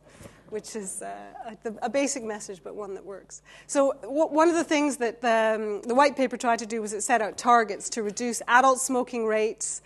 which 0.50 0.76
is 0.76 1.02
uh, 1.02 1.56
a, 1.64 1.86
a, 1.86 1.88
basic 1.88 2.22
message, 2.22 2.60
but 2.62 2.74
one 2.74 2.94
that 2.94 3.04
works. 3.04 3.42
So, 3.66 3.92
w- 4.02 4.26
one 4.26 4.48
of 4.48 4.54
the 4.54 4.64
things 4.64 4.96
that 4.98 5.20
the, 5.20 5.56
um, 5.56 5.82
the, 5.82 5.94
white 5.94 6.16
paper 6.16 6.36
tried 6.36 6.58
to 6.60 6.66
do 6.66 6.82
was 6.82 6.92
it 6.92 7.02
set 7.02 7.22
out 7.22 7.38
targets 7.38 7.88
to 7.90 8.02
reduce 8.02 8.42
adult 8.48 8.80
smoking 8.80 9.26
rates, 9.26 9.82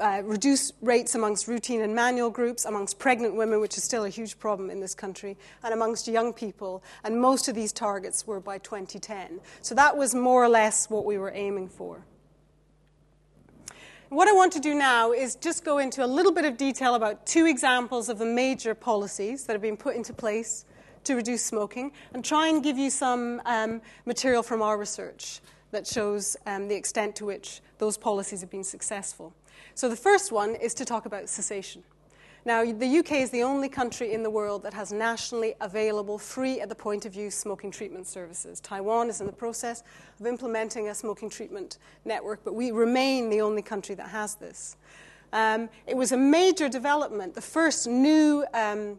uh, 0.00 0.22
reduced 0.24 0.74
rates 0.80 1.14
amongst 1.14 1.48
routine 1.48 1.82
and 1.82 1.94
manual 1.94 2.30
groups, 2.30 2.64
amongst 2.64 2.98
pregnant 2.98 3.34
women, 3.34 3.60
which 3.60 3.76
is 3.76 3.84
still 3.84 4.04
a 4.04 4.08
huge 4.08 4.38
problem 4.38 4.70
in 4.70 4.80
this 4.80 4.94
country, 4.94 5.36
and 5.62 5.74
amongst 5.74 6.08
young 6.08 6.32
people. 6.32 6.82
And 7.04 7.20
most 7.20 7.48
of 7.48 7.54
these 7.54 7.72
targets 7.72 8.26
were 8.26 8.40
by 8.40 8.58
2010. 8.58 9.40
So 9.60 9.74
that 9.74 9.96
was 9.96 10.14
more 10.14 10.42
or 10.42 10.48
less 10.48 10.88
what 10.88 11.04
we 11.04 11.18
were 11.18 11.32
aiming 11.34 11.68
for. 11.68 12.04
What 14.12 14.28
I 14.28 14.32
want 14.32 14.52
to 14.52 14.60
do 14.60 14.74
now 14.74 15.12
is 15.12 15.36
just 15.36 15.64
go 15.64 15.78
into 15.78 16.04
a 16.04 16.06
little 16.06 16.32
bit 16.32 16.44
of 16.44 16.58
detail 16.58 16.96
about 16.96 17.24
two 17.24 17.46
examples 17.46 18.10
of 18.10 18.18
the 18.18 18.26
major 18.26 18.74
policies 18.74 19.44
that 19.44 19.54
have 19.54 19.62
been 19.62 19.78
put 19.78 19.96
into 19.96 20.12
place 20.12 20.66
to 21.04 21.14
reduce 21.14 21.42
smoking 21.42 21.92
and 22.12 22.22
try 22.22 22.48
and 22.48 22.62
give 22.62 22.76
you 22.76 22.90
some 22.90 23.40
um, 23.46 23.80
material 24.04 24.42
from 24.42 24.60
our 24.60 24.76
research 24.76 25.40
that 25.70 25.86
shows 25.86 26.36
um, 26.44 26.68
the 26.68 26.74
extent 26.74 27.16
to 27.16 27.24
which 27.24 27.62
those 27.78 27.96
policies 27.96 28.42
have 28.42 28.50
been 28.50 28.64
successful. 28.64 29.32
So, 29.74 29.88
the 29.88 29.96
first 29.96 30.30
one 30.30 30.56
is 30.56 30.74
to 30.74 30.84
talk 30.84 31.06
about 31.06 31.30
cessation. 31.30 31.82
Now, 32.44 32.64
the 32.64 32.98
UK 32.98 33.12
is 33.12 33.30
the 33.30 33.44
only 33.44 33.68
country 33.68 34.12
in 34.12 34.24
the 34.24 34.30
world 34.30 34.64
that 34.64 34.74
has 34.74 34.92
nationally 34.92 35.54
available, 35.60 36.18
free 36.18 36.60
at 36.60 36.68
the 36.68 36.74
point 36.74 37.06
of 37.06 37.14
use 37.14 37.36
smoking 37.36 37.70
treatment 37.70 38.08
services. 38.08 38.58
Taiwan 38.60 39.08
is 39.08 39.20
in 39.20 39.28
the 39.28 39.32
process 39.32 39.84
of 40.18 40.26
implementing 40.26 40.88
a 40.88 40.94
smoking 40.94 41.30
treatment 41.30 41.78
network, 42.04 42.40
but 42.42 42.54
we 42.54 42.72
remain 42.72 43.28
the 43.28 43.40
only 43.40 43.62
country 43.62 43.94
that 43.94 44.08
has 44.08 44.34
this. 44.34 44.76
Um, 45.32 45.70
it 45.86 45.96
was 45.96 46.10
a 46.10 46.16
major 46.16 46.68
development, 46.68 47.34
the 47.34 47.40
first 47.40 47.86
new, 47.86 48.44
um, 48.54 48.98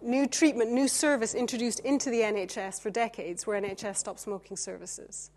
new 0.00 0.28
treatment, 0.28 0.70
new 0.70 0.86
service 0.86 1.34
introduced 1.34 1.80
into 1.80 2.10
the 2.10 2.20
NHS 2.20 2.80
for 2.80 2.90
decades, 2.90 3.44
where 3.44 3.60
NHS 3.60 3.96
stopped 3.96 4.20
smoking 4.20 4.56
services. 4.56 5.30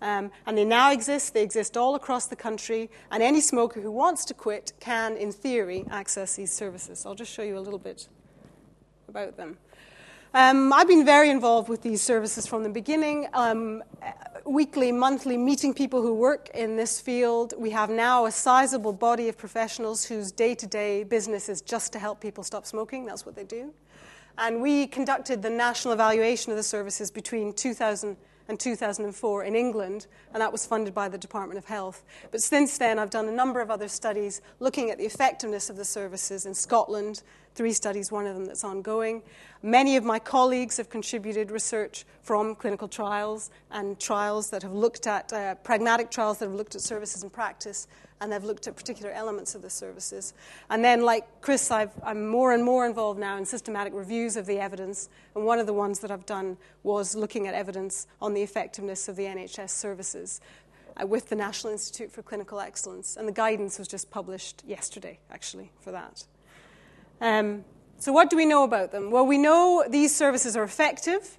Um, 0.00 0.30
and 0.46 0.56
they 0.56 0.64
now 0.64 0.92
exist. 0.92 1.34
They 1.34 1.42
exist 1.42 1.76
all 1.76 1.94
across 1.94 2.26
the 2.26 2.36
country. 2.36 2.90
And 3.10 3.22
any 3.22 3.40
smoker 3.40 3.80
who 3.80 3.90
wants 3.90 4.24
to 4.26 4.34
quit 4.34 4.72
can, 4.80 5.16
in 5.16 5.32
theory, 5.32 5.84
access 5.90 6.36
these 6.36 6.52
services. 6.52 7.04
I'll 7.04 7.14
just 7.14 7.32
show 7.32 7.42
you 7.42 7.58
a 7.58 7.60
little 7.60 7.78
bit 7.78 8.08
about 9.08 9.36
them. 9.36 9.58
Um, 10.34 10.74
I've 10.74 10.88
been 10.88 11.06
very 11.06 11.30
involved 11.30 11.70
with 11.70 11.80
these 11.80 12.02
services 12.02 12.46
from 12.46 12.62
the 12.62 12.68
beginning, 12.68 13.28
um, 13.32 13.82
weekly, 14.44 14.92
monthly, 14.92 15.38
meeting 15.38 15.72
people 15.72 16.02
who 16.02 16.12
work 16.12 16.50
in 16.52 16.76
this 16.76 17.00
field. 17.00 17.54
We 17.56 17.70
have 17.70 17.88
now 17.88 18.26
a 18.26 18.30
sizable 18.30 18.92
body 18.92 19.28
of 19.28 19.38
professionals 19.38 20.04
whose 20.04 20.30
day 20.30 20.54
to 20.54 20.66
day 20.66 21.02
business 21.02 21.48
is 21.48 21.62
just 21.62 21.94
to 21.94 21.98
help 21.98 22.20
people 22.20 22.44
stop 22.44 22.66
smoking. 22.66 23.06
That's 23.06 23.24
what 23.24 23.36
they 23.36 23.44
do. 23.44 23.72
And 24.36 24.60
we 24.60 24.86
conducted 24.86 25.40
the 25.40 25.50
national 25.50 25.94
evaluation 25.94 26.52
of 26.52 26.58
the 26.58 26.62
services 26.62 27.10
between 27.10 27.54
2000 27.54 28.16
and 28.48 28.58
2004 28.58 29.44
in 29.44 29.54
England, 29.54 30.06
and 30.32 30.40
that 30.40 30.50
was 30.50 30.66
funded 30.66 30.94
by 30.94 31.08
the 31.08 31.18
Department 31.18 31.58
of 31.58 31.66
Health. 31.66 32.04
But 32.30 32.42
since 32.42 32.78
then, 32.78 32.98
I've 32.98 33.10
done 33.10 33.28
a 33.28 33.32
number 33.32 33.60
of 33.60 33.70
other 33.70 33.88
studies 33.88 34.40
looking 34.58 34.90
at 34.90 34.98
the 34.98 35.04
effectiveness 35.04 35.68
of 35.68 35.76
the 35.76 35.84
services 35.84 36.46
in 36.46 36.54
Scotland, 36.54 37.22
three 37.58 37.72
studies, 37.72 38.12
one 38.12 38.24
of 38.24 38.36
them 38.36 38.44
that's 38.44 38.62
ongoing. 38.62 39.20
Many 39.64 39.96
of 39.96 40.04
my 40.04 40.20
colleagues 40.20 40.76
have 40.76 40.88
contributed 40.88 41.50
research 41.50 42.04
from 42.22 42.54
clinical 42.54 42.86
trials 42.86 43.50
and 43.72 43.98
trials 43.98 44.48
that 44.50 44.62
have 44.62 44.72
looked 44.72 45.08
at 45.08 45.32
uh, 45.32 45.56
pragmatic 45.56 46.08
trials 46.08 46.38
that 46.38 46.44
have 46.44 46.54
looked 46.54 46.76
at 46.76 46.80
services 46.82 47.24
in 47.24 47.30
practice 47.30 47.88
and 48.20 48.30
they've 48.30 48.44
looked 48.44 48.68
at 48.68 48.76
particular 48.76 49.10
elements 49.10 49.56
of 49.56 49.62
the 49.62 49.70
services. 49.70 50.34
And 50.70 50.84
then, 50.84 51.02
like 51.02 51.26
Chris, 51.40 51.68
i 51.72 51.88
am 52.06 52.28
more 52.28 52.52
and 52.52 52.64
more 52.64 52.86
involved 52.86 53.18
now 53.18 53.36
in 53.36 53.44
systematic 53.44 53.92
reviews 53.92 54.36
of 54.36 54.46
the 54.46 54.60
evidence. 54.60 55.08
And 55.34 55.44
one 55.44 55.58
of 55.58 55.66
the 55.66 55.72
ones 55.72 55.98
that 55.98 56.12
I've 56.12 56.26
done 56.26 56.58
was 56.84 57.16
looking 57.16 57.48
at 57.48 57.54
evidence 57.54 58.06
on 58.22 58.34
the 58.34 58.42
effectiveness 58.42 59.08
of 59.08 59.16
the 59.16 59.24
NHS 59.24 59.70
services 59.70 60.40
uh, 61.00 61.08
with 61.08 61.28
the 61.28 61.36
National 61.36 61.72
Institute 61.72 62.12
for 62.12 62.22
Clinical 62.22 62.60
Excellence. 62.60 63.16
And 63.16 63.26
the 63.26 63.32
guidance 63.32 63.80
was 63.80 63.88
just 63.88 64.12
published 64.12 64.62
yesterday, 64.64 65.18
actually, 65.28 65.72
for 65.80 65.90
that. 65.90 66.24
Um, 67.20 67.64
so, 67.98 68.12
what 68.12 68.30
do 68.30 68.36
we 68.36 68.46
know 68.46 68.62
about 68.62 68.92
them? 68.92 69.10
Well, 69.10 69.26
we 69.26 69.38
know 69.38 69.84
these 69.88 70.14
services 70.14 70.56
are 70.56 70.62
effective. 70.62 71.38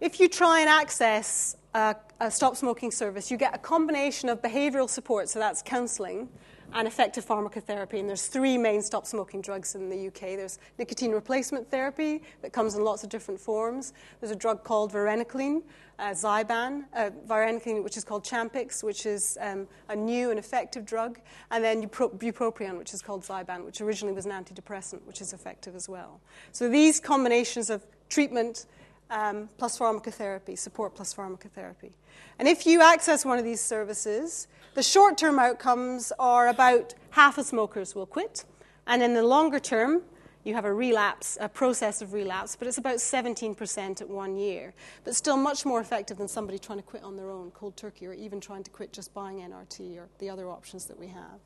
If 0.00 0.20
you 0.20 0.28
try 0.28 0.60
and 0.60 0.68
access 0.68 1.56
a, 1.74 1.96
a 2.20 2.30
stop 2.30 2.56
smoking 2.56 2.90
service, 2.90 3.30
you 3.30 3.38
get 3.38 3.54
a 3.54 3.58
combination 3.58 4.28
of 4.28 4.42
behavioral 4.42 4.90
support, 4.90 5.30
so 5.30 5.38
that's 5.38 5.62
counselling, 5.62 6.28
and 6.72 6.86
effective 6.86 7.24
pharmacotherapy. 7.24 8.00
And 8.00 8.08
there's 8.08 8.26
three 8.26 8.58
main 8.58 8.82
stop 8.82 9.06
smoking 9.06 9.40
drugs 9.40 9.74
in 9.74 9.88
the 9.88 10.08
UK. 10.08 10.36
There's 10.36 10.58
nicotine 10.78 11.12
replacement 11.12 11.70
therapy 11.70 12.22
that 12.42 12.52
comes 12.52 12.74
in 12.74 12.84
lots 12.84 13.02
of 13.02 13.08
different 13.08 13.40
forms. 13.40 13.92
There's 14.20 14.30
a 14.30 14.36
drug 14.36 14.64
called 14.64 14.92
varenicline, 14.92 15.62
uh, 15.98 16.10
Zyban, 16.10 16.84
uh, 16.94 17.10
varenicline, 17.26 17.82
which 17.82 17.96
is 17.96 18.04
called 18.04 18.24
Champix, 18.24 18.82
which 18.82 19.06
is 19.06 19.38
um, 19.40 19.66
a 19.88 19.96
new 19.96 20.30
and 20.30 20.38
effective 20.38 20.84
drug, 20.84 21.20
and 21.50 21.64
then 21.64 21.88
bupropion, 21.88 22.78
which 22.78 22.92
is 22.92 23.02
called 23.02 23.22
Zyban, 23.22 23.64
which 23.64 23.80
originally 23.80 24.14
was 24.14 24.26
an 24.26 24.32
antidepressant, 24.32 25.02
which 25.04 25.20
is 25.20 25.32
effective 25.32 25.74
as 25.74 25.88
well. 25.88 26.20
So 26.52 26.68
these 26.68 27.00
combinations 27.00 27.70
of 27.70 27.84
treatment 28.08 28.66
um, 29.10 29.48
plus 29.58 29.78
pharmacotherapy, 29.78 30.58
support 30.58 30.94
plus 30.94 31.14
pharmacotherapy. 31.14 31.92
And 32.38 32.48
if 32.48 32.66
you 32.66 32.82
access 32.82 33.24
one 33.24 33.38
of 33.38 33.44
these 33.44 33.60
services, 33.60 34.48
the 34.76 34.82
short 34.82 35.16
term 35.16 35.38
outcomes 35.38 36.12
are 36.18 36.48
about 36.48 36.92
half 37.12 37.38
of 37.38 37.46
smokers 37.46 37.94
will 37.94 38.04
quit, 38.04 38.44
and 38.86 39.02
in 39.02 39.14
the 39.14 39.22
longer 39.22 39.58
term, 39.58 40.02
you 40.44 40.52
have 40.54 40.66
a 40.66 40.72
relapse, 40.72 41.38
a 41.40 41.48
process 41.48 42.02
of 42.02 42.12
relapse, 42.12 42.56
but 42.56 42.68
it's 42.68 42.76
about 42.76 42.96
17% 42.96 44.02
at 44.02 44.08
one 44.08 44.36
year. 44.36 44.74
But 45.02 45.16
still 45.16 45.38
much 45.38 45.64
more 45.64 45.80
effective 45.80 46.18
than 46.18 46.28
somebody 46.28 46.58
trying 46.58 46.78
to 46.78 46.84
quit 46.84 47.02
on 47.02 47.16
their 47.16 47.30
own, 47.30 47.52
cold 47.52 47.74
turkey, 47.74 48.06
or 48.06 48.12
even 48.12 48.38
trying 48.38 48.64
to 48.64 48.70
quit 48.70 48.92
just 48.92 49.14
buying 49.14 49.38
NRT 49.38 49.96
or 49.96 50.08
the 50.18 50.28
other 50.28 50.50
options 50.50 50.84
that 50.84 51.00
we 51.00 51.06
have. 51.08 51.40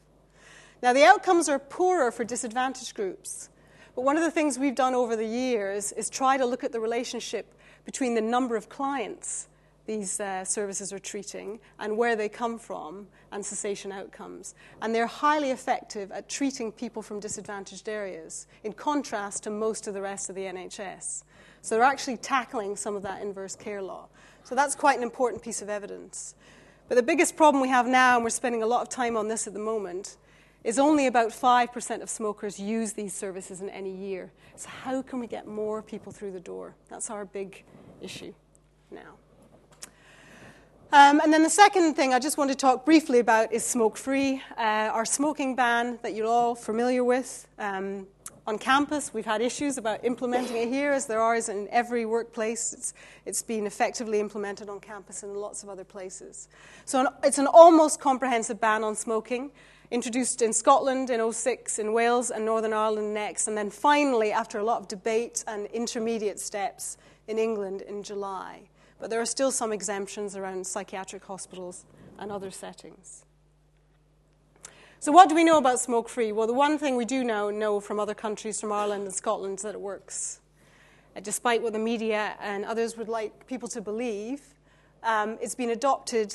Now, 0.82 0.92
the 0.92 1.04
outcomes 1.04 1.48
are 1.48 1.60
poorer 1.60 2.10
for 2.10 2.24
disadvantaged 2.24 2.96
groups. 2.96 3.48
But 3.94 4.02
one 4.02 4.16
of 4.16 4.24
the 4.24 4.30
things 4.32 4.58
we've 4.58 4.74
done 4.74 4.96
over 4.96 5.14
the 5.14 5.24
years 5.24 5.92
is 5.92 6.10
try 6.10 6.36
to 6.36 6.44
look 6.44 6.64
at 6.64 6.72
the 6.72 6.80
relationship 6.80 7.54
between 7.84 8.14
the 8.16 8.20
number 8.20 8.56
of 8.56 8.68
clients 8.68 9.46
these 9.86 10.20
uh, 10.20 10.44
services 10.44 10.92
are 10.92 10.98
treating 10.98 11.58
and 11.78 11.96
where 11.96 12.16
they 12.16 12.28
come 12.28 12.58
from 12.58 13.06
and 13.32 13.44
cessation 13.44 13.92
outcomes. 13.92 14.54
And 14.82 14.94
they're 14.94 15.06
highly 15.06 15.50
effective 15.50 16.12
at 16.12 16.28
treating 16.28 16.72
people 16.72 17.02
from 17.02 17.20
disadvantaged 17.20 17.88
areas, 17.88 18.46
in 18.64 18.72
contrast 18.72 19.44
to 19.44 19.50
most 19.50 19.86
of 19.86 19.94
the 19.94 20.02
rest 20.02 20.28
of 20.28 20.36
the 20.36 20.42
NHS. 20.42 21.24
So 21.62 21.74
they're 21.74 21.84
actually 21.84 22.16
tackling 22.18 22.76
some 22.76 22.96
of 22.96 23.02
that 23.02 23.22
inverse 23.22 23.56
care 23.56 23.82
law. 23.82 24.06
So 24.44 24.54
that's 24.54 24.74
quite 24.74 24.96
an 24.96 25.02
important 25.02 25.42
piece 25.42 25.62
of 25.62 25.68
evidence. 25.68 26.34
But 26.88 26.94
the 26.96 27.02
biggest 27.02 27.36
problem 27.36 27.62
we 27.62 27.68
have 27.68 27.86
now, 27.86 28.16
and 28.16 28.24
we're 28.24 28.30
spending 28.30 28.62
a 28.62 28.66
lot 28.66 28.82
of 28.82 28.88
time 28.88 29.16
on 29.16 29.28
this 29.28 29.46
at 29.46 29.52
the 29.52 29.60
moment, 29.60 30.16
is 30.64 30.78
only 30.78 31.06
about 31.06 31.30
5% 31.30 32.02
of 32.02 32.10
smokers 32.10 32.58
use 32.58 32.92
these 32.92 33.14
services 33.14 33.60
in 33.60 33.70
any 33.70 33.94
year. 33.94 34.30
So, 34.56 34.68
how 34.68 35.02
can 35.02 35.20
we 35.20 35.26
get 35.26 35.46
more 35.46 35.82
people 35.82 36.12
through 36.12 36.32
the 36.32 36.40
door? 36.40 36.74
That's 36.88 37.08
our 37.08 37.24
big 37.24 37.64
issue 38.00 38.34
now. 38.90 39.14
Um, 40.92 41.20
and 41.20 41.32
then 41.32 41.44
the 41.44 41.50
second 41.50 41.94
thing 41.94 42.12
I 42.12 42.18
just 42.18 42.36
want 42.36 42.50
to 42.50 42.56
talk 42.56 42.84
briefly 42.84 43.20
about 43.20 43.52
is 43.52 43.64
smoke 43.64 43.96
free, 43.96 44.42
uh, 44.58 44.90
our 44.92 45.04
smoking 45.04 45.54
ban 45.54 46.00
that 46.02 46.14
you're 46.14 46.26
all 46.26 46.56
familiar 46.56 47.04
with. 47.04 47.46
Um, 47.60 48.08
on 48.44 48.58
campus, 48.58 49.14
we've 49.14 49.24
had 49.24 49.40
issues 49.40 49.78
about 49.78 50.04
implementing 50.04 50.56
it 50.56 50.68
here, 50.68 50.90
as 50.90 51.06
there 51.06 51.20
are 51.20 51.36
in 51.36 51.68
every 51.70 52.06
workplace. 52.06 52.72
It's, 52.72 52.94
it's 53.24 53.40
been 53.40 53.68
effectively 53.68 54.18
implemented 54.18 54.68
on 54.68 54.80
campus 54.80 55.22
and 55.22 55.30
in 55.30 55.38
lots 55.38 55.62
of 55.62 55.68
other 55.68 55.84
places. 55.84 56.48
So 56.86 56.98
an, 57.02 57.06
it's 57.22 57.38
an 57.38 57.46
almost 57.46 58.00
comprehensive 58.00 58.60
ban 58.60 58.82
on 58.82 58.96
smoking, 58.96 59.52
introduced 59.92 60.42
in 60.42 60.52
Scotland 60.52 61.08
in 61.10 61.32
06, 61.32 61.78
in 61.78 61.92
Wales 61.92 62.32
and 62.32 62.44
Northern 62.44 62.72
Ireland 62.72 63.14
next, 63.14 63.46
and 63.46 63.56
then 63.56 63.70
finally, 63.70 64.32
after 64.32 64.58
a 64.58 64.64
lot 64.64 64.80
of 64.80 64.88
debate 64.88 65.44
and 65.46 65.66
intermediate 65.66 66.40
steps, 66.40 66.96
in 67.28 67.38
England 67.38 67.82
in 67.82 68.02
July 68.02 68.62
but 69.00 69.10
there 69.10 69.20
are 69.20 69.26
still 69.26 69.50
some 69.50 69.72
exemptions 69.72 70.36
around 70.36 70.66
psychiatric 70.66 71.24
hospitals 71.24 71.86
and 72.18 72.30
other 72.30 72.50
settings. 72.50 73.24
So, 75.02 75.10
what 75.10 75.30
do 75.30 75.34
we 75.34 75.44
know 75.44 75.56
about 75.56 75.80
smoke 75.80 76.10
free? 76.10 76.30
Well, 76.30 76.46
the 76.46 76.52
one 76.52 76.76
thing 76.76 76.94
we 76.94 77.06
do 77.06 77.24
know, 77.24 77.48
know 77.50 77.80
from 77.80 77.98
other 77.98 78.12
countries, 78.12 78.60
from 78.60 78.70
Ireland 78.70 79.04
and 79.04 79.14
Scotland, 79.14 79.56
is 79.56 79.62
that 79.62 79.74
it 79.74 79.80
works. 79.80 80.40
Uh, 81.16 81.20
despite 81.20 81.62
what 81.62 81.72
the 81.72 81.78
media 81.78 82.34
and 82.38 82.66
others 82.66 82.98
would 82.98 83.08
like 83.08 83.46
people 83.46 83.66
to 83.68 83.80
believe, 83.80 84.42
um, 85.02 85.38
it's 85.40 85.54
been 85.54 85.70
adopted 85.70 86.34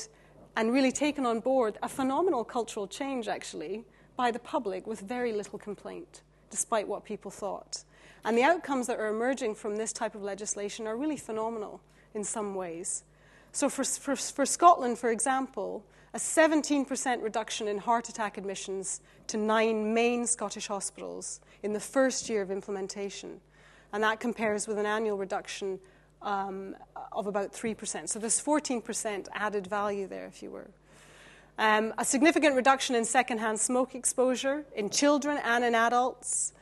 and 0.56 0.72
really 0.72 0.90
taken 0.90 1.24
on 1.24 1.38
board 1.38 1.78
a 1.80 1.88
phenomenal 1.88 2.42
cultural 2.42 2.88
change, 2.88 3.28
actually, 3.28 3.84
by 4.16 4.32
the 4.32 4.40
public 4.40 4.84
with 4.84 5.00
very 5.00 5.32
little 5.32 5.60
complaint, 5.60 6.22
despite 6.50 6.88
what 6.88 7.04
people 7.04 7.30
thought. 7.30 7.84
And 8.24 8.36
the 8.36 8.42
outcomes 8.42 8.88
that 8.88 8.98
are 8.98 9.06
emerging 9.06 9.54
from 9.54 9.76
this 9.76 9.92
type 9.92 10.16
of 10.16 10.22
legislation 10.22 10.88
are 10.88 10.96
really 10.96 11.16
phenomenal 11.16 11.80
in 12.14 12.24
some 12.24 12.54
ways. 12.54 13.04
So, 13.52 13.68
for, 13.68 13.84
for, 13.84 14.16
for 14.16 14.46
Scotland, 14.46 14.98
for 14.98 15.10
example, 15.10 15.84
a 16.14 16.18
17% 16.18 17.22
reduction 17.22 17.68
in 17.68 17.78
heart 17.78 18.08
attack 18.08 18.38
admissions 18.38 19.00
to 19.26 19.36
nine 19.36 19.92
main 19.92 20.26
Scottish 20.26 20.66
hospitals 20.66 21.40
in 21.62 21.72
the 21.72 21.80
first 21.80 22.28
year 22.28 22.42
of 22.42 22.50
implementation. 22.50 23.40
And 23.92 24.02
that 24.02 24.20
compares 24.20 24.66
with 24.66 24.78
an 24.78 24.86
annual 24.86 25.18
reduction 25.18 25.78
um, 26.22 26.74
of 27.12 27.26
about 27.26 27.52
3%. 27.52 28.08
So 28.08 28.18
there's 28.18 28.40
14% 28.42 29.26
added 29.32 29.66
value 29.66 30.06
there, 30.06 30.26
if 30.26 30.42
you 30.42 30.50
were. 30.50 30.70
Um, 31.58 31.94
a 31.96 32.04
significant 32.04 32.54
reduction 32.54 32.94
in 32.94 33.04
secondhand 33.04 33.58
smoke 33.58 33.94
exposure 33.94 34.64
in 34.74 34.90
children 34.90 35.38
and 35.44 35.64
in 35.64 35.74
adults, 35.74 36.52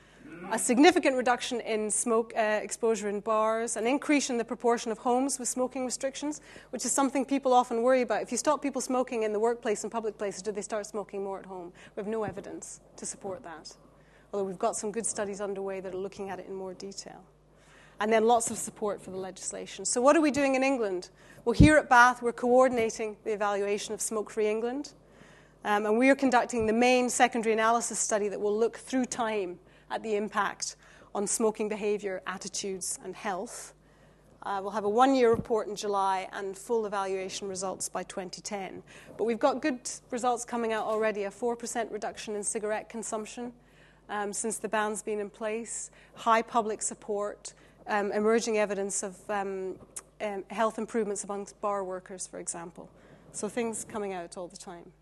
a 0.51 0.59
significant 0.59 1.17
reduction 1.17 1.61
in 1.61 1.91
smoke 1.91 2.33
uh, 2.37 2.61
exposure 2.63 3.09
in 3.09 3.21
bars, 3.21 3.77
an 3.77 3.87
increase 3.87 4.31
in 4.31 4.39
the 4.39 4.45
proportion 4.45 4.93
of 4.93 4.99
homes 4.99 5.39
with 5.39 5.49
smoking 5.49 5.85
restrictions, 5.85 6.41
which 6.71 6.85
is 6.85 6.93
something 6.93 7.25
people 7.25 7.53
often 7.53 7.83
worry 7.83 8.03
about. 8.03 8.23
If 8.23 8.31
you 8.31 8.39
stop 8.39 8.63
people 8.63 8.81
smoking 8.81 9.23
in 9.23 9.33
the 9.33 9.41
workplace 9.41 9.83
and 9.83 9.93
public 9.93 10.19
places, 10.19 10.43
do 10.43 10.53
they 10.53 10.63
start 10.63 10.87
smoking 10.87 11.25
more 11.25 11.39
at 11.39 11.47
home? 11.47 11.73
We 11.97 12.01
have 12.01 12.07
no 12.07 12.25
evidence 12.25 12.81
to 12.97 13.07
support 13.07 13.43
that, 13.43 13.75
although 14.33 14.45
we've 14.45 14.59
got 14.59 14.77
some 14.77 14.93
good 14.93 15.07
studies 15.07 15.41
underway 15.41 15.81
that 15.81 15.95
are 15.95 15.99
looking 15.99 16.31
at 16.31 16.39
it 16.39 16.47
in 16.47 16.55
more 16.55 16.75
detail. 16.75 17.25
And 18.01 18.13
then 18.13 18.25
lots 18.25 18.51
of 18.51 18.59
support 18.59 19.01
for 19.01 19.11
the 19.11 19.17
legislation. 19.17 19.85
So, 19.85 20.01
what 20.01 20.17
are 20.17 20.21
we 20.21 20.31
doing 20.31 20.57
in 20.57 20.65
England? 20.65 21.11
Well, 21.45 21.53
here 21.53 21.77
at 21.77 21.89
Bath, 21.89 22.23
we're 22.23 22.33
coordinating 22.33 23.17
the 23.25 23.33
evaluation 23.33 23.95
of 23.95 24.01
Smoke 24.01 24.31
Free 24.31 24.49
England. 24.49 24.93
Um, 25.65 25.87
and 25.87 25.97
we 25.97 26.11
are 26.11 26.15
conducting 26.15 26.67
the 26.67 26.73
main 26.73 27.09
secondary 27.09 27.55
analysis 27.55 27.99
study 27.99 28.29
that 28.29 28.41
will 28.41 28.57
look 28.57 28.77
through 28.77 29.07
time 29.07 29.59
at 29.91 30.03
the 30.03 30.17
impact 30.17 30.77
on 31.15 31.27
smoking 31.27 31.69
behaviour, 31.69 32.23
attitudes, 32.27 32.99
and 33.05 33.15
health. 33.15 33.75
Uh, 34.43 34.59
we'll 34.61 34.73
have 34.73 34.85
a 34.85 34.89
one 34.89 35.15
year 35.15 35.31
report 35.31 35.69
in 35.69 35.77
July 35.77 36.29
and 36.33 36.57
full 36.57 36.85
evaluation 36.85 37.49
results 37.49 37.89
by 37.89 38.03
2010. 38.03 38.83
But 39.17 39.25
we've 39.25 39.39
got 39.39 39.63
good 39.63 39.81
results 40.11 40.45
coming 40.45 40.73
out 40.73 40.85
already 40.85 41.25
a 41.25 41.31
4% 41.31 41.91
reduction 41.91 42.37
in 42.37 42.43
cigarette 42.43 42.89
consumption 42.89 43.53
um, 44.11 44.33
since 44.33 44.59
the 44.59 44.69
ban's 44.69 45.03
been 45.03 45.19
in 45.19 45.31
place, 45.31 45.91
high 46.15 46.43
public 46.43 46.83
support, 46.83 47.55
um, 47.87 48.13
emerging 48.13 48.59
evidence 48.59 49.03
of 49.03 49.19
um, 49.31 49.77
um, 50.21 50.45
health 50.51 50.79
improvements 50.79 51.25
amongst 51.25 51.59
bar 51.61 51.85
workers, 51.85 52.27
for 52.27 52.39
example. 52.39 52.91
So 53.33 53.49
things 53.49 53.85
coming 53.85 54.13
out 54.13 54.37
all 54.37 54.49
the 54.49 54.57
time. 54.57 54.93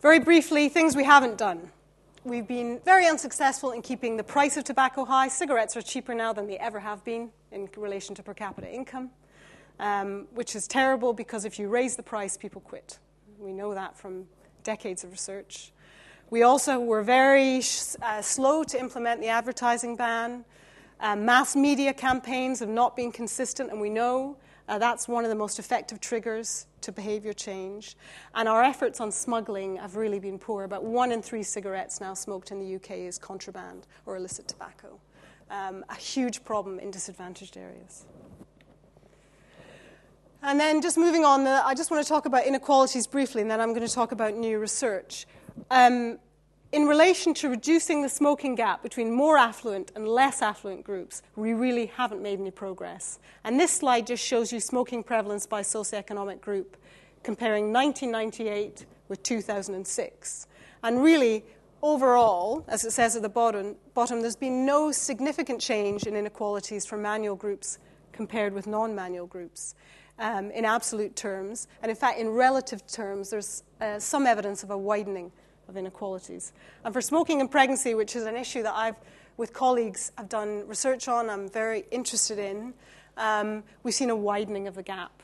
Very 0.00 0.18
briefly, 0.18 0.68
things 0.68 0.94
we 0.94 1.04
haven't 1.04 1.38
done. 1.38 1.70
We've 2.28 2.46
been 2.46 2.78
very 2.84 3.06
unsuccessful 3.06 3.70
in 3.70 3.80
keeping 3.80 4.18
the 4.18 4.22
price 4.22 4.58
of 4.58 4.64
tobacco 4.64 5.06
high. 5.06 5.28
Cigarettes 5.28 5.78
are 5.78 5.82
cheaper 5.82 6.12
now 6.12 6.34
than 6.34 6.46
they 6.46 6.58
ever 6.58 6.78
have 6.78 7.02
been 7.02 7.30
in 7.52 7.70
relation 7.74 8.14
to 8.16 8.22
per 8.22 8.34
capita 8.34 8.70
income, 8.70 9.08
um, 9.80 10.26
which 10.34 10.54
is 10.54 10.68
terrible 10.68 11.14
because 11.14 11.46
if 11.46 11.58
you 11.58 11.68
raise 11.68 11.96
the 11.96 12.02
price, 12.02 12.36
people 12.36 12.60
quit. 12.60 12.98
We 13.38 13.54
know 13.54 13.72
that 13.72 13.96
from 13.96 14.26
decades 14.62 15.04
of 15.04 15.10
research. 15.10 15.72
We 16.28 16.42
also 16.42 16.78
were 16.78 17.02
very 17.02 17.62
uh, 18.02 18.20
slow 18.20 18.62
to 18.62 18.78
implement 18.78 19.22
the 19.22 19.28
advertising 19.28 19.96
ban. 19.96 20.44
Uh, 21.00 21.16
mass 21.16 21.56
media 21.56 21.94
campaigns 21.94 22.60
have 22.60 22.68
not 22.68 22.94
been 22.94 23.10
consistent, 23.10 23.70
and 23.70 23.80
we 23.80 23.88
know 23.88 24.36
uh, 24.68 24.78
that's 24.78 25.08
one 25.08 25.24
of 25.24 25.30
the 25.30 25.34
most 25.34 25.58
effective 25.58 26.00
triggers 26.00 26.66
to 26.82 26.92
behavior 26.92 27.32
change. 27.32 27.96
And 28.34 28.48
our 28.48 28.62
efforts 28.62 29.00
on 29.00 29.10
smuggling 29.10 29.76
have 29.76 29.96
really 29.96 30.18
been 30.18 30.38
poor. 30.38 30.64
About 30.64 30.84
one 30.84 31.10
in 31.10 31.22
three 31.22 31.42
cigarettes 31.42 32.00
now 32.00 32.14
smoked 32.14 32.50
in 32.50 32.58
the 32.58 32.76
UK 32.76 32.98
is 32.98 33.18
contraband 33.18 33.86
or 34.04 34.16
illicit 34.16 34.46
tobacco. 34.46 35.00
Um, 35.50 35.84
a 35.88 35.94
huge 35.94 36.44
problem 36.44 36.78
in 36.78 36.90
disadvantaged 36.90 37.56
areas. 37.56 38.04
And 40.42 40.60
then 40.60 40.82
just 40.82 40.98
moving 40.98 41.24
on, 41.24 41.46
uh, 41.46 41.62
I 41.64 41.74
just 41.74 41.90
want 41.90 42.04
to 42.04 42.08
talk 42.08 42.26
about 42.26 42.46
inequalities 42.46 43.06
briefly, 43.06 43.42
and 43.42 43.50
then 43.50 43.60
I'm 43.60 43.74
going 43.74 43.86
to 43.86 43.92
talk 43.92 44.12
about 44.12 44.34
new 44.34 44.58
research. 44.58 45.26
Um, 45.70 46.18
in 46.70 46.86
relation 46.86 47.32
to 47.32 47.48
reducing 47.48 48.02
the 48.02 48.08
smoking 48.08 48.54
gap 48.54 48.82
between 48.82 49.10
more 49.10 49.38
affluent 49.38 49.90
and 49.94 50.06
less 50.06 50.42
affluent 50.42 50.84
groups, 50.84 51.22
we 51.34 51.54
really 51.54 51.86
haven't 51.86 52.20
made 52.20 52.38
any 52.38 52.50
progress. 52.50 53.18
And 53.44 53.58
this 53.58 53.72
slide 53.72 54.06
just 54.06 54.22
shows 54.22 54.52
you 54.52 54.60
smoking 54.60 55.02
prevalence 55.02 55.46
by 55.46 55.62
socioeconomic 55.62 56.42
group, 56.42 56.76
comparing 57.22 57.72
1998 57.72 58.84
with 59.08 59.22
2006. 59.22 60.46
And 60.82 61.02
really, 61.02 61.42
overall, 61.82 62.64
as 62.68 62.84
it 62.84 62.90
says 62.90 63.16
at 63.16 63.22
the 63.22 63.30
bottom, 63.30 63.74
bottom 63.94 64.20
there's 64.20 64.36
been 64.36 64.66
no 64.66 64.92
significant 64.92 65.62
change 65.62 66.04
in 66.04 66.16
inequalities 66.16 66.84
for 66.84 66.98
manual 66.98 67.34
groups 67.34 67.78
compared 68.12 68.52
with 68.52 68.66
non 68.66 68.94
manual 68.94 69.26
groups. 69.26 69.74
Um, 70.20 70.50
in 70.50 70.64
absolute 70.64 71.14
terms, 71.14 71.68
and 71.80 71.90
in 71.90 71.96
fact, 71.96 72.18
in 72.18 72.30
relative 72.30 72.84
terms, 72.88 73.30
there's 73.30 73.62
uh, 73.80 74.00
some 74.00 74.26
evidence 74.26 74.64
of 74.64 74.70
a 74.70 74.76
widening 74.76 75.30
of 75.68 75.76
inequalities. 75.76 76.52
And 76.84 76.92
for 76.92 77.00
smoking 77.00 77.40
and 77.40 77.50
pregnancy, 77.50 77.94
which 77.94 78.16
is 78.16 78.24
an 78.24 78.36
issue 78.36 78.62
that 78.62 78.74
I've, 78.74 78.96
with 79.36 79.52
colleagues, 79.52 80.12
have 80.16 80.28
done 80.28 80.66
research 80.66 81.08
on, 81.08 81.30
I'm 81.30 81.48
very 81.48 81.84
interested 81.90 82.38
in, 82.38 82.74
um, 83.16 83.64
we've 83.82 83.94
seen 83.94 84.10
a 84.10 84.16
widening 84.16 84.66
of 84.66 84.74
the 84.74 84.82
gap, 84.82 85.22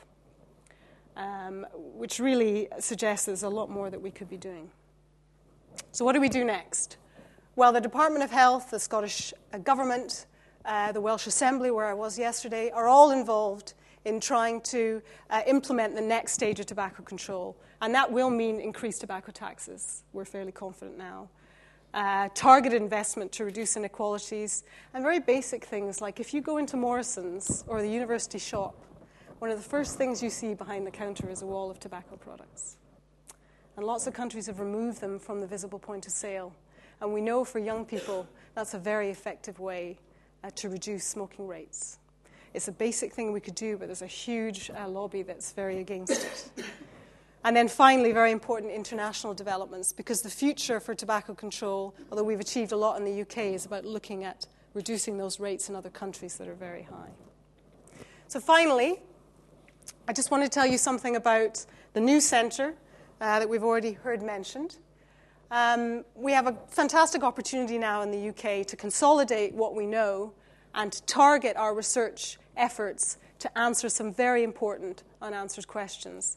um, 1.16 1.66
which 1.72 2.18
really 2.18 2.68
suggests 2.78 3.26
there's 3.26 3.42
a 3.42 3.48
lot 3.48 3.70
more 3.70 3.90
that 3.90 4.02
we 4.02 4.10
could 4.10 4.28
be 4.28 4.36
doing. 4.36 4.70
So, 5.92 6.04
what 6.04 6.12
do 6.12 6.20
we 6.20 6.28
do 6.28 6.44
next? 6.44 6.96
Well, 7.56 7.72
the 7.72 7.80
Department 7.80 8.24
of 8.24 8.30
Health, 8.30 8.70
the 8.70 8.80
Scottish 8.80 9.32
uh, 9.52 9.58
Government, 9.58 10.26
uh, 10.64 10.92
the 10.92 11.00
Welsh 11.00 11.26
Assembly, 11.26 11.70
where 11.70 11.86
I 11.86 11.94
was 11.94 12.18
yesterday, 12.18 12.70
are 12.70 12.88
all 12.88 13.10
involved 13.10 13.74
in 14.04 14.20
trying 14.20 14.60
to 14.60 15.02
uh, 15.30 15.42
implement 15.46 15.94
the 15.94 16.00
next 16.00 16.32
stage 16.32 16.60
of 16.60 16.66
tobacco 16.66 17.02
control. 17.02 17.56
And 17.80 17.94
that 17.94 18.10
will 18.10 18.30
mean 18.30 18.60
increased 18.60 19.00
tobacco 19.00 19.32
taxes. 19.32 20.04
We're 20.12 20.24
fairly 20.24 20.52
confident 20.52 20.98
now. 20.98 21.28
Uh, 21.92 22.28
targeted 22.34 22.82
investment 22.82 23.30
to 23.30 23.44
reduce 23.44 23.76
inequalities, 23.76 24.64
and 24.94 25.04
very 25.04 25.20
basic 25.20 25.64
things 25.64 26.00
like 26.00 26.18
if 26.18 26.34
you 26.34 26.40
go 26.40 26.56
into 26.56 26.76
Morrison's 26.76 27.62
or 27.68 27.80
the 27.80 27.88
university 27.88 28.38
shop, 28.38 28.74
one 29.38 29.50
of 29.50 29.56
the 29.56 29.68
first 29.68 29.96
things 29.96 30.20
you 30.20 30.30
see 30.30 30.54
behind 30.54 30.86
the 30.86 30.90
counter 30.90 31.30
is 31.30 31.42
a 31.42 31.46
wall 31.46 31.70
of 31.70 31.78
tobacco 31.78 32.16
products. 32.16 32.78
And 33.76 33.86
lots 33.86 34.06
of 34.06 34.14
countries 34.14 34.46
have 34.46 34.58
removed 34.58 35.00
them 35.00 35.18
from 35.18 35.40
the 35.40 35.46
visible 35.46 35.78
point 35.78 36.06
of 36.06 36.12
sale. 36.12 36.52
And 37.00 37.12
we 37.12 37.20
know 37.20 37.44
for 37.44 37.58
young 37.58 37.84
people 37.84 38.26
that's 38.54 38.74
a 38.74 38.78
very 38.78 39.10
effective 39.10 39.60
way 39.60 39.98
uh, 40.42 40.50
to 40.56 40.68
reduce 40.68 41.04
smoking 41.04 41.46
rates. 41.46 41.98
It's 42.54 42.68
a 42.68 42.72
basic 42.72 43.12
thing 43.12 43.32
we 43.32 43.40
could 43.40 43.56
do, 43.56 43.76
but 43.76 43.86
there's 43.86 44.02
a 44.02 44.06
huge 44.06 44.70
uh, 44.70 44.88
lobby 44.88 45.22
that's 45.22 45.52
very 45.52 45.80
against 45.80 46.12
it. 46.12 46.50
And 47.44 47.54
then 47.54 47.68
finally, 47.68 48.12
very 48.12 48.30
important 48.30 48.72
international 48.72 49.34
developments, 49.34 49.92
because 49.92 50.22
the 50.22 50.30
future 50.30 50.80
for 50.80 50.94
tobacco 50.94 51.34
control, 51.34 51.94
although 52.10 52.22
we've 52.22 52.40
achieved 52.40 52.72
a 52.72 52.76
lot 52.76 52.96
in 52.96 53.04
the 53.04 53.20
UK, 53.20 53.52
is 53.54 53.66
about 53.66 53.84
looking 53.84 54.24
at 54.24 54.46
reducing 54.72 55.18
those 55.18 55.38
rates 55.38 55.68
in 55.68 55.76
other 55.76 55.90
countries 55.90 56.36
that 56.38 56.48
are 56.48 56.54
very 56.54 56.82
high. 56.82 57.10
So 58.28 58.40
finally, 58.40 59.00
I 60.08 60.12
just 60.14 60.30
want 60.30 60.42
to 60.42 60.48
tell 60.48 60.66
you 60.66 60.78
something 60.78 61.16
about 61.16 61.66
the 61.92 62.00
new 62.00 62.20
centre 62.20 62.74
uh, 63.20 63.40
that 63.40 63.48
we've 63.48 63.62
already 63.62 63.92
heard 63.92 64.22
mentioned. 64.22 64.78
Um, 65.50 66.04
we 66.14 66.32
have 66.32 66.46
a 66.46 66.56
fantastic 66.68 67.22
opportunity 67.22 67.78
now 67.78 68.00
in 68.02 68.10
the 68.10 68.28
UK 68.30 68.66
to 68.66 68.76
consolidate 68.76 69.52
what 69.52 69.74
we 69.74 69.86
know 69.86 70.32
and 70.74 70.90
to 70.92 71.02
target 71.02 71.56
our 71.56 71.74
research 71.74 72.38
efforts 72.56 73.18
to 73.40 73.58
answer 73.58 73.88
some 73.88 74.12
very 74.12 74.42
important 74.42 75.02
unanswered 75.20 75.68
questions. 75.68 76.36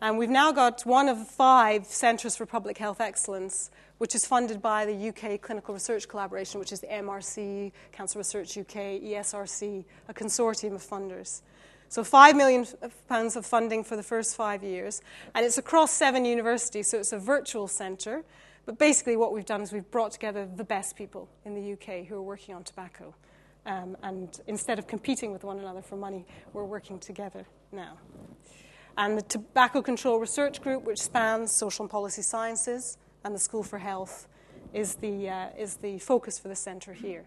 And 0.00 0.16
we've 0.16 0.30
now 0.30 0.52
got 0.52 0.82
one 0.82 1.08
of 1.08 1.28
five 1.28 1.86
Centres 1.86 2.36
for 2.36 2.46
Public 2.46 2.78
Health 2.78 3.00
Excellence, 3.00 3.70
which 3.98 4.14
is 4.14 4.24
funded 4.24 4.62
by 4.62 4.86
the 4.86 5.08
UK 5.08 5.40
Clinical 5.40 5.74
Research 5.74 6.06
Collaboration, 6.08 6.60
which 6.60 6.72
is 6.72 6.80
the 6.80 6.86
MRC, 6.86 7.72
Cancer 7.90 8.18
Research 8.18 8.56
UK, 8.56 9.02
ESRC, 9.02 9.84
a 10.08 10.14
consortium 10.14 10.74
of 10.74 10.82
funders. 10.82 11.42
So, 11.88 12.02
£5 12.02 12.36
million 12.36 12.66
of 13.10 13.46
funding 13.46 13.82
for 13.82 13.96
the 13.96 14.02
first 14.02 14.36
five 14.36 14.62
years. 14.62 15.00
And 15.34 15.44
it's 15.44 15.58
across 15.58 15.90
seven 15.90 16.24
universities, 16.24 16.90
so 16.90 16.98
it's 16.98 17.12
a 17.12 17.18
virtual 17.18 17.66
centre. 17.66 18.24
But 18.66 18.78
basically, 18.78 19.16
what 19.16 19.32
we've 19.32 19.46
done 19.46 19.62
is 19.62 19.72
we've 19.72 19.90
brought 19.90 20.12
together 20.12 20.46
the 20.54 20.64
best 20.64 20.94
people 20.94 21.28
in 21.44 21.54
the 21.54 21.72
UK 21.72 22.06
who 22.06 22.16
are 22.16 22.22
working 22.22 22.54
on 22.54 22.62
tobacco. 22.62 23.14
Um, 23.66 23.96
and 24.02 24.40
instead 24.46 24.78
of 24.78 24.86
competing 24.86 25.32
with 25.32 25.44
one 25.44 25.58
another 25.58 25.82
for 25.82 25.96
money, 25.96 26.26
we're 26.52 26.64
working 26.64 26.98
together 26.98 27.44
now. 27.72 27.98
And 28.96 29.16
the 29.16 29.22
Tobacco 29.22 29.82
Control 29.82 30.18
Research 30.18 30.60
Group, 30.60 30.84
which 30.84 31.00
spans 31.00 31.52
social 31.52 31.84
and 31.84 31.90
policy 31.90 32.22
sciences 32.22 32.98
and 33.24 33.34
the 33.34 33.38
School 33.38 33.62
for 33.62 33.78
Health, 33.78 34.26
is 34.72 34.96
the, 34.96 35.28
uh, 35.28 35.48
is 35.56 35.76
the 35.76 35.98
focus 35.98 36.38
for 36.38 36.48
the 36.48 36.56
centre 36.56 36.92
here. 36.92 37.24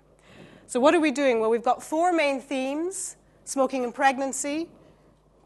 So, 0.68 0.80
what 0.80 0.94
are 0.94 1.00
we 1.00 1.12
doing? 1.12 1.40
Well, 1.40 1.50
we've 1.50 1.64
got 1.64 1.84
four 1.84 2.14
main 2.14 2.40
themes 2.42 3.18
smoking 3.44 3.84
and 3.84 3.94
pregnancy, 3.94 4.70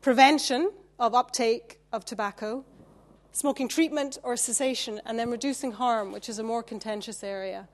prevention 0.01 0.71
of 0.99 1.13
uptake 1.13 1.79
of 1.91 2.05
tobacco, 2.05 2.63
smoking 3.31 3.67
treatment 3.67 4.17
or 4.23 4.37
cessation, 4.37 5.01
and 5.05 5.17
then 5.17 5.29
reducing 5.29 5.73
harm, 5.73 6.11
which 6.11 6.29
is 6.29 6.39
a 6.39 6.43
more 6.43 6.63
contentious 6.63 7.23
area. 7.23 7.67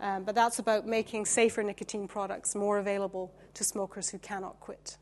Um, 0.00 0.24
but 0.24 0.34
that's 0.34 0.58
about 0.58 0.86
making 0.86 1.26
safer 1.26 1.62
nicotine 1.62 2.08
products 2.08 2.54
more 2.54 2.78
available 2.78 3.32
to 3.54 3.64
smokers 3.64 4.08
who 4.08 4.18
cannot 4.18 4.58
quit. 4.58 4.96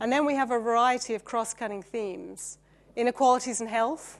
And 0.00 0.10
then 0.10 0.24
we 0.24 0.34
have 0.34 0.50
a 0.50 0.58
variety 0.58 1.14
of 1.14 1.24
cross 1.24 1.54
cutting 1.54 1.82
themes 1.82 2.58
inequalities 2.96 3.60
in 3.60 3.68
health, 3.68 4.18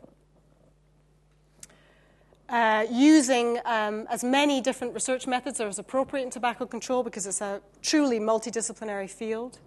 uh, 2.48 2.86
using 2.90 3.58
um, 3.64 4.06
as 4.08 4.22
many 4.22 4.60
different 4.60 4.94
research 4.94 5.26
methods 5.26 5.60
as 5.60 5.78
appropriate 5.78 6.22
in 6.22 6.30
tobacco 6.30 6.64
control 6.64 7.02
because 7.02 7.26
it's 7.26 7.40
a 7.40 7.60
truly 7.82 8.20
multidisciplinary 8.20 9.10
field. 9.10 9.58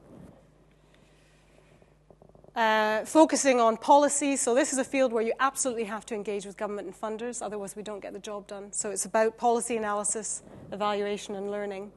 Uh, 2.56 3.06
focusing 3.06 3.62
on 3.62 3.78
policy. 3.78 4.36
So, 4.36 4.54
this 4.54 4.74
is 4.74 4.80
a 4.80 4.84
field 4.84 5.14
where 5.14 5.24
you 5.24 5.32
absolutely 5.39 5.86
have 5.86 6.06
to 6.08 6.16
engage 6.16 6.45
with 6.45 6.58
government 6.58 6.86
and 6.86 6.93
funders, 6.99 7.41
otherwise, 7.41 7.78
we 7.78 7.84
don't 7.84 8.02
get 8.02 8.12
the 8.12 8.20
job 8.20 8.45
done. 8.45 8.74
So, 8.74 8.91
it's 8.91 9.06
about 9.06 9.38
policy 9.38 9.78
analysis, 9.78 10.43
evaluation, 10.74 11.36
and 11.36 11.49
learning. 11.49 11.93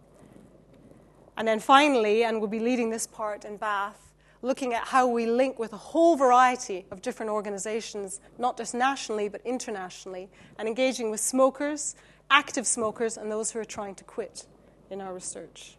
And 1.37 1.49
then 1.49 1.59
finally, 1.59 2.23
and 2.23 2.39
we'll 2.39 2.49
be 2.49 2.61
leading 2.61 2.91
this 2.91 3.05
part 3.05 3.45
in 3.45 3.57
Bath, 3.57 4.13
looking 4.43 4.75
at 4.75 4.85
how 4.85 5.09
we 5.09 5.27
link 5.27 5.59
with 5.59 5.73
a 5.73 5.77
whole 5.77 6.15
variety 6.15 6.87
of 6.93 7.03
different 7.03 7.33
organizations, 7.33 8.21
not 8.39 8.57
just 8.57 8.77
nationally, 8.77 9.29
but 9.29 9.41
internationally, 9.45 10.29
and 10.61 10.69
engaging 10.69 11.11
with 11.11 11.19
smokers, 11.19 11.97
active 12.31 12.65
smokers, 12.65 13.17
and 13.17 13.29
those 13.29 13.51
who 13.51 13.59
are 13.59 13.65
trying 13.65 13.97
to 13.97 14.05
quit 14.05 14.47
in 14.89 15.01
our 15.01 15.13
research. 15.13 15.79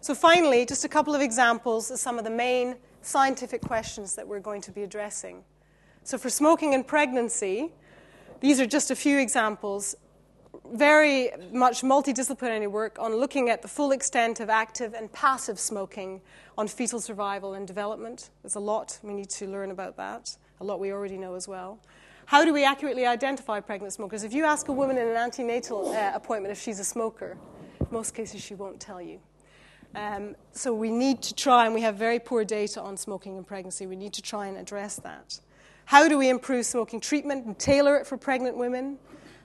So, 0.00 0.12
finally, 0.12 0.66
just 0.66 0.84
a 0.84 0.88
couple 0.88 1.14
of 1.14 1.20
examples 1.20 1.92
of 1.92 2.00
some 2.00 2.18
of 2.18 2.24
the 2.24 2.30
main 2.30 2.74
scientific 3.04 3.60
questions 3.60 4.14
that 4.14 4.26
we're 4.26 4.40
going 4.40 4.60
to 4.62 4.70
be 4.70 4.82
addressing. 4.82 5.44
So, 6.02 6.18
for 6.18 6.30
smoking 6.30 6.74
and 6.74 6.86
pregnancy, 6.86 7.72
these 8.40 8.60
are 8.60 8.66
just 8.66 8.90
a 8.90 8.96
few 8.96 9.18
examples. 9.18 9.94
Very 10.72 11.30
much 11.52 11.82
multidisciplinary 11.82 12.70
work 12.70 12.98
on 12.98 13.14
looking 13.14 13.48
at 13.48 13.62
the 13.62 13.68
full 13.68 13.92
extent 13.92 14.40
of 14.40 14.48
active 14.48 14.94
and 14.94 15.12
passive 15.12 15.58
smoking 15.58 16.20
on 16.56 16.68
fetal 16.68 17.00
survival 17.00 17.54
and 17.54 17.66
development. 17.66 18.30
There's 18.42 18.54
a 18.54 18.60
lot 18.60 18.98
we 19.02 19.14
need 19.14 19.30
to 19.30 19.46
learn 19.46 19.70
about 19.70 19.96
that, 19.96 20.36
a 20.60 20.64
lot 20.64 20.80
we 20.80 20.92
already 20.92 21.16
know 21.16 21.34
as 21.34 21.48
well. 21.48 21.78
How 22.26 22.44
do 22.44 22.54
we 22.54 22.64
accurately 22.64 23.04
identify 23.04 23.60
pregnant 23.60 23.92
smokers? 23.92 24.24
If 24.24 24.32
you 24.32 24.44
ask 24.44 24.68
a 24.68 24.72
woman 24.72 24.96
in 24.96 25.06
an 25.06 25.16
antenatal 25.16 25.90
uh, 25.90 26.12
appointment 26.14 26.52
if 26.52 26.60
she's 26.60 26.80
a 26.80 26.84
smoker, 26.84 27.36
most 27.90 28.14
cases 28.14 28.42
she 28.42 28.54
won't 28.54 28.80
tell 28.80 29.00
you. 29.00 29.20
Um, 29.94 30.34
so 30.52 30.74
we 30.74 30.90
need 30.90 31.22
to 31.22 31.34
try, 31.34 31.66
and 31.66 31.74
we 31.74 31.82
have 31.82 31.96
very 31.96 32.18
poor 32.18 32.44
data 32.44 32.80
on 32.80 32.96
smoking 32.96 33.36
and 33.36 33.46
pregnancy, 33.46 33.86
we 33.86 33.96
need 33.96 34.12
to 34.14 34.22
try 34.22 34.46
and 34.46 34.56
address 34.56 34.96
that. 34.96 35.40
How 35.84 36.08
do 36.08 36.18
we 36.18 36.28
improve 36.28 36.66
smoking 36.66 37.00
treatment 37.00 37.46
and 37.46 37.58
tailor 37.58 37.96
it 37.96 38.06
for 38.06 38.16
pregnant 38.16 38.56
women? 38.56 38.98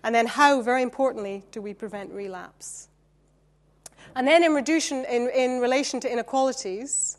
And 0.04 0.16
then, 0.16 0.26
how, 0.26 0.62
very 0.62 0.82
importantly, 0.82 1.44
do 1.52 1.62
we 1.62 1.74
prevent 1.74 2.12
relapse? 2.12 2.88
And 4.16 4.28
then, 4.28 4.44
in, 4.44 4.54
reduction, 4.54 5.06
in, 5.06 5.30
in 5.30 5.60
relation 5.60 6.00
to 6.00 6.12
inequalities, 6.12 7.18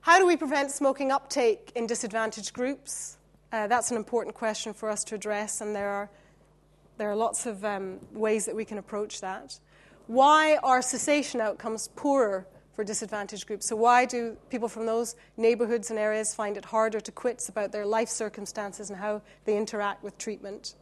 how 0.00 0.18
do 0.18 0.26
we 0.26 0.36
prevent 0.36 0.70
smoking 0.70 1.12
uptake 1.12 1.72
in 1.74 1.86
disadvantaged 1.86 2.52
groups? 2.52 3.16
Uh, 3.52 3.66
that's 3.68 3.90
an 3.92 3.96
important 3.96 4.34
question 4.34 4.74
for 4.74 4.90
us 4.90 5.04
to 5.04 5.14
address, 5.14 5.60
and 5.60 5.74
there 5.74 5.88
are, 5.88 6.10
there 6.98 7.10
are 7.10 7.16
lots 7.16 7.46
of 7.46 7.64
um, 7.64 8.00
ways 8.12 8.44
that 8.46 8.54
we 8.54 8.64
can 8.64 8.78
approach 8.78 9.20
that. 9.20 9.58
Why 10.06 10.58
are 10.62 10.82
cessation 10.82 11.40
outcomes 11.40 11.88
poorer 11.96 12.46
for 12.74 12.84
disadvantaged 12.84 13.46
groups? 13.46 13.68
So, 13.68 13.74
why 13.74 14.04
do 14.04 14.36
people 14.50 14.68
from 14.68 14.86
those 14.86 15.16
neighborhoods 15.36 15.90
and 15.90 15.98
areas 15.98 16.32
find 16.32 16.56
it 16.56 16.66
harder 16.66 17.00
to 17.00 17.10
quit? 17.10 17.42
About 17.48 17.72
their 17.72 17.84
life 17.84 18.08
circumstances 18.08 18.88
and 18.88 19.00
how 19.00 19.22
they 19.44 19.56
interact 19.56 20.04
with 20.04 20.16
treatment. 20.16 20.76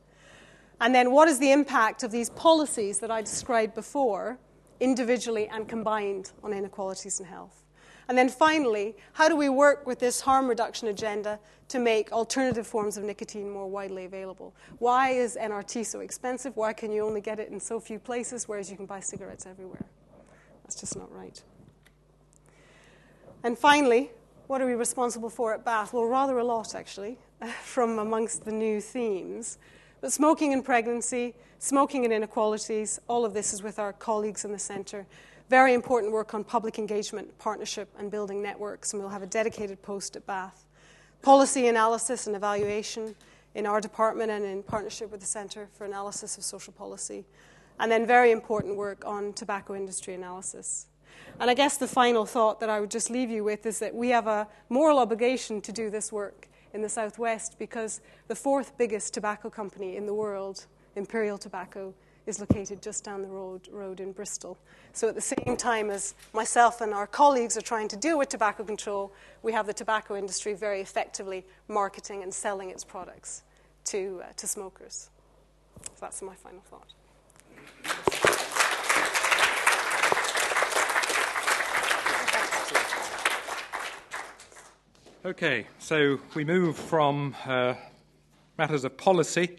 And 0.81 0.95
then, 0.95 1.11
what 1.11 1.29
is 1.29 1.39
the 1.39 1.53
impact 1.53 2.03
of 2.03 2.11
these 2.11 2.29
policies 2.31 2.99
that 2.99 3.11
I 3.11 3.23
described 3.23 3.75
before, 3.75 4.39
individually 4.79 5.49
and 5.49 5.67
combined, 5.67 6.33
on 6.43 6.53
inequalities 6.53 7.19
in 7.19 7.25
health? 7.25 7.64
And 8.09 8.19
then 8.19 8.29
finally, 8.29 8.97
how 9.15 9.29
do 9.29 9.37
we 9.37 9.49
work 9.49 9.87
with 9.87 9.99
this 9.99 10.21
harm 10.21 10.49
reduction 10.49 10.89
agenda 10.89 11.39
to 11.69 11.79
make 11.79 12.13
alternative 12.13 12.67
forms 12.67 12.97
of 12.97 13.05
nicotine 13.05 13.51
more 13.51 13.67
widely 13.67 14.05
available? 14.05 14.55
Why 14.79 15.11
is 15.11 15.39
NRT 15.41 15.87
so 15.87 16.01
expensive? 16.01 16.57
Why 16.57 16.73
can 16.73 16.93
you 16.93 17.05
only 17.05 17.21
get 17.21 17.39
it 17.39 17.51
in 17.51 17.59
so 17.59 17.81
few 17.81 17.99
places, 17.99 18.47
whereas 18.47 18.71
you 18.71 18.77
can 18.77 18.87
buy 18.87 19.01
cigarettes 19.01 19.47
everywhere? 19.47 19.87
That's 20.63 20.79
just 20.79 20.97
not 20.97 21.11
right. 21.15 21.43
And 23.43 23.59
finally, 23.59 24.11
what 24.47 24.61
are 24.61 24.67
we 24.67 24.75
responsible 24.75 25.31
for 25.31 25.55
at 25.55 25.65
Bath? 25.65 25.93
Well, 25.93 26.05
rather 26.05 26.39
a 26.39 26.45
lot, 26.45 26.75
actually, 26.75 27.19
from 27.63 27.99
amongst 27.99 28.45
the 28.45 28.53
new 28.53 28.81
themes. 28.81 29.59
But 30.01 30.13
smoking 30.13 30.53
and 30.53 30.63
pregnancy, 30.63 31.35
smoking 31.59 32.05
and 32.05 32.13
inequalities, 32.13 33.01
all 33.09 33.25
of 33.25 33.33
this 33.33 33.55
is 33.55 33.63
with 33.63 33.79
our 33.79 33.95
colleagues 33.95 34.45
in 34.45 34.53
the 34.53 34.59
centre 34.59 35.07
very 35.49 35.75
important 35.75 36.13
work 36.13 36.35
on 36.35 36.43
public 36.45 36.79
engagement, 36.79 37.37
partnership, 37.39 37.89
and 37.99 38.11
building 38.11 38.43
networks, 38.43 38.93
and 38.93 39.03
we'll 39.03 39.11
have 39.11 39.23
a 39.23 39.27
dedicated 39.27 39.83
post 39.83 40.17
at 40.17 40.27
Bath. 40.27 40.65
Policy 41.23 41.69
analysis 41.69 42.27
and 42.27 42.35
evaluation 42.35 43.15
in 43.55 43.67
our 43.67 43.81
department 43.81 44.31
and 44.31 44.45
in 44.45 44.63
partnership 44.63 45.11
with 45.11 45.21
the 45.21 45.27
Centre 45.27 45.69
for 45.73 45.85
Analysis 45.85 46.37
of 46.37 46.45
Social 46.45 46.73
Policy. 46.73 47.25
And 47.79 47.91
then 47.91 48.07
very 48.07 48.31
important 48.31 48.77
work 48.77 49.05
on 49.07 49.33
tobacco 49.33 49.75
industry 49.75 50.15
analysis. 50.15 50.87
And 51.41 51.51
I 51.51 51.55
guess 51.55 51.77
the 51.77 51.89
final 51.89 52.27
thought 52.27 52.61
that 52.61 52.71
I 52.71 52.81
would 52.81 52.91
just 52.91 53.11
leave 53.11 53.31
you 53.31 53.45
with 53.45 53.67
is 53.67 53.79
that 53.81 53.95
we 53.95 54.09
have 54.11 54.27
a 54.27 54.49
moral 54.69 54.99
obligation 54.99 55.61
to 55.63 55.73
do 55.73 55.91
this 55.91 56.13
work 56.13 56.49
in 56.73 56.83
the 56.83 56.89
Southwest 56.89 57.59
because 57.59 58.01
the 58.29 58.35
fourth 58.35 58.77
biggest 58.77 59.15
tobacco 59.15 59.51
company 59.51 59.97
in 59.97 60.07
the 60.07 60.15
world, 60.15 60.67
Imperial 60.97 61.39
Tobacco, 61.39 61.95
is 62.27 62.41
located 62.41 62.81
just 62.83 63.05
down 63.05 63.23
the 63.23 63.29
road, 63.29 63.69
road 63.71 64.01
in 64.01 64.13
Bristol. 64.13 64.57
So, 64.93 65.09
at 65.09 65.15
the 65.15 65.21
same 65.21 65.57
time 65.57 65.91
as 65.91 66.15
myself 66.33 66.81
and 66.81 66.95
our 66.95 67.07
colleagues 67.07 67.57
are 67.57 67.63
trying 67.63 67.89
to 67.89 67.97
deal 67.97 68.19
with 68.19 68.29
tobacco 68.29 68.65
control, 68.65 69.13
we 69.43 69.53
have 69.53 69.67
the 69.67 69.75
tobacco 69.75 70.17
industry 70.17 70.55
very 70.55 70.81
effectively 70.81 71.45
marketing 71.69 72.23
and 72.23 72.33
selling 72.33 72.71
its 72.71 72.85
products 72.85 73.43
to, 73.87 74.23
uh, 74.25 74.33
to 74.37 74.47
smokers. 74.47 75.11
So, 75.83 75.91
that's 76.01 76.23
my 76.23 76.35
final 76.35 76.63
thought. 76.71 76.95
Okay, 85.27 85.67
so 85.79 86.21
we 86.35 86.45
move 86.45 86.77
from 86.77 87.35
uh, 87.47 87.73
matters 88.59 88.85
of 88.85 88.99
policy, 88.99 89.57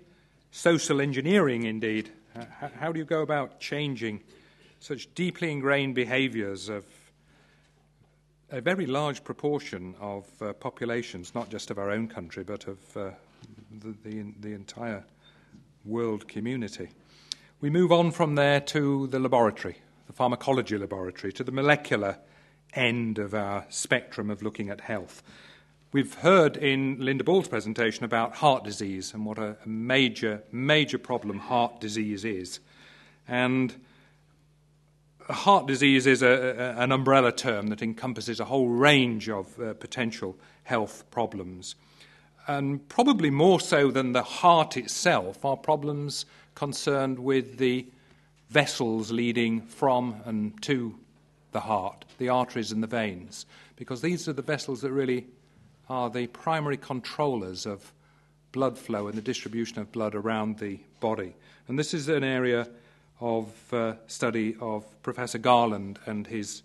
social 0.52 1.02
engineering 1.02 1.64
indeed, 1.64 2.12
how, 2.60 2.70
how 2.80 2.92
do 2.92 3.00
you 3.00 3.06
go 3.06 3.22
about 3.22 3.60
changing 3.60 4.22
such 4.80 5.14
deeply 5.16 5.52
ingrained 5.52 5.96
behaviors 5.96 6.70
of 6.70 6.86
a 8.52 8.62
very 8.62 8.86
large 8.86 9.24
proportion 9.24 9.96
of 10.00 10.26
uh, 10.42 10.54
populations, 10.54 11.34
not 11.34 11.50
just 11.50 11.72
of 11.72 11.80
our 11.80 11.90
own 11.90 12.08
country, 12.08 12.44
but 12.44 12.68
of 12.68 12.98
uh, 12.98 13.10
the, 13.80 13.96
the, 14.04 14.34
the, 14.40 14.54
entire 14.54 15.04
world 15.84 16.28
community. 16.28 16.90
We 17.62 17.70
move 17.70 17.92
on 17.92 18.12
from 18.12 18.36
there 18.36 18.60
to 18.62 19.08
the 19.08 19.20
laboratory, 19.20 19.78
the 20.08 20.14
pharmacology 20.14 20.78
laboratory, 20.78 21.34
to 21.34 21.44
the 21.44 21.52
molecular 21.52 22.18
end 22.74 23.18
of 23.18 23.34
our 23.34 23.66
spectrum 23.70 24.30
of 24.30 24.44
looking 24.44 24.70
at 24.70 24.82
health. 24.82 25.24
We've 25.96 26.14
heard 26.16 26.58
in 26.58 26.98
Linda 27.00 27.24
Bauld's 27.24 27.48
presentation 27.48 28.04
about 28.04 28.36
heart 28.36 28.66
disease 28.66 29.14
and 29.14 29.26
what 29.26 29.38
a 29.38 29.56
major, 29.66 30.44
major 30.52 30.98
problem 30.98 31.40
heart 31.40 31.80
disease 31.80 32.26
is. 32.26 32.60
And 33.30 33.74
heart 35.22 35.68
disease 35.68 36.06
is 36.06 36.22
a, 36.22 36.28
a, 36.28 36.82
an 36.82 36.92
umbrella 36.92 37.32
term 37.32 37.68
that 37.68 37.82
encompasses 37.82 38.42
a 38.42 38.44
whole 38.44 38.68
range 38.68 39.30
of 39.30 39.58
uh, 39.58 39.74
potential 39.76 40.38
health 40.64 41.10
problems. 41.12 41.76
And 42.46 42.86
probably 42.90 43.30
more 43.30 43.62
so 43.62 43.90
than 43.90 44.12
the 44.12 44.22
heart 44.22 44.76
itself 44.76 45.46
are 45.46 45.56
problems 45.56 46.26
concerned 46.56 47.20
with 47.20 47.58
the 47.58 47.88
vessels 48.50 49.14
leading 49.14 49.62
from 49.62 50.18
and 50.26 50.62
to 50.64 51.00
the 51.54 51.62
heart, 51.62 52.04
the 52.18 52.28
arteries 52.28 52.74
and 52.74 52.84
the 52.84 52.88
veins, 52.88 53.46
because 53.78 54.02
these 54.02 54.28
are 54.28 54.34
the 54.34 54.42
vessels 54.42 54.82
that 54.82 54.92
really 54.92 55.28
are 55.90 56.10
the 56.10 56.28
primary 56.28 56.78
controllers 56.78 57.66
of 57.66 57.94
blood 58.52 58.78
flow 58.78 59.08
and 59.08 59.18
the 59.18 59.22
distribution 59.22 59.80
of 59.80 59.92
blood 59.92 60.16
around 60.16 60.60
the 60.60 60.80
body. 61.00 61.36
And 61.68 61.78
this 61.78 61.94
is 61.94 62.08
an 62.10 62.24
area 62.24 62.68
of 63.20 63.74
uh, 63.74 63.96
study 64.08 64.56
of 64.60 64.86
Professor 65.04 65.38
Garland 65.38 66.00
and 66.06 66.28
his 66.28 66.64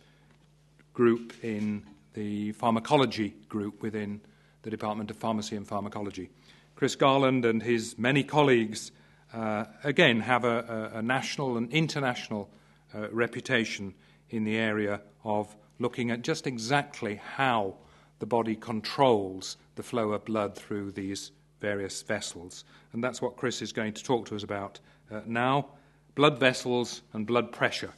group 0.95 1.33
in 1.43 1.83
the 2.14 2.53
pharmacology 2.53 3.35
group 3.49 3.83
within 3.83 4.21
the 4.62 4.71
Department 4.71 5.11
of 5.11 5.16
Pharmacy 5.16 5.57
and 5.57 5.66
Pharmacology. 5.66 6.31
Chris 6.75 6.97
Garland 6.97 7.45
and 7.45 7.62
his 7.62 7.99
many 7.99 8.23
colleagues, 8.23 8.91
uh, 9.33 9.64
again, 9.85 10.21
have 10.21 10.45
a, 10.45 10.93
a, 10.95 11.03
national 11.03 11.57
and 11.57 11.71
international 11.71 12.51
uh, 12.95 13.09
reputation 13.11 13.95
in 14.31 14.45
the 14.45 14.57
area 14.57 15.01
of 15.25 15.55
looking 15.79 16.11
at 16.11 16.23
just 16.23 16.47
exactly 16.47 17.21
how 17.37 17.75
the 18.21 18.27
body 18.27 18.55
controls 18.55 19.57
the 19.75 19.83
flow 19.83 20.12
of 20.12 20.25
blood 20.25 20.55
through 20.55 20.93
these 20.93 21.33
various 21.61 22.01
vessels. 22.03 22.64
And 22.93 23.03
that's 23.03 23.21
what 23.21 23.37
Chris 23.37 23.61
is 23.61 23.73
going 23.73 23.95
to 23.95 24.05
talk 24.05 24.27
to 24.27 24.37
us 24.37 24.45
about 24.45 24.79
uh, 25.11 25.21
now 25.27 25.66
blood 26.14 26.39
vessels 26.39 27.03
and 27.12 27.27
blood 27.27 27.51
pressure. 27.51 27.91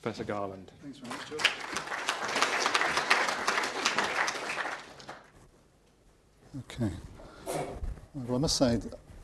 Professor 0.00 0.24
Garland. 0.24 0.70
Thanks 0.82 0.98
very 0.98 1.16
much, 1.16 1.28
George. 1.30 1.64
Okay. 6.70 6.92
Well, 8.14 8.36
I 8.36 8.38
must 8.38 8.56
say, 8.56 8.80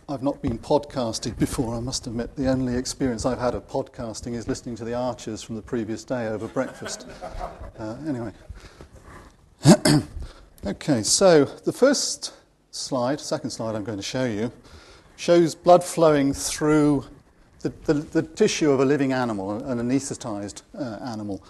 I've 0.09 0.23
not 0.23 0.43
been 0.43 0.59
podcasted 0.59 1.39
before. 1.39 1.77
I 1.77 1.81
must 1.81 2.07
admit, 2.07 2.35
the 2.35 2.49
only 2.49 2.77
experience 2.77 3.25
I've 3.25 3.39
had 3.39 3.55
of 3.55 3.68
podcasting 3.68 4.35
is 4.35 4.49
listening 4.49 4.75
to 4.77 4.85
the 4.85 4.95
Archers 4.95 5.43
from 5.43 5.55
the 5.55 5.62
previous 5.62 6.03
day 6.05 6.27
over 6.29 6.49
breakfast. 6.49 7.07
Uh, 7.79 7.97
anyway. 8.07 8.31
Okay, 10.67 11.03
so 11.03 11.47
the 11.47 11.73
first 11.73 12.35
slide, 12.71 13.19
second 13.19 13.49
slide 13.49 13.75
I'm 13.75 13.83
going 13.83 13.97
to 13.97 14.05
show 14.05 14.27
you, 14.27 14.53
shows 15.17 15.55
blood 15.55 15.83
flowing 15.83 16.35
through 16.35 17.07
the, 17.61 17.71
the, 17.87 17.95
the 17.95 18.23
tissue 18.23 18.71
of 18.71 18.79
a 18.79 18.85
living 18.85 19.11
animal, 19.11 19.53
an 19.53 19.79
anaesthetized 19.79 20.61
uh, 20.79 20.99
animal. 21.03 21.43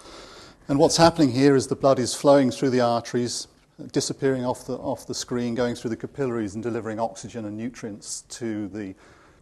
And 0.69 0.79
what's 0.79 0.95
happening 0.95 1.29
here 1.29 1.57
is 1.57 1.67
the 1.67 1.75
blood 1.75 1.99
is 1.99 2.15
flowing 2.15 2.51
through 2.51 2.69
the 2.69 2.79
arteries, 2.79 3.49
disappearing 3.91 4.45
off 4.45 4.65
the, 4.65 4.75
off 4.77 5.05
the 5.05 5.13
screen, 5.13 5.55
going 5.55 5.75
through 5.75 5.89
the 5.89 5.97
capillaries 5.97 6.55
and 6.55 6.63
delivering 6.63 6.97
oxygen 6.97 7.43
and 7.43 7.57
nutrients 7.57 8.21
to 8.29 8.69
the, 8.69 8.95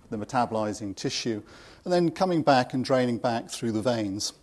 the 0.09 0.17
metabolizing 0.17 0.95
tissue, 0.95 1.43
and 1.83 1.93
then 1.93 2.09
coming 2.09 2.41
back 2.41 2.73
and 2.73 2.83
draining 2.83 3.19
back 3.19 3.47
through 3.47 3.73
the 3.73 3.83
veins. 3.83 4.33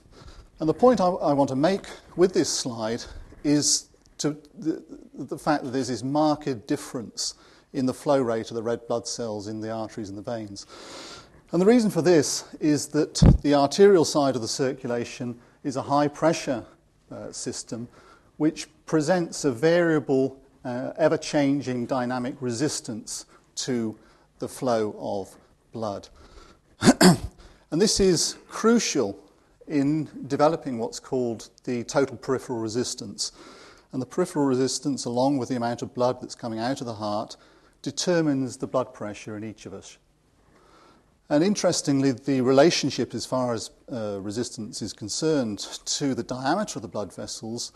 And 0.61 0.69
the 0.69 0.75
point 0.75 1.01
I, 1.01 1.09
I 1.09 1.33
want 1.33 1.49
to 1.49 1.57
make 1.57 1.87
with 2.15 2.33
this 2.33 2.49
slide 2.49 3.03
is 3.43 3.89
to 4.19 4.37
the, 4.59 4.83
the 5.15 5.39
fact 5.39 5.65
that 5.65 5.71
there's 5.71 5.89
this 5.89 6.03
marked 6.03 6.67
difference 6.67 7.35
in 7.73 7.87
the 7.87 7.95
flow 7.95 8.21
rate 8.21 8.51
of 8.51 8.55
the 8.55 8.63
red 8.63 8.87
blood 8.87 9.07
cells 9.07 9.49
in 9.49 9.61
the 9.61 9.71
arteries 9.71 10.09
and 10.09 10.17
the 10.17 10.23
veins. 10.23 10.67
And 11.53 11.63
the 11.63 11.67
reason 11.67 11.91
for 11.91 12.03
this 12.03 12.45
is 12.61 12.89
that 12.89 13.15
the 13.43 13.55
arterial 13.55 14.05
side 14.05 14.35
of 14.35 14.43
the 14.43 14.49
circulation 14.49 15.39
is 15.63 15.77
a 15.77 15.83
high 15.83 16.09
pressure 16.09 16.65
uh, 17.11 17.31
system 17.33 17.89
which 18.37 18.69
presents 18.85 19.45
a 19.45 19.53
variable, 19.53 20.41
uh, 20.65 20.93
ever 20.99 21.17
changing 21.17 21.87
dynamic 21.87 22.35
resistance 22.41 23.27
to 23.55 23.97
the 24.39 24.49
flow 24.49 24.95
of 24.99 25.37
blood. 25.73 26.09
and 27.01 27.81
this 27.81 28.01
is 28.01 28.37
crucial 28.49 29.19
in 29.67 30.09
developing 30.29 30.79
what's 30.79 31.01
called 31.01 31.49
the 31.65 31.83
total 31.85 32.17
peripheral 32.17 32.59
resistance. 32.59 33.33
And 33.93 34.03
the 34.03 34.07
peripheral 34.07 34.47
resistance, 34.47 35.05
along 35.05 35.39
with 35.39 35.49
the 35.49 35.57
amount 35.57 35.83
of 35.83 35.95
blood 35.95 36.21
that's 36.21 36.35
coming 36.35 36.59
out 36.59 36.81
of 36.81 36.87
the 36.87 36.95
heart, 36.95 37.37
determines 37.83 38.57
the 38.57 38.67
blood 38.67 38.93
pressure 38.93 39.37
in 39.37 39.45
each 39.45 39.67
of 39.67 39.73
us. 39.73 39.99
And 41.29 41.43
interestingly, 41.43 42.13
the 42.13 42.41
relationship, 42.41 43.15
as 43.15 43.27
far 43.27 43.53
as 43.53 43.71
uh, 43.91 44.21
resistance 44.21 44.81
is 44.81 44.93
concerned, 44.93 45.59
to 45.85 46.15
the 46.15 46.23
diameter 46.23 46.79
of 46.79 46.83
the 46.83 46.89
blood 46.89 47.13
vessels 47.13 47.73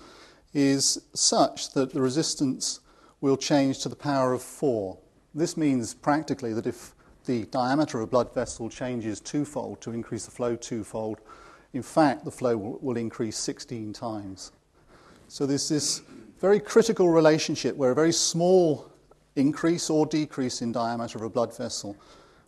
is 0.55 1.03
such 1.15 1.73
that 1.73 1.93
the 1.93 2.01
resistance 2.01 2.81
will 3.21 3.37
change 3.37 3.81
to 3.81 3.89
the 3.89 3.97
power 3.97 4.33
of 4.33 4.43
4. 4.43 4.97
This 5.35 5.57
means 5.57 5.95
practically 5.95 6.53
that 6.55 6.67
if 6.67 6.95
the 7.27 7.45
diameter 7.47 7.99
of 7.99 8.05
a 8.05 8.07
blood 8.07 8.33
vessel 8.35 8.69
changes 8.69 9.21
twofold 9.21 9.81
to 9.81 9.93
increase 9.93 10.25
the 10.25 10.31
flow 10.31 10.57
twofold, 10.57 11.21
in 11.73 11.83
fact, 11.83 12.25
the 12.25 12.31
flow 12.31 12.57
will, 12.57 12.79
will 12.81 12.97
increase 12.97 13.37
16 13.37 13.93
times. 13.93 14.53
So 15.31 15.47
there's 15.47 15.69
this 15.69 16.03
very 16.41 16.59
critical 16.59 17.09
relationship 17.09 17.77
where 17.77 17.93
a 17.93 17.95
very 17.95 18.11
small 18.13 18.91
increase 19.37 19.89
or 19.89 20.05
decrease 20.05 20.61
in 20.61 20.73
diameter 20.73 21.19
of 21.19 21.23
a 21.23 21.31
blood 21.31 21.57
vessel 21.57 21.97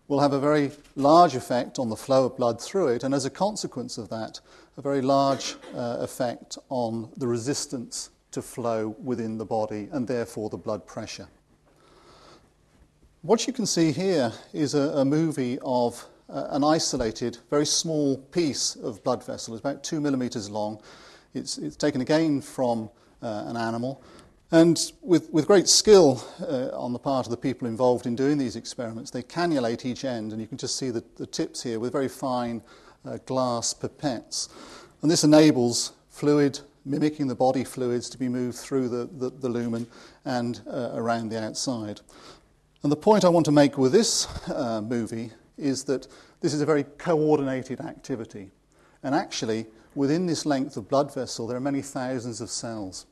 will 0.09 0.19
have 0.19 0.33
a 0.33 0.41
very 0.41 0.73
large 0.97 1.37
effect 1.37 1.79
on 1.79 1.89
the 1.89 1.95
flow 1.97 2.27
of 2.27 2.37
blood 2.37 2.61
through 2.61 2.89
it, 2.89 3.05
and 3.05 3.15
as 3.15 3.25
a 3.25 3.31
consequence 3.31 3.99
of 3.99 4.09
that, 4.09 4.41
a 4.77 4.83
very 4.83 5.01
large 5.01 5.55
uh, 5.77 5.99
effect 6.01 6.59
on 6.71 7.09
the 7.19 7.27
resistance 7.29 8.11
to 8.33 8.43
flow 8.43 8.97
within 9.01 9.39
the 9.39 9.45
body 9.45 9.89
and 9.93 10.09
therefore 10.09 10.51
the 10.51 10.57
blood 10.57 10.85
pressure. 10.85 11.29
What 13.21 13.47
you 13.47 13.53
can 13.53 13.65
see 13.65 13.93
here 13.93 14.33
is 14.53 14.75
a, 14.75 14.91
a 14.97 15.05
movie 15.05 15.61
of 15.63 16.05
uh, 16.29 16.49
an 16.51 16.65
isolated, 16.65 17.39
very 17.49 17.65
small 17.65 18.17
piece 18.17 18.75
of 18.75 19.05
blood 19.05 19.25
vessel. 19.25 19.55
It's 19.55 19.61
about 19.61 19.85
two 19.85 20.01
millimeters 20.01 20.51
long. 20.51 20.83
It's, 21.35 21.59
it's 21.59 21.77
taken 21.77 22.01
again 22.01 22.41
from 22.41 22.91
uh, 23.23 23.45
an 23.47 23.57
animal. 23.57 24.03
And 24.51 24.79
with, 25.01 25.31
with 25.33 25.47
great 25.47 25.67
skill 25.67 26.23
uh, 26.41 26.77
on 26.77 26.93
the 26.93 26.99
part 26.99 27.27
of 27.27 27.31
the 27.31 27.39
people 27.39 27.67
involved 27.67 28.07
in 28.07 28.15
doing 28.15 28.37
these 28.37 28.55
experiments, 28.55 29.11
they 29.11 29.23
cannulate 29.23 29.87
each 29.87 30.05
end, 30.05 30.33
and 30.33 30.41
you 30.41 30.47
can 30.47 30.59
just 30.59 30.77
see 30.77 30.91
the, 30.91 31.03
the 31.17 31.27
tips 31.27 31.63
here 31.63 31.81
with 31.81 31.93
very 31.93 32.09
fine 32.09 32.63
uh, 33.07 33.17
glass 33.25 33.73
pipettes. 33.73 34.51
And 35.01 35.11
this 35.11 35.25
enables 35.25 35.93
fluid 36.11 36.61
mimicking 36.85 37.29
the 37.29 37.35
body 37.35 37.65
fluids 37.65 38.11
to 38.11 38.19
be 38.19 38.29
moved 38.29 38.59
through 38.59 38.89
the, 38.89 39.09
the, 39.17 39.31
the 39.31 39.49
lumen 39.49 39.87
and 40.25 40.61
uh, 40.69 40.91
around 40.95 41.31
the 41.31 41.43
outside. 41.43 42.01
And 42.83 42.91
the 42.91 42.97
point 42.97 43.25
I 43.25 43.29
want 43.29 43.47
to 43.47 43.53
make 43.53 43.79
with 43.79 43.93
this 43.93 44.27
uh, 44.51 44.83
movie 44.83 45.31
is 45.57 45.85
that 45.85 46.09
this 46.41 46.53
is 46.53 46.61
a 46.61 46.67
very 46.67 46.85
coordinated 46.99 47.81
activity. 47.81 48.51
And 49.03 49.15
actually, 49.15 49.67
within 49.95 50.27
this 50.27 50.47
length 50.47 50.77
of 50.77 50.89
blood 50.89 51.13
vessel, 51.13 51.47
there 51.47 51.57
are 51.57 51.61
many 51.61 51.83
thousands 51.83 52.41
of 52.41 52.51
cells. 52.51 53.07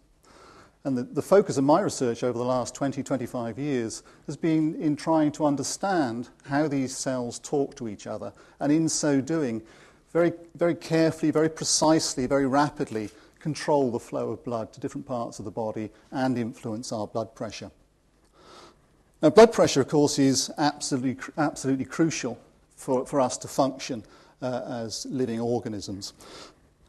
And 0.85 0.97
the, 0.97 1.03
the, 1.03 1.23
focus 1.23 1.59
of 1.59 1.65
my 1.65 1.81
research 1.81 2.23
over 2.23 2.39
the 2.39 2.45
last 2.45 2.75
20, 2.75 3.03
25 3.03 3.59
years 3.59 4.03
has 4.27 4.37
been 4.37 4.75
in 4.77 4.97
trying 4.97 5.31
to 5.33 5.45
understand 5.45 6.31
how 6.47 6.69
these 6.69 6.97
cells 6.97 7.39
talk 7.39 7.77
to 7.77 7.89
each 7.89 8.07
other, 8.07 8.33
and 8.61 8.73
in 8.73 8.89
so 8.89 9.21
doing, 9.21 9.61
very, 10.13 10.33
very 10.55 10.75
carefully, 10.75 11.31
very 11.31 11.51
precisely, 11.51 12.27
very 12.27 12.47
rapidly 12.47 13.11
control 13.41 13.91
the 13.91 14.01
flow 14.01 14.31
of 14.31 14.43
blood 14.45 14.73
to 14.73 14.81
different 14.81 15.07
parts 15.07 15.39
of 15.39 15.45
the 15.45 15.51
body 15.51 15.91
and 16.13 16.39
influence 16.39 16.93
our 16.93 17.07
blood 17.07 17.35
pressure. 17.35 17.71
Now, 19.23 19.31
blood 19.31 19.53
pressure, 19.53 19.83
of 19.83 19.89
course, 19.89 20.19
is 20.19 20.51
absolutely, 20.57 21.19
absolutely 21.37 21.85
crucial 21.85 22.39
for, 22.77 23.05
for 23.05 23.21
us 23.21 23.37
to 23.39 23.49
function 23.49 24.03
uh, 24.41 24.63
as 24.67 25.07
living 25.11 25.41
organisms. 25.41 26.15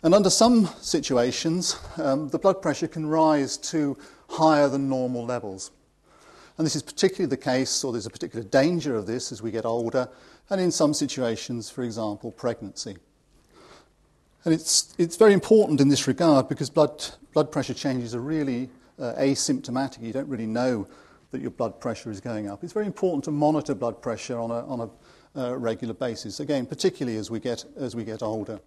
And 0.04 0.16
under 0.16 0.32
some 0.32 0.68
situations, 0.82 1.80
um, 1.98 2.30
the 2.30 2.40
blood 2.40 2.62
pressure 2.62 2.88
can 2.88 3.06
rise 3.06 3.56
to 3.58 3.96
higher 4.30 4.68
than 4.68 4.90
normal 4.90 5.26
levels. 5.26 5.72
And 6.58 6.66
this 6.66 6.76
is 6.76 6.82
particularly 6.82 7.30
the 7.30 7.38
case, 7.38 7.84
or 7.84 7.92
there's 7.92 8.08
a 8.08 8.12
particular 8.12 8.44
danger 8.44 8.96
of 8.96 9.06
this 9.06 9.32
as 9.32 9.42
we 9.42 9.52
get 9.52 9.66
older, 9.66 10.10
and 10.50 10.60
in 10.60 10.72
some 10.72 10.94
situations, 10.94 11.70
for 11.70 11.84
example, 11.84 12.32
pregnancy. 12.32 12.98
And 14.44 14.54
it's, 14.54 14.96
it's 14.98 15.18
very 15.18 15.34
important 15.34 15.80
in 15.80 15.88
this 15.88 16.08
regard 16.08 16.50
because 16.50 16.70
blood, 16.70 17.06
blood 17.34 17.52
pressure 17.52 17.76
changes 17.76 18.16
are 18.16 18.22
really 18.22 18.70
uh, 19.00 19.14
asymptomatic. 19.20 20.02
You 20.02 20.14
don't 20.14 20.28
really 20.28 20.48
know 20.48 20.88
that 21.30 21.42
your 21.42 21.52
blood 21.52 21.80
pressure 21.80 22.10
is 22.10 22.20
going 22.20 22.50
up. 22.50 22.64
It's 22.64 22.74
very 22.74 22.88
important 22.88 23.24
to 23.26 23.32
monitor 23.32 23.76
blood 23.76 24.02
pressure 24.02 24.40
on 24.40 24.50
a, 24.50 24.66
on 24.66 24.80
a 24.82 24.90
uh, 25.40 25.58
regular 25.58 25.94
basis, 25.94 26.40
again, 26.40 26.66
particularly 26.66 27.18
as 27.18 27.30
we 27.30 27.40
get, 27.40 27.66
as 27.78 27.96
we 27.96 28.04
get 28.04 28.24
older. 28.24 28.60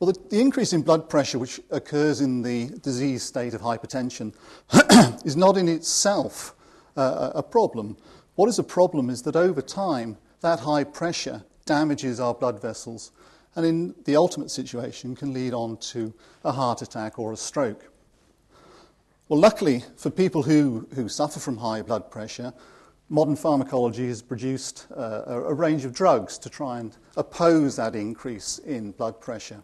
Well, 0.00 0.12
the, 0.12 0.20
the, 0.30 0.40
increase 0.40 0.72
in 0.72 0.82
blood 0.82 1.10
pressure, 1.10 1.40
which 1.40 1.60
occurs 1.70 2.20
in 2.20 2.42
the 2.42 2.66
disease 2.82 3.24
state 3.24 3.52
of 3.52 3.62
hypertension, 3.62 4.32
is 5.24 5.36
not 5.36 5.56
in 5.56 5.68
itself 5.68 6.54
uh, 6.96 7.32
a 7.34 7.42
problem. 7.42 7.96
What 8.36 8.48
is 8.48 8.60
a 8.60 8.64
problem 8.64 9.10
is 9.10 9.22
that 9.22 9.34
over 9.34 9.60
time, 9.60 10.16
that 10.40 10.60
high 10.60 10.84
pressure 10.84 11.42
damages 11.66 12.20
our 12.20 12.32
blood 12.32 12.62
vessels 12.62 13.10
and, 13.56 13.66
in 13.66 13.94
the 14.04 14.14
ultimate 14.14 14.52
situation, 14.52 15.16
can 15.16 15.32
lead 15.32 15.52
on 15.52 15.76
to 15.78 16.14
a 16.44 16.52
heart 16.52 16.80
attack 16.80 17.18
or 17.18 17.32
a 17.32 17.36
stroke. 17.36 17.90
Well, 19.28 19.40
luckily 19.40 19.82
for 19.96 20.10
people 20.10 20.44
who, 20.44 20.86
who 20.94 21.08
suffer 21.08 21.40
from 21.40 21.56
high 21.56 21.82
blood 21.82 22.08
pressure, 22.08 22.52
modern 23.08 23.34
pharmacology 23.34 24.06
has 24.06 24.22
produced 24.22 24.86
uh, 24.96 25.22
a, 25.26 25.42
a 25.42 25.54
range 25.54 25.84
of 25.84 25.92
drugs 25.92 26.38
to 26.38 26.48
try 26.48 26.78
and 26.78 26.96
oppose 27.16 27.74
that 27.76 27.96
increase 27.96 28.58
in 28.60 28.92
blood 28.92 29.20
pressure. 29.20 29.60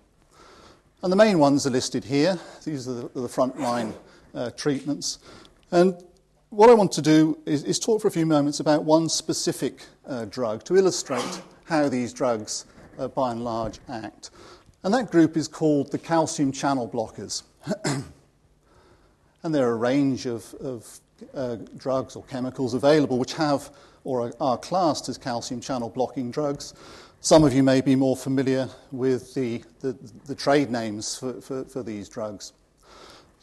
And 1.05 1.13
the 1.13 1.17
main 1.17 1.39
ones 1.39 1.67
are 1.67 1.71
listed 1.71 2.03
here. 2.03 2.39
These 2.65 2.89
are 2.89 2.95
the, 2.95 3.03
the 3.21 3.29
frontline 3.29 3.93
uh, 4.35 4.49
treatments. 4.53 5.19
And 5.71 6.03
what 6.49 6.71
I 6.71 6.73
want 6.73 6.93
to 6.93 7.03
do 7.03 7.37
is, 7.45 7.63
is, 7.63 7.79
talk 7.79 8.01
for 8.01 8.09
a 8.09 8.11
few 8.11 8.25
moments 8.25 8.59
about 8.59 8.85
one 8.85 9.11
specific 9.11 9.85
uh, 10.07 10.25
drug 10.25 10.65
to 10.65 10.77
illustrate 10.77 11.43
how 11.65 11.91
these 11.91 12.15
drugs, 12.15 12.65
uh, 12.99 13.09
by 13.09 13.33
and 13.33 13.45
large, 13.45 13.81
act. 13.87 14.31
And 14.83 14.95
that 14.95 15.11
group 15.11 15.37
is 15.37 15.47
called 15.47 15.93
the 15.93 15.99
calcium 15.99 16.51
channel 16.53 16.89
blockers. 16.89 17.43
and 19.43 19.55
there 19.55 19.69
are 19.69 19.73
a 19.73 19.77
range 19.77 20.25
of, 20.25 20.55
of 20.55 21.01
uh, 21.35 21.57
drugs 21.77 22.17
or 22.17 22.25
chemicals 22.25 22.73
available 22.73 23.19
which 23.19 23.35
have 23.35 23.69
or 24.05 24.29
are, 24.29 24.33
are 24.41 24.57
classed 24.57 25.11
as 25.11 25.19
calcium 25.19 25.61
channel 25.61 25.91
blocking 25.91 26.31
drugs. 26.31 26.73
Some 27.25 27.43
of 27.43 27.55
you 27.55 27.63
may 27.63 27.81
be 27.81 27.97
more 27.97 28.19
familiar 28.19 28.69
with 28.93 29.33
the, 29.33 29.65
the, 29.81 29.97
the 30.27 30.35
trade 30.35 30.71
names 30.71 31.17
for, 31.17 31.41
for, 31.41 31.65
for 31.65 31.83
these 31.83 32.07
drugs. 32.07 32.53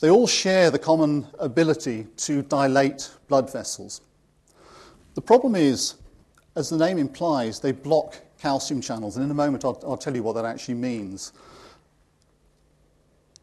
They 0.02 0.12
all 0.12 0.28
share 0.28 0.70
the 0.70 0.78
common 0.78 1.26
ability 1.40 2.06
to 2.18 2.44
dilate 2.44 3.10
blood 3.28 3.52
vessels. 3.52 4.02
The 5.16 5.22
problem 5.22 5.56
is, 5.56 5.96
as 6.56 6.70
the 6.70 6.78
name 6.78 7.00
implies, 7.00 7.60
they 7.60 7.72
block 7.72 8.18
calcium 8.40 8.82
channels, 8.82 9.16
and 9.16 9.26
in 9.26 9.32
a 9.32 9.34
moment 9.34 9.66
I'll, 9.66 9.82
I'll, 9.84 9.98
tell 9.98 10.16
you 10.16 10.22
what 10.22 10.34
that 10.34 10.46
actually 10.46 10.76
means. 10.76 11.34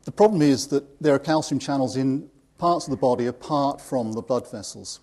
The 0.05 0.13
problem 0.13 0.41
is 0.41 0.69
that 0.69 1.03
there 1.03 1.17
are 1.17 1.19
calcium 1.19 1.59
channels 1.59 1.97
in 1.97 2.31
parts 2.59 2.87
of 2.87 2.93
the 2.93 2.97
body 2.97 3.27
apart 3.27 3.81
from 3.81 4.13
the 4.13 4.23
blood 4.23 4.49
vessels. 4.49 5.01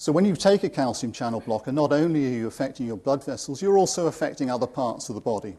So 0.00 0.12
when 0.12 0.24
you 0.24 0.34
take 0.34 0.64
a 0.64 0.70
calcium 0.70 1.12
channel 1.12 1.40
blocker, 1.40 1.72
not 1.72 1.92
only 1.92 2.24
are 2.24 2.30
you 2.30 2.46
affecting 2.46 2.86
your 2.86 2.96
blood 2.96 3.22
vessels, 3.22 3.60
you're 3.60 3.76
also 3.76 4.06
affecting 4.06 4.50
other 4.50 4.66
parts 4.66 5.10
of 5.10 5.14
the 5.14 5.20
body. 5.20 5.58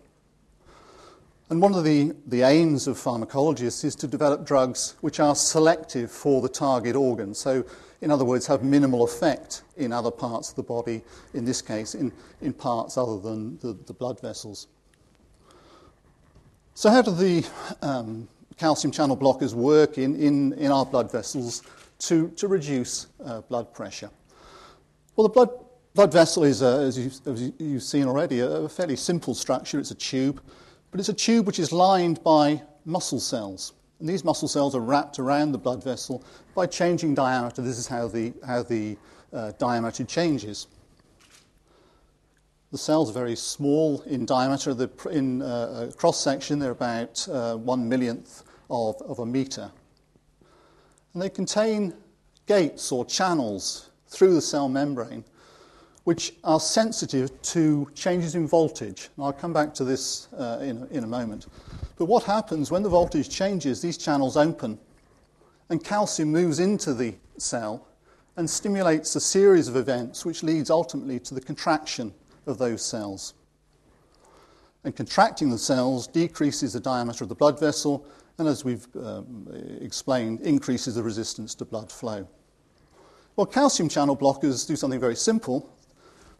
And 1.51 1.61
one 1.61 1.75
of 1.75 1.83
the, 1.83 2.15
the 2.25 2.41
aims 2.41 2.87
of 2.87 2.97
pharmacologists 2.97 3.85
is 3.85 3.95
to 3.97 4.07
develop 4.07 4.43
drugs 4.43 4.95
which 5.01 5.19
are 5.19 5.35
selective 5.35 6.11
for 6.11 6.41
the 6.41 6.49
target 6.49 6.95
organ. 6.95 7.35
So, 7.35 7.63
in 8.01 8.09
other 8.09 8.25
words, 8.25 8.47
have 8.47 8.63
minimal 8.63 9.03
effect 9.03 9.61
in 9.77 9.93
other 9.93 10.09
parts 10.09 10.49
of 10.49 10.55
the 10.55 10.63
body, 10.63 11.03
in 11.35 11.45
this 11.45 11.61
case, 11.61 11.93
in, 11.93 12.11
in 12.41 12.51
parts 12.51 12.97
other 12.97 13.19
than 13.19 13.59
the, 13.59 13.77
the 13.85 13.93
blood 13.93 14.19
vessels. 14.21 14.65
So, 16.73 16.89
how 16.89 17.03
do 17.03 17.11
the 17.11 17.47
um, 17.83 18.27
calcium 18.57 18.91
channel 18.91 19.15
blockers 19.15 19.53
work 19.53 19.99
in, 19.99 20.15
in, 20.15 20.53
in 20.53 20.71
our 20.71 20.87
blood 20.87 21.11
vessels 21.11 21.61
to, 21.99 22.29
to 22.29 22.47
reduce 22.47 23.05
uh, 23.23 23.41
blood 23.41 23.71
pressure? 23.71 24.09
Well, 25.15 25.27
the 25.27 25.33
blood, 25.33 25.49
blood 25.93 26.13
vessel 26.13 26.43
is, 26.43 26.61
a, 26.61 26.79
as, 26.79 26.97
you, 26.97 27.11
as 27.31 27.51
you've 27.59 27.83
seen 27.83 28.07
already, 28.07 28.39
a 28.39 28.69
fairly 28.69 28.95
simple 28.95 29.35
structure. 29.35 29.77
It's 29.77 29.91
a 29.91 29.95
tube, 29.95 30.41
but 30.89 30.99
it's 30.99 31.09
a 31.09 31.13
tube 31.13 31.45
which 31.45 31.59
is 31.59 31.73
lined 31.73 32.23
by 32.23 32.61
muscle 32.85 33.19
cells. 33.19 33.73
And 33.99 34.07
these 34.07 34.23
muscle 34.23 34.47
cells 34.47 34.73
are 34.73 34.79
wrapped 34.79 35.19
around 35.19 35.51
the 35.51 35.57
blood 35.57 35.83
vessel 35.83 36.23
by 36.55 36.65
changing 36.65 37.13
diameter. 37.13 37.61
This 37.61 37.77
is 37.77 37.87
how 37.87 38.07
the, 38.07 38.33
how 38.47 38.63
the 38.63 38.97
uh, 39.33 39.51
diameter 39.59 40.05
changes. 40.05 40.67
The 42.71 42.77
cells 42.77 43.09
are 43.09 43.13
very 43.13 43.35
small 43.35 44.01
in 44.03 44.25
diameter. 44.25 44.73
The, 44.73 44.89
in 45.11 45.41
uh, 45.41 45.91
cross 45.97 46.21
section, 46.21 46.57
they're 46.57 46.71
about 46.71 47.27
uh, 47.27 47.57
one 47.57 47.87
millionth 47.87 48.43
of, 48.69 48.95
of 49.01 49.19
a 49.19 49.25
meter. 49.25 49.69
And 51.13 51.21
they 51.21 51.29
contain 51.29 51.93
gates 52.47 52.93
or 52.93 53.03
channels 53.03 53.90
through 54.11 54.35
the 54.35 54.41
cell 54.41 54.69
membrane 54.69 55.23
which 56.03 56.33
are 56.43 56.59
sensitive 56.59 57.41
to 57.43 57.87
changes 57.93 58.35
in 58.35 58.47
voltage. 58.47 59.09
And 59.15 59.25
I'll 59.25 59.33
come 59.33 59.53
back 59.53 59.73
to 59.75 59.83
this 59.83 60.27
uh, 60.33 60.59
in, 60.61 60.77
a, 60.77 60.85
in 60.97 61.03
a 61.03 61.07
moment. 61.07 61.47
But 61.97 62.05
what 62.05 62.23
happens 62.23 62.71
when 62.71 62.81
the 62.81 62.89
voltage 62.89 63.29
changes, 63.29 63.81
these 63.81 63.97
channels 63.97 64.35
open, 64.35 64.79
and 65.69 65.83
calcium 65.83 66.31
moves 66.31 66.59
into 66.59 66.93
the 66.93 67.15
cell 67.37 67.87
and 68.35 68.49
stimulates 68.49 69.15
a 69.15 69.19
series 69.19 69.67
of 69.67 69.75
events 69.75 70.25
which 70.25 70.41
leads 70.41 70.69
ultimately 70.69 71.19
to 71.19 71.35
the 71.35 71.41
contraction 71.41 72.13
of 72.47 72.57
those 72.57 72.83
cells. 72.83 73.35
And 74.83 74.95
contracting 74.95 75.51
the 75.51 75.59
cells 75.59 76.07
decreases 76.07 76.73
the 76.73 76.79
diameter 76.79 77.23
of 77.23 77.29
the 77.29 77.35
blood 77.35 77.59
vessel, 77.59 78.05
and 78.39 78.47
as 78.47 78.65
we've 78.65 78.87
um, 78.95 79.47
explained, 79.79 80.41
increases 80.41 80.95
the 80.95 81.03
resistance 81.03 81.53
to 81.55 81.65
blood 81.65 81.91
flow. 81.91 82.27
Well, 83.35 83.45
calcium 83.45 83.89
channel 83.89 84.15
blockers 84.17 84.67
do 84.67 84.75
something 84.75 84.99
very 84.99 85.15
simple 85.15 85.69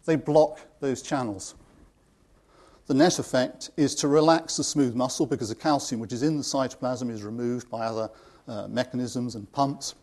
they 0.06 0.16
block 0.16 0.60
those 0.80 1.02
channels. 1.02 1.56
The 2.88 2.94
net 2.94 3.20
effect 3.20 3.70
is 3.78 3.96
to 3.96 4.08
relax 4.08 4.58
the 4.58 4.64
smooth 4.64 4.96
muscle 4.96 5.26
because 5.26 5.50
the 5.50 5.56
calcium 5.56 6.02
which 6.02 6.12
is 6.12 6.24
in 6.24 6.38
the 6.38 6.44
cytoplasm 6.44 7.10
is 7.10 7.24
removed 7.24 7.70
by 7.70 7.86
other 7.86 8.10
uh, 8.48 8.68
mechanisms 8.68 9.36
and 9.36 9.50
pumps. 9.52 9.96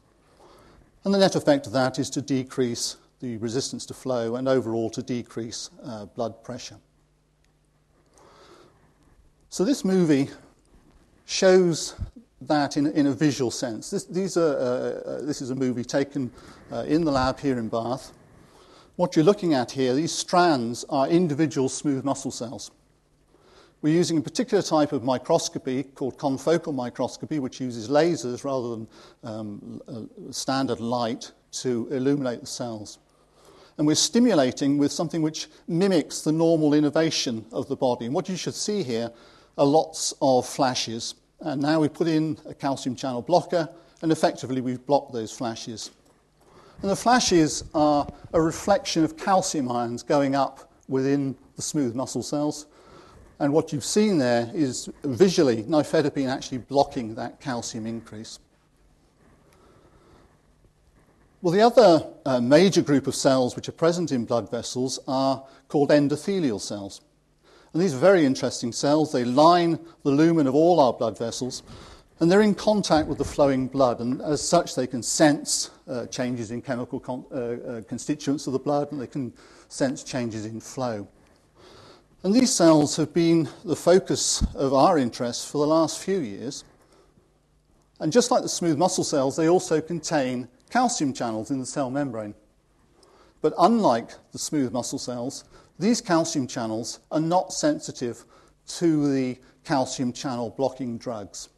And 1.05 1.13
the 1.13 1.19
net 1.19 1.35
effect 1.35 1.67
of 1.67 1.73
that 1.73 1.99
is 1.99 2.09
to 2.11 2.23
decrease 2.23 2.97
the 3.21 3.37
resistance 3.39 3.85
to 3.87 3.95
flow 3.95 4.37
and 4.37 4.49
overall 4.49 4.89
to 4.91 5.03
decrease 5.03 5.71
uh, 5.85 6.07
blood 6.07 6.43
pressure. 6.45 6.77
So, 9.51 9.65
this 9.65 9.85
movie 9.85 10.29
shows 11.27 11.95
that 12.43 12.77
in, 12.77 12.87
in 12.89 13.07
a 13.07 13.13
visual 13.13 13.51
sense. 13.51 13.91
This, 13.91 14.05
these 14.05 14.37
are, 14.37 14.57
uh, 14.57 15.11
uh, 15.11 15.23
this 15.23 15.43
is 15.43 15.51
a 15.51 15.55
movie 15.55 15.85
taken 15.85 16.31
uh, 16.73 16.85
in 16.87 17.05
the 17.05 17.11
lab 17.11 17.41
here 17.41 17.59
in 17.59 17.69
Bath. 17.69 18.13
What 18.97 19.17
you're 19.17 19.25
looking 19.25 19.55
at 19.55 19.71
here, 19.71 19.95
these 19.95 20.13
strands 20.13 20.85
are 20.89 21.09
individual 21.09 21.69
smooth 21.69 22.05
muscle 22.05 22.31
cells. 22.31 22.71
We're 23.81 23.95
using 23.95 24.19
a 24.19 24.21
particular 24.21 24.63
type 24.63 24.91
of 24.93 25.05
microscopy 25.05 25.85
called 25.85 26.19
confocal 26.19 26.75
microscopy, 26.75 27.39
which 27.39 27.61
uses 27.61 27.89
lasers 27.89 28.43
rather 28.43 28.71
than 28.71 28.89
um, 29.23 29.81
uh, 29.87 30.33
standard 30.33 30.81
light 30.81 31.31
to 31.53 31.87
illuminate 31.93 32.41
the 32.41 32.47
cells. 32.47 32.99
And 33.79 33.87
we're 33.87 33.95
stimulating 33.95 34.79
with 34.79 34.91
something 34.91 35.23
which 35.23 35.47
mimics 35.69 36.23
the 36.23 36.33
normal 36.33 36.75
innervation 36.75 37.47
of 37.53 37.69
the 37.69 37.77
body. 37.77 38.07
And 38.07 38.15
what 38.15 38.29
you 38.29 38.37
should 38.37 38.55
see 38.55 38.83
here 38.83 39.13
are 39.57 39.67
lots 39.67 40.13
of 40.21 40.45
flashes. 40.45 41.15
And 41.41 41.63
now 41.63 41.81
we 41.81 41.89
put 41.89 42.09
in 42.09 42.37
a 42.47 42.55
calcium 42.55 42.97
channel 42.97 43.23
blocker, 43.23 43.69
and 44.03 44.11
effectively 44.11 44.61
we've 44.61 44.85
blocked 44.87 45.13
those 45.13 45.33
flashes. 45.33 45.91
And 46.83 46.91
the 46.91 46.97
flashes 46.97 47.65
are 47.75 48.07
a 48.33 48.41
reflection 48.41 49.05
of 49.05 49.17
calcium 49.17 49.71
ions 49.71 50.03
going 50.03 50.35
up 50.35 50.73
within 50.89 51.37
the 51.57 51.63
smooth 51.63 51.95
muscle 51.95 52.23
cells. 52.23 52.67
And 53.41 53.53
what 53.53 53.73
you've 53.73 53.85
seen 53.85 54.19
there 54.19 54.51
is 54.53 54.89
visually 55.05 55.63
nifedipine 55.65 56.29
actually 56.29 56.59
blocking 56.59 57.15
that 57.15 57.41
calcium 57.41 57.87
increase. 57.87 58.41
Well, 61.41 61.55
the 61.55 61.61
other 61.61 62.05
uh, 62.27 62.41
major 62.41 62.83
group 62.83 63.07
of 63.07 63.15
cells 63.15 63.55
which 63.55 63.69
are 63.69 63.73
present 63.73 64.11
in 64.11 64.25
blood 64.25 64.51
vessels 64.51 64.99
are 65.07 65.45
called 65.69 65.91
endothelial 65.91 66.61
cells. 66.61 67.01
And 67.73 67.83
these 67.83 67.95
are 67.95 67.99
very 67.99 68.25
interesting 68.25 68.73
cells. 68.73 69.13
They 69.13 69.25
line 69.25 69.79
the 70.03 70.11
lumen 70.11 70.47
of 70.47 70.55
all 70.55 70.81
our 70.81 70.93
blood 70.93 71.19
vessels, 71.19 71.63
and 72.21 72.31
they're 72.31 72.43
in 72.43 72.55
contact 72.55 73.09
with 73.09 73.19
the 73.19 73.25
flowing 73.25 73.69
blood, 73.69 74.01
and 74.01 74.21
as 74.23 74.47
such, 74.47 74.75
they 74.75 74.87
can 74.87 75.03
sense 75.03 75.71
uh, 75.87 76.07
changes 76.07 76.51
in 76.51 76.63
chemical 76.63 76.99
con- 76.99 77.25
uh, 77.31 77.37
uh, 77.37 77.83
constituents 77.83 78.47
of 78.47 78.53
the 78.53 78.59
blood, 78.59 78.91
and 78.91 79.01
they 79.01 79.07
can 79.07 79.33
sense 79.69 80.03
changes 80.03 80.45
in 80.45 80.61
flow. 80.61 81.07
And 82.25 82.35
these 82.35 82.53
cells 82.53 82.97
have 82.97 83.15
been 83.15 83.49
the 83.65 83.77
focus 83.77 84.45
of 84.57 84.75
our 84.75 84.99
interest 84.99 85.49
for 85.49 85.59
the 85.59 85.67
last 85.69 86.03
few 86.03 86.19
years. 86.19 86.65
And 88.01 88.13
just 88.13 88.33
like 88.33 88.43
the 88.43 88.49
smooth 88.49 88.77
muscle 88.77 89.05
cells, 89.05 89.37
they 89.37 89.49
also 89.49 89.81
contain 89.81 90.49
calcium 90.69 91.13
channels 91.13 91.53
in 91.53 91.61
the 91.61 91.67
cell 91.67 91.91
membrane. 91.91 92.35
But 93.41 93.55
unlike 93.57 94.11
the 94.33 94.39
smooth 94.39 94.73
muscle 94.73 94.99
cells, 94.99 95.45
these 95.79 96.01
calcium 96.01 96.47
channels 96.47 97.01
are 97.11 97.21
not 97.21 97.53
sensitive 97.53 98.25
to 98.67 99.13
the 99.13 99.39
calcium 99.65 100.13
channel 100.13 100.51
blocking 100.57 100.99
drugs. 100.99 101.49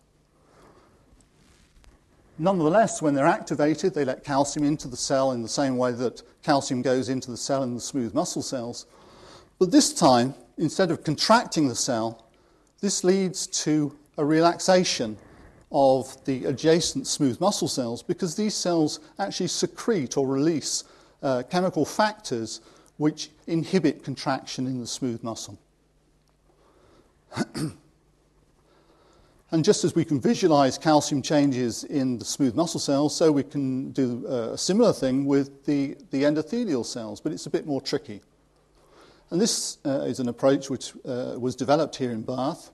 Nonetheless, 2.39 3.03
when 3.03 3.15
they're 3.15 3.27
activated, 3.27 3.95
they 3.95 4.05
let 4.05 4.25
calcium 4.25 4.65
into 4.65 4.89
the 4.89 4.97
cell 4.97 5.33
in 5.33 5.43
the 5.43 5.49
same 5.49 5.77
way 5.77 5.93
that 5.93 6.23
calcium 6.43 6.81
goes 6.81 7.09
into 7.09 7.31
the 7.31 7.37
cell 7.37 7.63
in 7.63 7.75
the 7.75 7.81
smooth 7.81 8.15
muscle 8.15 8.43
cells. 8.43 8.87
But 9.59 9.71
this 9.71 9.93
time, 9.93 10.35
instead 10.57 10.91
of 10.91 11.05
contracting 11.05 11.69
the 11.69 11.75
cell, 11.75 12.25
this 12.81 13.05
leads 13.05 13.47
to 13.47 13.95
a 14.17 14.25
relaxation 14.25 15.19
of 15.71 16.17
the 16.25 16.47
adjacent 16.47 17.07
smooth 17.07 17.39
muscle 17.41 17.69
cells 17.69 18.03
because 18.03 18.35
these 18.35 18.55
cells 18.55 19.01
actually 19.19 19.49
secrete 19.49 20.17
or 20.17 20.27
release 20.27 20.85
uh, 21.23 21.43
chemical 21.51 21.85
factors 21.85 22.61
which 23.01 23.31
inhibit 23.47 24.05
contraction 24.05 24.67
in 24.67 24.79
the 24.79 24.87
smooth 24.87 25.23
muscle. 25.23 25.59
And 29.53 29.65
just 29.65 29.83
as 29.83 29.97
we 29.97 30.05
can 30.05 30.21
visualize 30.21 30.79
calcium 30.79 31.23
changes 31.23 31.83
in 31.83 32.19
the 32.19 32.25
smooth 32.25 32.55
muscle 32.55 32.79
cells, 32.79 33.17
so 33.17 33.33
we 33.33 33.43
can 33.43 33.91
do 33.91 34.25
uh, 34.29 34.53
a 34.53 34.59
similar 34.59 34.93
thing 34.93 35.25
with 35.25 35.65
the, 35.65 35.97
the 36.13 36.23
endothelial 36.23 36.87
cells, 36.87 37.21
but 37.21 37.33
it's 37.33 37.47
a 37.47 37.51
bit 37.51 37.67
more 37.67 37.81
tricky. 37.81 38.21
And 39.31 39.41
this 39.41 39.79
uh, 39.85 40.03
is 40.03 40.21
an 40.21 40.29
approach 40.29 40.71
which 40.71 40.93
uh, 41.05 41.35
was 41.37 41.57
developed 41.57 41.97
here 41.97 42.13
in 42.13 42.23
Bath, 42.23 42.71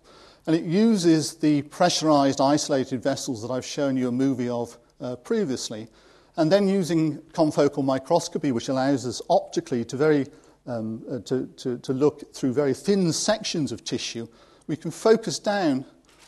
and 0.47 0.55
it 0.55 0.65
uses 0.65 1.37
the 1.37 1.63
pressurized 1.63 2.43
isolated 2.43 3.03
vessels 3.03 3.41
that 3.41 3.51
I've 3.51 3.65
shown 3.65 3.97
you 3.97 4.09
a 4.09 4.13
movie 4.13 4.51
of 4.51 4.77
uh, 5.01 5.17
previously, 5.17 5.89
and 6.37 6.53
then 6.53 6.69
using 6.69 7.19
confocal 7.33 7.85
microscopy, 7.85 8.53
which 8.53 8.69
allows 8.69 9.07
us 9.07 9.23
optically 9.31 9.85
to, 9.87 9.97
very, 9.97 10.27
um, 10.67 11.03
uh, 11.11 11.19
to, 11.21 11.47
to, 11.57 11.79
to 11.79 11.93
look 11.93 12.35
through 12.35 12.53
very 12.53 12.75
thin 12.75 13.13
sections 13.13 13.73
of 13.73 13.85
tissue, 13.85 14.27
we 14.67 14.77
can 14.77 14.91
focus 14.91 15.39
down 15.39 15.85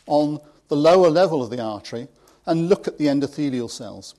on 0.07 0.39
the 0.67 0.75
lower 0.75 1.09
level 1.09 1.43
of 1.43 1.49
the 1.49 1.61
artery 1.61 2.07
and 2.45 2.69
look 2.69 2.87
at 2.87 2.97
the 2.97 3.05
endothelial 3.05 3.69
cells. 3.69 4.15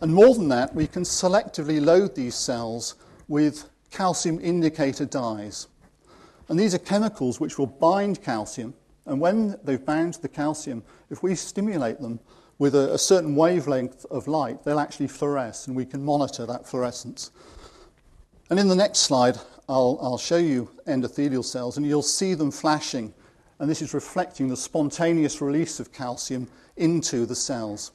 And 0.00 0.12
more 0.12 0.34
than 0.34 0.48
that, 0.48 0.74
we 0.74 0.86
can 0.86 1.02
selectively 1.02 1.84
load 1.84 2.14
these 2.14 2.34
cells 2.34 2.96
with 3.28 3.68
calcium 3.90 4.38
indicator 4.40 5.04
dyes. 5.04 5.68
And 6.48 6.58
these 6.58 6.74
are 6.74 6.78
chemicals 6.78 7.40
which 7.40 7.58
will 7.58 7.66
bind 7.66 8.22
calcium, 8.22 8.74
and 9.06 9.20
when 9.20 9.56
they've 9.64 9.84
bound 9.84 10.14
to 10.14 10.22
the 10.22 10.28
calcium, 10.28 10.82
if 11.10 11.22
we 11.22 11.34
stimulate 11.34 12.00
them 12.00 12.20
with 12.58 12.74
a, 12.74 12.94
a 12.94 12.98
certain 12.98 13.34
wavelength 13.34 14.04
of 14.10 14.28
light, 14.28 14.64
they'll 14.64 14.78
actually 14.80 15.08
fluoresce, 15.08 15.66
and 15.66 15.76
we 15.76 15.84
can 15.84 16.04
monitor 16.04 16.46
that 16.46 16.66
fluorescence. 16.66 17.30
And 18.50 18.58
in 18.58 18.68
the 18.68 18.76
next 18.76 19.00
slide, 19.00 19.38
I'll, 19.68 19.98
I'll 20.02 20.18
show 20.18 20.36
you 20.36 20.68
endothelial 20.86 21.44
cells, 21.44 21.76
and 21.76 21.86
you'll 21.86 22.02
see 22.02 22.34
them 22.34 22.50
flashing 22.50 23.14
and 23.62 23.70
this 23.70 23.80
is 23.80 23.94
reflecting 23.94 24.48
the 24.48 24.56
spontaneous 24.56 25.40
release 25.40 25.78
of 25.78 25.92
calcium 25.92 26.48
into 26.76 27.26
the 27.26 27.36
cells. 27.36 27.92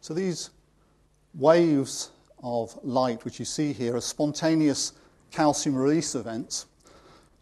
So 0.00 0.14
these 0.14 0.50
waves 1.32 2.10
of 2.42 2.76
light, 2.82 3.24
which 3.24 3.38
you 3.38 3.44
see 3.44 3.72
here, 3.72 3.94
are 3.94 4.00
spontaneous 4.00 4.94
calcium 5.30 5.76
release 5.76 6.16
events. 6.16 6.66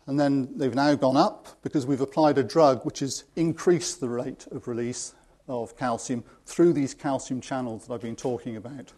and 0.07 0.21
then 0.21 0.57
they've 0.59 0.75
now 0.75 0.95
gone 0.95 1.17
up 1.17 1.49
because 1.63 1.87
we've 1.87 2.03
applied 2.03 2.37
a 2.37 2.45
drug 2.45 2.85
which 2.85 3.01
has 3.01 3.25
increased 3.35 3.99
the 3.99 4.09
rate 4.09 4.47
of 4.53 4.69
release 4.69 5.15
of 5.49 5.77
calcium 5.77 6.25
through 6.45 6.73
these 6.73 6.95
calcium 6.95 7.41
channels 7.41 7.87
that 7.87 7.95
I've 7.95 8.01
been 8.01 8.17
talking 8.17 8.57
about. 8.57 8.93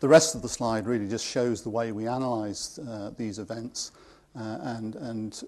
The 0.00 0.08
rest 0.08 0.34
of 0.34 0.42
the 0.42 0.48
slide 0.48 0.86
really 0.86 1.08
just 1.08 1.26
shows 1.26 1.62
the 1.62 1.68
way 1.68 1.92
we 1.92 2.06
analyse 2.06 2.78
uh, 2.78 3.12
these 3.16 3.38
events 3.38 3.92
uh, 4.34 4.58
and, 4.62 4.94
and 4.96 5.42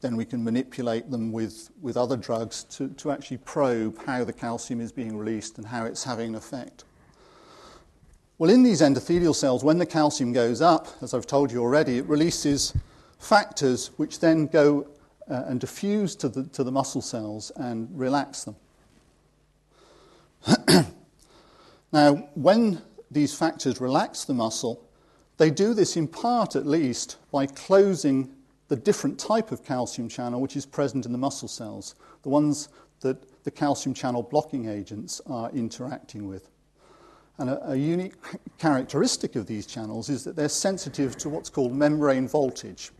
then 0.00 0.16
we 0.16 0.24
can 0.24 0.44
manipulate 0.44 1.10
them 1.10 1.32
with, 1.32 1.70
with 1.80 1.96
other 1.96 2.16
drugs 2.16 2.64
to, 2.64 2.88
to 2.90 3.10
actually 3.10 3.38
probe 3.38 3.98
how 4.04 4.22
the 4.22 4.32
calcium 4.32 4.80
is 4.80 4.92
being 4.92 5.16
released 5.16 5.58
and 5.58 5.66
how 5.66 5.84
it's 5.84 6.04
having 6.04 6.28
an 6.28 6.34
effect. 6.36 6.84
Well, 8.38 8.50
in 8.50 8.62
these 8.62 8.80
endothelial 8.80 9.34
cells, 9.34 9.64
when 9.64 9.78
the 9.78 9.86
calcium 9.86 10.32
goes 10.32 10.60
up, 10.60 10.86
as 11.02 11.12
I've 11.12 11.26
told 11.26 11.50
you 11.50 11.60
already, 11.60 11.98
it 11.98 12.06
releases 12.06 12.72
factors 13.18 13.90
which 13.96 14.20
then 14.20 14.46
go 14.46 14.86
uh, 15.28 15.42
and 15.46 15.58
diffuse 15.58 16.14
to 16.16 16.28
the, 16.28 16.44
to 16.44 16.62
the 16.62 16.70
muscle 16.70 17.02
cells 17.02 17.50
and 17.56 17.88
relax 17.92 18.44
them. 18.44 18.54
now, 21.92 22.28
when 22.34 22.82
these 23.10 23.34
factors 23.34 23.80
relax 23.80 24.24
the 24.24 24.34
muscle, 24.34 24.88
they 25.36 25.50
do 25.50 25.72
this 25.74 25.96
in 25.96 26.08
part 26.08 26.56
at 26.56 26.66
least 26.66 27.16
by 27.30 27.46
closing 27.46 28.34
the 28.68 28.76
different 28.76 29.18
type 29.18 29.50
of 29.50 29.64
calcium 29.64 30.08
channel 30.08 30.40
which 30.40 30.56
is 30.56 30.66
present 30.66 31.06
in 31.06 31.12
the 31.12 31.18
muscle 31.18 31.48
cells, 31.48 31.94
the 32.22 32.28
ones 32.28 32.68
that 33.00 33.44
the 33.44 33.50
calcium 33.50 33.94
channel 33.94 34.22
blocking 34.22 34.68
agents 34.68 35.20
are 35.26 35.50
interacting 35.52 36.28
with. 36.28 36.50
And 37.38 37.50
a, 37.50 37.70
a, 37.70 37.76
unique 37.76 38.14
characteristic 38.58 39.36
of 39.36 39.46
these 39.46 39.64
channels 39.64 40.08
is 40.08 40.24
that 40.24 40.34
they're 40.34 40.48
sensitive 40.48 41.16
to 41.18 41.28
what's 41.28 41.48
called 41.48 41.72
membrane 41.72 42.26
voltage. 42.26 42.90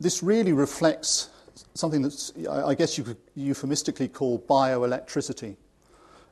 This 0.00 0.22
really 0.22 0.52
reflects 0.52 1.30
something 1.74 2.02
that 2.02 2.48
I 2.50 2.74
guess 2.74 2.98
you 2.98 3.04
could 3.04 3.16
euphemistically 3.34 4.08
call 4.08 4.38
bioelectricity. 4.40 5.56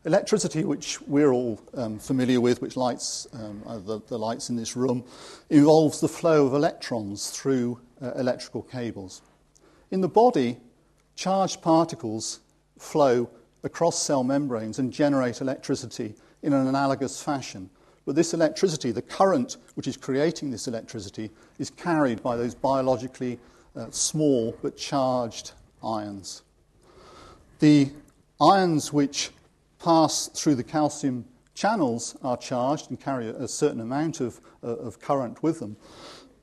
Electricity, 0.05 0.65
which 0.65 1.01
we're 1.03 1.33
all 1.33 1.61
um, 1.75 1.99
familiar 1.99 2.41
with, 2.41 2.63
which 2.63 2.77
lights 2.77 3.27
um, 3.33 3.63
the, 3.85 4.01
the, 4.07 4.17
lights 4.17 4.51
in 4.51 4.57
this 4.57 4.77
room, 4.77 5.05
involves 5.51 6.01
the 6.01 6.09
flow 6.09 6.47
of 6.47 6.55
electrons 6.55 7.31
through 7.31 7.81
uh, 8.01 8.13
electrical 8.13 8.63
cables. 8.63 9.23
In 9.91 10.01
the 10.01 10.09
body, 10.09 10.59
charged 11.17 11.61
particles 11.61 12.41
flow 12.79 13.29
across 13.65 14.01
cell 14.01 14.23
membranes 14.23 14.79
and 14.79 14.93
generate 14.93 15.41
electricity 15.41 16.15
in 16.43 16.53
an 16.53 16.69
analogous 16.69 17.21
fashion. 17.21 17.69
But 18.05 18.15
this 18.15 18.33
electricity, 18.33 18.93
the 18.93 19.03
current 19.03 19.57
which 19.75 19.89
is 19.89 19.97
creating 19.97 20.53
this 20.53 20.69
electricity, 20.69 21.31
is 21.59 21.71
carried 21.71 22.23
by 22.23 22.37
those 22.37 22.55
biologically 22.55 23.41
uh, 23.77 23.91
small 23.91 24.57
but 24.63 24.77
charged 24.77 25.53
ions. 25.83 26.43
The 27.59 27.91
ions 28.41 28.93
which 28.93 29.31
pass 29.79 30.29
through 30.29 30.57
the 30.57 30.65
calcium 30.65 31.25
channels 31.55 32.17
are 32.23 32.37
charged 32.37 32.91
and 32.91 33.01
carry 33.01 33.29
a, 33.29 33.49
certain 33.49 33.81
amount 33.81 34.21
of, 34.21 34.41
uh, 34.63 34.77
of 34.77 35.01
current 35.01 35.43
with 35.43 35.59
them. 35.59 35.77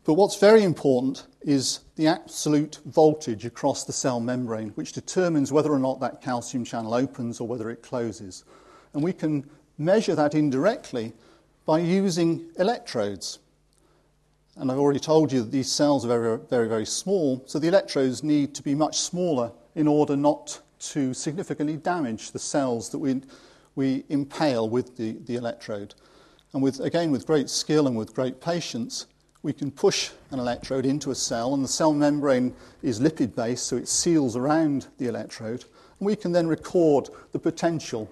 But 0.05 0.15
what's 0.15 0.37
very 0.37 0.63
important 0.63 1.27
is 1.41 1.79
the 1.95 2.07
absolute 2.07 2.79
voltage 2.85 3.45
across 3.45 3.85
the 3.85 3.93
cell 3.93 4.19
membrane, 4.19 4.69
which 4.69 4.91
determines 4.91 5.51
whether 5.51 5.71
or 5.71 5.79
not 5.79 5.99
that 6.01 6.21
calcium 6.21 6.65
channel 6.65 6.93
opens 6.93 7.39
or 7.39 7.47
whether 7.47 7.69
it 7.69 7.81
closes. 7.81 8.43
And 8.93 9.01
we 9.03 9.13
can 9.13 9.49
measure 9.77 10.15
that 10.15 10.35
indirectly 10.35 11.13
by 11.65 11.79
using 11.79 12.49
electrodes. 12.59 13.39
And 14.55 14.71
I've 14.71 14.77
already 14.77 14.99
told 14.99 15.31
you 15.31 15.41
that 15.41 15.51
these 15.51 15.71
cells 15.71 16.05
are 16.05 16.09
very, 16.09 16.37
very, 16.37 16.67
very 16.67 16.85
small, 16.85 17.43
so 17.47 17.57
the 17.57 17.67
electrodes 17.67 18.23
need 18.23 18.53
to 18.53 18.61
be 18.61 18.75
much 18.75 18.99
smaller 18.99 19.51
in 19.73 19.87
order 19.87 20.15
not 20.15 20.61
to 20.79 21.13
significantly 21.13 21.77
damage 21.77 22.31
the 22.31 22.39
cells 22.39 22.89
that 22.89 22.99
we, 22.99 23.21
we 23.75 24.03
impale 24.09 24.69
with 24.69 24.95
the, 24.95 25.13
the 25.25 25.35
electrode. 25.35 25.95
And 26.53 26.61
with, 26.61 26.79
again, 26.81 27.09
with 27.09 27.25
great 27.25 27.49
skill 27.49 27.87
and 27.87 27.97
with 27.97 28.13
great 28.13 28.39
patience, 28.41 29.07
we 29.41 29.53
can 29.53 29.71
push 29.71 30.11
an 30.29 30.39
electrode 30.39 30.85
into 30.85 31.09
a 31.09 31.15
cell, 31.15 31.55
and 31.55 31.63
the 31.63 31.67
cell 31.67 31.91
membrane 31.91 32.53
is 32.83 32.99
lipid 32.99 33.35
based, 33.35 33.65
so 33.65 33.75
it 33.75 33.87
seals 33.87 34.35
around 34.35 34.87
the 34.99 35.07
electrode. 35.07 35.65
And 35.99 36.05
we 36.05 36.15
can 36.15 36.31
then 36.31 36.47
record 36.47 37.09
the 37.31 37.39
potential 37.39 38.09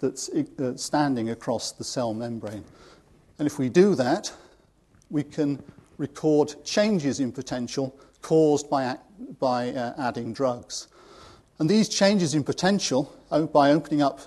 that's 0.00 0.28
uh, 0.28 0.76
standing 0.76 1.30
across 1.30 1.72
the 1.72 1.82
cell 1.82 2.12
membrane. 2.12 2.64
And 3.38 3.46
if 3.46 3.58
we 3.58 3.70
do 3.70 3.94
that, 3.94 4.32
we 5.10 5.24
can 5.24 5.62
record 5.98 6.54
changes 6.64 7.20
in 7.20 7.32
potential 7.32 7.94
caused 8.22 8.70
by, 8.70 8.96
by 9.38 9.70
uh, 9.70 9.94
adding 9.98 10.32
drugs. 10.32 10.88
And 11.58 11.68
these 11.68 11.88
changes 11.88 12.34
in 12.34 12.44
potential, 12.44 13.12
by 13.52 13.72
opening 13.72 14.00
up 14.00 14.20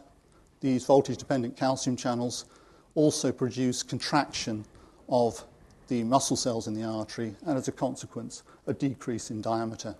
these 0.59 0.85
voltage 0.85 1.17
dependent 1.17 1.57
calcium 1.57 1.95
channels, 1.95 2.45
also 2.93 3.31
produce 3.31 3.83
contraction 3.83 4.65
of 5.07 5.43
the 5.87 6.03
muscle 6.03 6.37
cells 6.37 6.67
in 6.67 6.73
the 6.73 6.83
artery, 6.83 7.35
and 7.45 7.57
as 7.57 7.67
a 7.67 7.71
consequence, 7.71 8.43
a 8.67 8.73
decrease 8.73 9.31
in 9.31 9.41
diameter. 9.41 9.95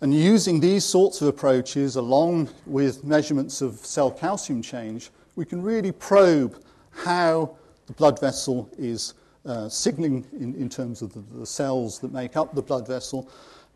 And 0.00 0.14
using 0.14 0.60
these 0.60 0.84
sorts 0.84 1.20
of 1.20 1.28
approaches, 1.28 1.96
along 1.96 2.50
with 2.66 3.02
measurements 3.02 3.60
of 3.60 3.84
cell 3.84 4.10
calcium 4.10 4.62
change, 4.62 5.10
we 5.34 5.44
can 5.44 5.62
really 5.62 5.90
probe 5.90 6.62
how 6.90 7.56
the 7.86 7.92
blood 7.92 8.20
vessel 8.20 8.68
is 8.78 9.14
uh, 9.48 9.68
signaling 9.68 10.24
in, 10.38 10.54
in, 10.54 10.68
terms 10.68 11.02
of 11.02 11.12
the, 11.12 11.20
the, 11.38 11.46
cells 11.46 11.98
that 11.98 12.12
make 12.12 12.36
up 12.36 12.54
the 12.54 12.62
blood 12.62 12.86
vessel. 12.86 13.28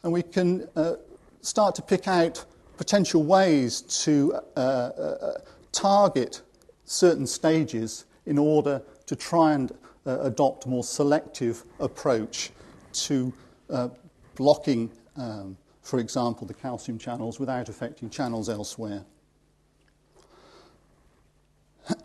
And 0.02 0.12
we 0.12 0.22
can 0.22 0.68
uh, 0.76 0.94
start 1.40 1.74
to 1.76 1.82
pick 1.82 2.06
out 2.06 2.44
potential 2.76 3.22
ways 3.22 3.80
to 4.04 4.38
uh, 4.56 4.60
uh, 4.60 5.38
target 5.72 6.42
certain 6.84 7.26
stages 7.26 8.04
in 8.26 8.38
order 8.38 8.82
to 9.06 9.16
try 9.16 9.52
and 9.54 9.72
uh, 10.06 10.20
adopt 10.22 10.66
a 10.66 10.68
more 10.68 10.84
selective 10.84 11.64
approach 11.80 12.50
to 12.92 13.32
uh, 13.70 13.88
blocking, 14.34 14.90
um, 15.16 15.56
for 15.82 15.98
example, 15.98 16.46
the 16.46 16.54
calcium 16.54 16.98
channels 16.98 17.40
without 17.40 17.68
affecting 17.68 18.10
channels 18.10 18.48
elsewhere. 18.48 19.04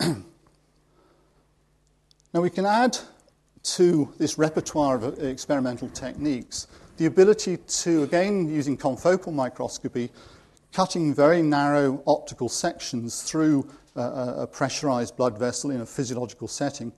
now, 0.00 0.22
we 2.34 2.50
can 2.50 2.66
add 2.66 2.98
to 3.76 4.12
this 4.18 4.38
repertoire 4.38 4.96
of 4.96 5.22
experimental 5.22 5.88
techniques 5.88 6.66
the 6.98 7.06
ability 7.06 7.56
to, 7.56 8.02
again, 8.02 8.48
using 8.48 8.76
confocal 8.76 9.32
microscopy, 9.32 10.10
cutting 10.72 11.14
very 11.14 11.40
narrow 11.40 12.02
optical 12.06 12.48
sections 12.48 13.22
through 13.22 13.68
a 13.94 14.46
pressurized 14.46 15.16
blood 15.16 15.38
vessel 15.38 15.70
in 15.70 15.80
a 15.80 15.86
physiological 15.86 16.46
setting. 16.46 16.92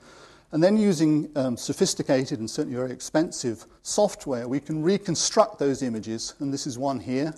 And 0.52 0.62
then 0.62 0.76
using 0.76 1.30
um, 1.36 1.56
sophisticated 1.56 2.40
and 2.40 2.50
certainly 2.50 2.76
very 2.76 2.90
expensive 2.90 3.66
software, 3.82 4.48
we 4.48 4.58
can 4.58 4.82
reconstruct 4.82 5.58
those 5.58 5.82
images, 5.82 6.34
and 6.40 6.52
this 6.52 6.66
is 6.66 6.76
one 6.76 6.98
here. 6.98 7.32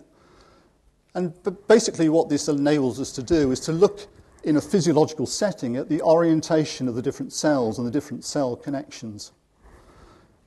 And 1.15 1.35
basically, 1.69 2.09
what 2.09 2.29
this 2.29 2.49
enables 2.49 2.99
us 2.99 3.13
to 3.13 3.23
do 3.23 3.51
is 3.51 3.61
to 3.61 3.73
look 3.73 4.09
in 4.45 4.57
a 4.57 4.61
physiological 4.61 5.27
setting 5.27 5.77
at 5.77 5.89
the 5.89 6.03
orientation 6.03 6.89
of 6.89 6.95
the 6.95 7.03
different 7.03 7.33
cells 7.33 7.79
and 7.79 7.87
the 7.87 7.91
different 7.91 8.25
cell 8.25 8.57
connections. 8.57 9.33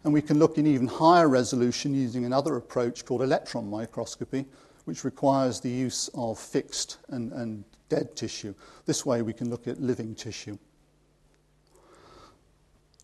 And 0.04 0.14
we 0.14 0.22
can 0.22 0.38
look 0.38 0.58
in 0.58 0.68
even 0.68 0.88
higher 0.88 1.28
resolution 1.28 1.94
using 1.94 2.26
another 2.26 2.58
approach 2.58 3.06
called 3.06 3.22
electron 3.22 3.70
microscopy, 3.70 4.46
which 4.84 5.04
requires 5.04 5.60
the 5.60 5.70
use 5.70 6.10
of 6.14 6.38
fixed 6.38 6.98
and, 7.10 7.32
and 7.34 7.64
dead 7.90 8.16
tissue. 8.16 8.54
This 8.86 9.06
way, 9.06 9.22
we 9.22 9.34
can 9.34 9.50
look 9.50 9.68
at 9.68 9.82
living 9.82 10.14
tissue. 10.14 10.58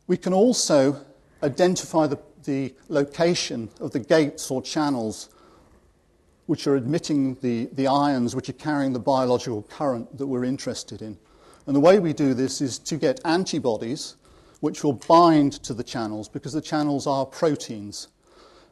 We 0.08 0.18
can 0.18 0.34
also 0.34 1.04
identify 1.42 2.06
the, 2.08 2.20
the 2.44 2.76
location 2.90 3.70
of 3.80 3.92
the 3.92 4.00
gates 4.00 4.52
or 4.52 4.62
channels 4.62 5.30
which 6.46 6.68
are 6.68 6.76
admitting 6.76 7.36
the, 7.42 7.70
the 7.74 7.88
ions 7.88 8.36
which 8.36 8.50
are 8.50 8.54
carrying 8.54 8.94
the 8.94 9.00
biological 9.00 9.64
current 9.64 10.18
that 10.18 10.28
we're 10.28 10.44
interested 10.44 11.02
in. 11.02 11.18
And 11.68 11.76
the 11.76 11.80
way 11.80 12.00
we 12.00 12.14
do 12.14 12.34
this 12.34 12.62
is 12.62 12.80
to 12.80 12.98
get 12.98 13.20
antibodies 13.26 14.16
which 14.62 14.84
will 14.84 14.94
bind 14.94 15.54
to 15.64 15.74
the 15.74 15.84
channels 15.84 16.30
because 16.30 16.54
the 16.54 16.62
channels 16.62 17.08
are 17.08 17.26
proteins. 17.26 18.08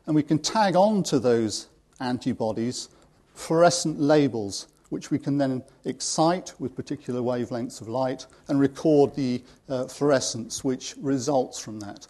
And 0.06 0.16
we 0.16 0.24
can 0.24 0.40
tag 0.40 0.76
on 0.76 1.04
to 1.04 1.20
those 1.20 1.68
antibodies 2.00 2.90
fluorescent 3.34 4.00
labels, 4.00 4.68
which 4.90 5.12
we 5.12 5.18
can 5.18 5.38
then 5.38 5.64
excite 5.86 6.54
with 6.60 6.76
particular 6.76 7.22
wavelengths 7.22 7.80
of 7.80 7.88
light 7.88 8.26
and 8.50 8.60
record 8.60 9.16
the 9.16 9.42
uh, 9.70 9.86
fluorescence 9.86 10.64
which 10.64 10.96
results 11.00 11.58
from 11.58 11.80
that. 11.80 12.06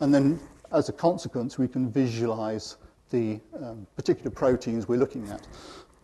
And 0.00 0.14
then, 0.14 0.38
as 0.72 0.88
a 0.88 0.92
consequence, 0.92 1.58
we 1.58 1.68
can 1.68 1.90
visualize 1.90 2.76
the 3.10 3.40
um, 3.62 3.86
particular 3.96 4.30
proteins 4.30 4.88
we're 4.88 4.98
looking 4.98 5.28
at. 5.28 5.46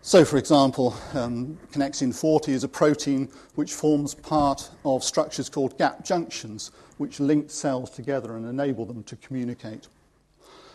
So, 0.03 0.25
for 0.25 0.37
example, 0.37 0.95
um, 1.15 1.59
connexin 1.73 2.15
40 2.15 2.53
is 2.53 2.63
a 2.63 2.69
protein 2.69 3.29
which 3.55 3.73
forms 3.73 4.15
part 4.15 4.71
of 4.85 5.03
structures 5.03 5.49
called 5.49 5.79
gap 5.79 6.05
junctions, 6.05 6.73
which 6.99 7.21
link 7.21 7.51
cells 7.51 7.89
together 7.89 8.37
and 8.37 8.47
enable 8.47 8.85
them 8.85 9.03
to 9.05 9.17
communicate. 9.17 9.89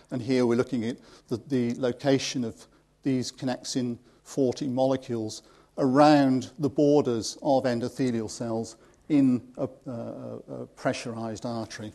And 0.10 0.22
here 0.22 0.48
we're 0.48 0.56
looking 0.56 0.84
at 0.84 0.98
the, 1.28 1.38
the 1.48 1.76
location 1.80 2.44
of 2.44 2.66
these 3.04 3.32
connexin 3.32 4.00
40 4.24 4.68
molecules 4.68 5.44
around 5.78 6.50
the 6.58 6.70
borders 6.70 7.38
of 7.44 7.66
endothelial 7.66 8.30
cells 8.30 8.78
in 9.10 9.42
a, 9.58 9.70
a, 9.86 9.92
a 9.92 10.66
pressurized 10.76 11.46
artery. 11.46 11.94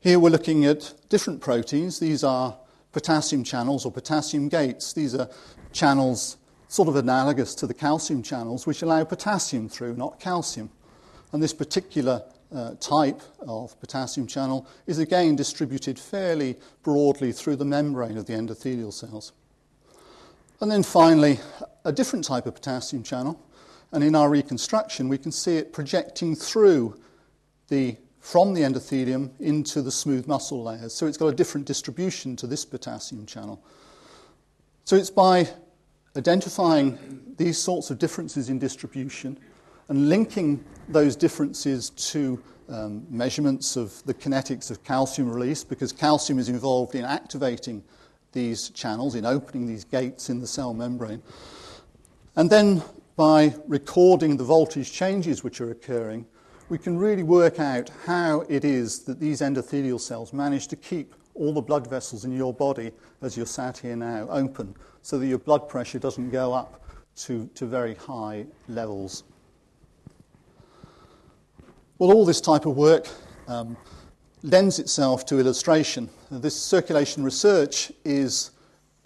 Here 0.00 0.18
we're 0.18 0.30
looking 0.30 0.64
at 0.64 0.94
different 1.08 1.40
proteins. 1.40 1.98
These 2.00 2.24
are 2.24 2.56
potassium 2.92 3.44
channels 3.44 3.84
or 3.84 3.92
potassium 3.92 4.48
gates. 4.48 4.92
These 4.92 5.14
are 5.14 5.28
channels 5.72 6.36
sort 6.68 6.88
of 6.88 6.96
analogous 6.96 7.54
to 7.56 7.66
the 7.66 7.74
calcium 7.74 8.22
channels, 8.22 8.66
which 8.66 8.82
allow 8.82 9.04
potassium 9.04 9.68
through, 9.68 9.96
not 9.96 10.18
calcium. 10.18 10.70
And 11.32 11.42
this 11.42 11.52
particular 11.52 12.22
uh, 12.54 12.74
type 12.80 13.20
of 13.40 13.78
potassium 13.80 14.26
channel 14.26 14.66
is 14.86 14.98
again 14.98 15.36
distributed 15.36 15.98
fairly 15.98 16.58
broadly 16.82 17.32
through 17.32 17.56
the 17.56 17.64
membrane 17.64 18.16
of 18.16 18.26
the 18.26 18.34
endothelial 18.34 18.92
cells. 18.92 19.32
And 20.60 20.70
then 20.70 20.82
finally, 20.82 21.40
a 21.84 21.92
different 21.92 22.24
type 22.24 22.46
of 22.46 22.54
potassium 22.54 23.02
channel. 23.02 23.40
And 23.90 24.02
in 24.02 24.14
our 24.14 24.30
reconstruction, 24.30 25.08
we 25.08 25.18
can 25.18 25.32
see 25.32 25.56
it 25.56 25.72
projecting 25.72 26.34
through 26.34 27.00
the, 27.68 27.96
from 28.22 28.54
the 28.54 28.60
endothelium 28.60 29.28
into 29.40 29.82
the 29.82 29.90
smooth 29.90 30.28
muscle 30.28 30.62
layers. 30.62 30.94
So 30.94 31.06
it's 31.06 31.18
got 31.18 31.26
a 31.26 31.34
different 31.34 31.66
distribution 31.66 32.36
to 32.36 32.46
this 32.46 32.64
potassium 32.64 33.26
channel. 33.26 33.60
So 34.84 34.94
it's 34.94 35.10
by 35.10 35.48
identifying 36.16 37.34
these 37.36 37.58
sorts 37.58 37.90
of 37.90 37.98
differences 37.98 38.48
in 38.48 38.60
distribution 38.60 39.38
and 39.88 40.08
linking 40.08 40.64
those 40.88 41.16
differences 41.16 41.90
to 41.90 42.40
um, 42.68 43.04
measurements 43.10 43.76
of 43.76 44.00
the 44.06 44.14
kinetics 44.14 44.70
of 44.70 44.84
calcium 44.84 45.28
release, 45.28 45.64
because 45.64 45.90
calcium 45.92 46.38
is 46.38 46.48
involved 46.48 46.94
in 46.94 47.04
activating 47.04 47.82
these 48.30 48.70
channels, 48.70 49.16
in 49.16 49.26
opening 49.26 49.66
these 49.66 49.84
gates 49.84 50.30
in 50.30 50.38
the 50.38 50.46
cell 50.46 50.72
membrane. 50.72 51.20
And 52.36 52.48
then 52.48 52.82
by 53.16 53.56
recording 53.66 54.36
the 54.36 54.44
voltage 54.44 54.92
changes 54.92 55.42
which 55.42 55.60
are 55.60 55.72
occurring, 55.72 56.24
we 56.72 56.78
can 56.78 56.96
really 56.96 57.22
work 57.22 57.60
out 57.60 57.90
how 58.06 58.46
it 58.48 58.64
is 58.64 59.00
that 59.00 59.20
these 59.20 59.42
endothelial 59.42 60.00
cells 60.00 60.32
manage 60.32 60.68
to 60.68 60.74
keep 60.74 61.14
all 61.34 61.52
the 61.52 61.60
blood 61.60 61.86
vessels 61.86 62.24
in 62.24 62.34
your 62.34 62.54
body, 62.54 62.90
as 63.20 63.36
you're 63.36 63.44
sat 63.44 63.76
here 63.76 63.94
now, 63.94 64.26
open, 64.30 64.74
so 65.02 65.18
that 65.18 65.26
your 65.26 65.38
blood 65.38 65.68
pressure 65.68 65.98
doesn't 65.98 66.30
go 66.30 66.54
up 66.54 66.82
to, 67.14 67.46
to 67.54 67.66
very 67.66 67.94
high 67.96 68.46
levels. 68.68 69.24
Well, 71.98 72.10
all 72.10 72.24
this 72.24 72.40
type 72.40 72.64
of 72.64 72.74
work 72.74 73.06
um, 73.48 73.76
lends 74.42 74.78
itself 74.78 75.26
to 75.26 75.38
illustration. 75.38 76.08
This 76.30 76.56
circulation 76.56 77.22
research 77.22 77.92
is 78.02 78.50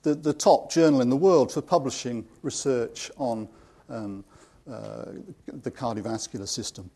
the, 0.03 0.15
the 0.15 0.33
top 0.33 0.71
journal 0.71 1.01
in 1.01 1.11
the 1.11 1.17
world 1.17 1.51
for 1.51 1.63
publishing 1.63 2.29
research 2.43 3.11
on 3.17 3.49
um, 3.89 4.25
uh, 4.71 5.07
the 5.49 5.71
cardiovascular 5.73 6.47
system. 6.47 6.89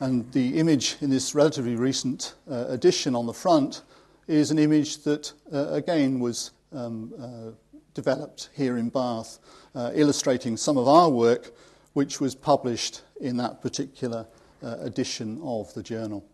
And 0.00 0.30
the 0.32 0.58
image 0.58 0.96
in 1.00 1.10
this 1.10 1.34
relatively 1.34 1.76
recent 1.76 2.34
uh, 2.50 2.66
edition 2.68 3.14
on 3.14 3.26
the 3.26 3.32
front 3.32 3.82
is 4.26 4.50
an 4.50 4.58
image 4.58 5.02
that, 5.04 5.32
uh, 5.52 5.68
again, 5.70 6.18
was 6.18 6.50
um, 6.72 7.12
uh, 7.18 7.50
developed 7.94 8.50
here 8.54 8.76
in 8.76 8.88
Bath, 8.88 9.38
uh, 9.74 9.92
illustrating 9.94 10.56
some 10.56 10.76
of 10.76 10.88
our 10.88 11.08
work, 11.08 11.54
which 11.92 12.20
was 12.20 12.34
published 12.34 13.02
in 13.20 13.36
that 13.36 13.62
particular 13.62 14.26
uh, 14.62 14.76
edition 14.80 15.40
of 15.42 15.72
the 15.74 15.82
journal. 15.82 16.24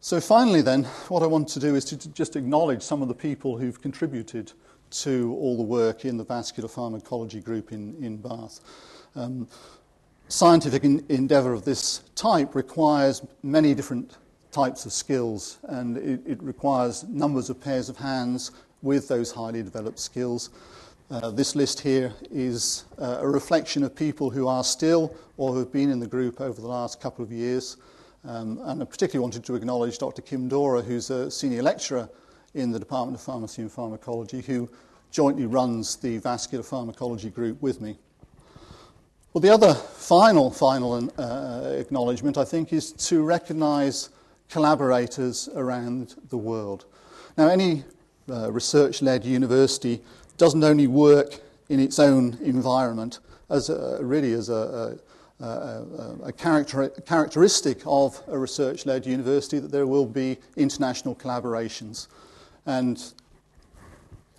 So, 0.00 0.20
finally, 0.20 0.62
then, 0.62 0.84
what 1.08 1.22
I 1.22 1.26
want 1.26 1.48
to 1.48 1.60
do 1.60 1.76
is 1.76 1.84
to, 1.86 2.08
just 2.12 2.34
acknowledge 2.34 2.82
some 2.82 3.02
of 3.02 3.08
the 3.08 3.14
people 3.14 3.58
who've 3.58 3.80
contributed 3.80 4.52
to 4.90 5.36
all 5.38 5.56
the 5.56 5.62
work 5.62 6.04
in 6.04 6.16
the 6.16 6.24
vascular 6.24 6.68
pharmacology 6.68 7.40
group 7.40 7.70
in, 7.70 7.94
in 8.02 8.16
Bath. 8.16 8.60
Um, 9.14 9.46
scientific 10.30 10.84
in, 10.84 11.04
endeavour 11.08 11.52
of 11.52 11.64
this 11.64 11.98
type 12.14 12.54
requires 12.54 13.22
many 13.42 13.74
different 13.74 14.16
types 14.52 14.86
of 14.86 14.92
skills, 14.92 15.58
and 15.64 15.96
it, 15.98 16.20
it, 16.26 16.42
requires 16.42 17.04
numbers 17.04 17.50
of 17.50 17.60
pairs 17.60 17.88
of 17.88 17.96
hands 17.96 18.52
with 18.82 19.08
those 19.08 19.30
highly 19.30 19.62
developed 19.62 19.98
skills. 19.98 20.50
Uh, 21.10 21.30
this 21.30 21.54
list 21.56 21.80
here 21.80 22.12
is 22.30 22.84
uh, 22.98 23.18
a 23.20 23.28
reflection 23.28 23.82
of 23.82 23.94
people 23.94 24.30
who 24.30 24.46
are 24.46 24.64
still 24.64 25.14
or 25.36 25.52
who 25.52 25.58
have 25.58 25.72
been 25.72 25.90
in 25.90 25.98
the 25.98 26.06
group 26.06 26.40
over 26.40 26.60
the 26.60 26.66
last 26.66 27.00
couple 27.00 27.24
of 27.24 27.32
years. 27.32 27.76
Um, 28.24 28.60
and 28.64 28.82
I 28.82 28.84
particularly 28.84 29.22
wanted 29.22 29.44
to 29.44 29.54
acknowledge 29.56 29.98
Dr. 29.98 30.22
Kim 30.22 30.48
Dora, 30.48 30.82
who's 30.82 31.10
a 31.10 31.30
senior 31.30 31.62
lecturer 31.62 32.08
in 32.54 32.70
the 32.70 32.78
Department 32.78 33.16
of 33.18 33.24
Pharmacy 33.24 33.62
and 33.62 33.70
Pharmacology, 33.70 34.40
who 34.40 34.68
jointly 35.10 35.46
runs 35.46 35.96
the 35.96 36.18
vascular 36.18 36.62
pharmacology 36.62 37.30
group 37.30 37.60
with 37.60 37.80
me. 37.80 37.98
Well, 39.32 39.42
the 39.42 39.50
other 39.50 39.74
final, 39.74 40.50
final 40.50 41.08
uh, 41.16 41.76
acknowledgement, 41.78 42.36
I 42.36 42.44
think, 42.44 42.72
is 42.72 42.90
to 42.90 43.22
recognise 43.22 44.10
collaborators 44.48 45.48
around 45.54 46.16
the 46.30 46.36
world. 46.36 46.86
Now, 47.38 47.46
any 47.46 47.84
uh, 48.28 48.50
research 48.50 49.02
led 49.02 49.24
university 49.24 50.02
doesn't 50.36 50.64
only 50.64 50.88
work 50.88 51.38
in 51.68 51.78
its 51.78 52.00
own 52.00 52.38
environment, 52.42 53.20
as 53.50 53.70
a, 53.70 54.00
really 54.02 54.32
as 54.32 54.48
a, 54.48 54.98
a, 55.38 56.16
a 56.24 56.32
character, 56.32 56.88
characteristic 56.88 57.82
of 57.86 58.20
a 58.26 58.36
research 58.36 58.84
led 58.84 59.06
university 59.06 59.60
that 59.60 59.70
there 59.70 59.86
will 59.86 60.06
be 60.06 60.38
international 60.56 61.14
collaborations. 61.14 62.08
And 62.66 63.00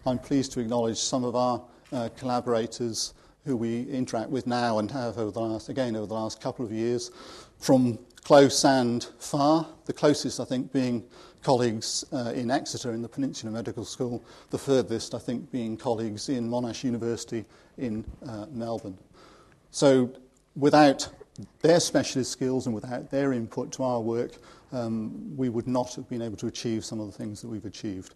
I'm 0.05 0.19
pleased 0.19 0.51
to 0.51 0.59
acknowledge 0.59 0.97
some 0.97 1.23
of 1.23 1.37
our 1.37 1.61
uh, 1.93 2.09
collaborators 2.17 3.13
who 3.45 3.57
we 3.57 3.83
interact 3.83 4.29
with 4.29 4.47
now 4.47 4.79
and 4.79 4.91
have 4.91 5.17
over 5.17 5.31
the 5.31 5.39
last, 5.39 5.69
again, 5.69 5.95
over 5.95 6.05
the 6.05 6.13
last 6.13 6.41
couple 6.41 6.65
of 6.65 6.71
years, 6.71 7.11
from 7.59 7.97
close 8.23 8.63
and 8.65 9.03
far, 9.19 9.67
the 9.85 9.93
closest, 9.93 10.39
I 10.39 10.45
think, 10.45 10.71
being 10.71 11.03
colleagues 11.41 12.05
uh, 12.13 12.31
in 12.35 12.51
Exeter 12.51 12.91
in 12.91 13.01
the 13.01 13.09
Peninsula 13.09 13.51
Medical 13.51 13.83
School, 13.83 14.23
the 14.51 14.57
furthest, 14.57 15.15
I 15.15 15.19
think, 15.19 15.51
being 15.51 15.75
colleagues 15.75 16.29
in 16.29 16.47
Monash 16.47 16.83
University 16.83 17.45
in 17.77 18.05
uh, 18.27 18.45
Melbourne. 18.51 18.97
So, 19.71 20.11
without 20.55 21.09
their 21.61 21.79
specialist 21.79 22.31
skills 22.31 22.67
and 22.67 22.75
without 22.75 23.09
their 23.09 23.33
input 23.33 23.71
to 23.73 23.83
our 23.83 24.01
work, 24.01 24.33
um, 24.71 25.35
we 25.35 25.49
would 25.49 25.67
not 25.67 25.93
have 25.95 26.07
been 26.09 26.21
able 26.21 26.37
to 26.37 26.47
achieve 26.47 26.85
some 26.85 26.99
of 26.99 27.07
the 27.07 27.11
things 27.11 27.41
that 27.41 27.47
we've 27.47 27.65
achieved. 27.65 28.15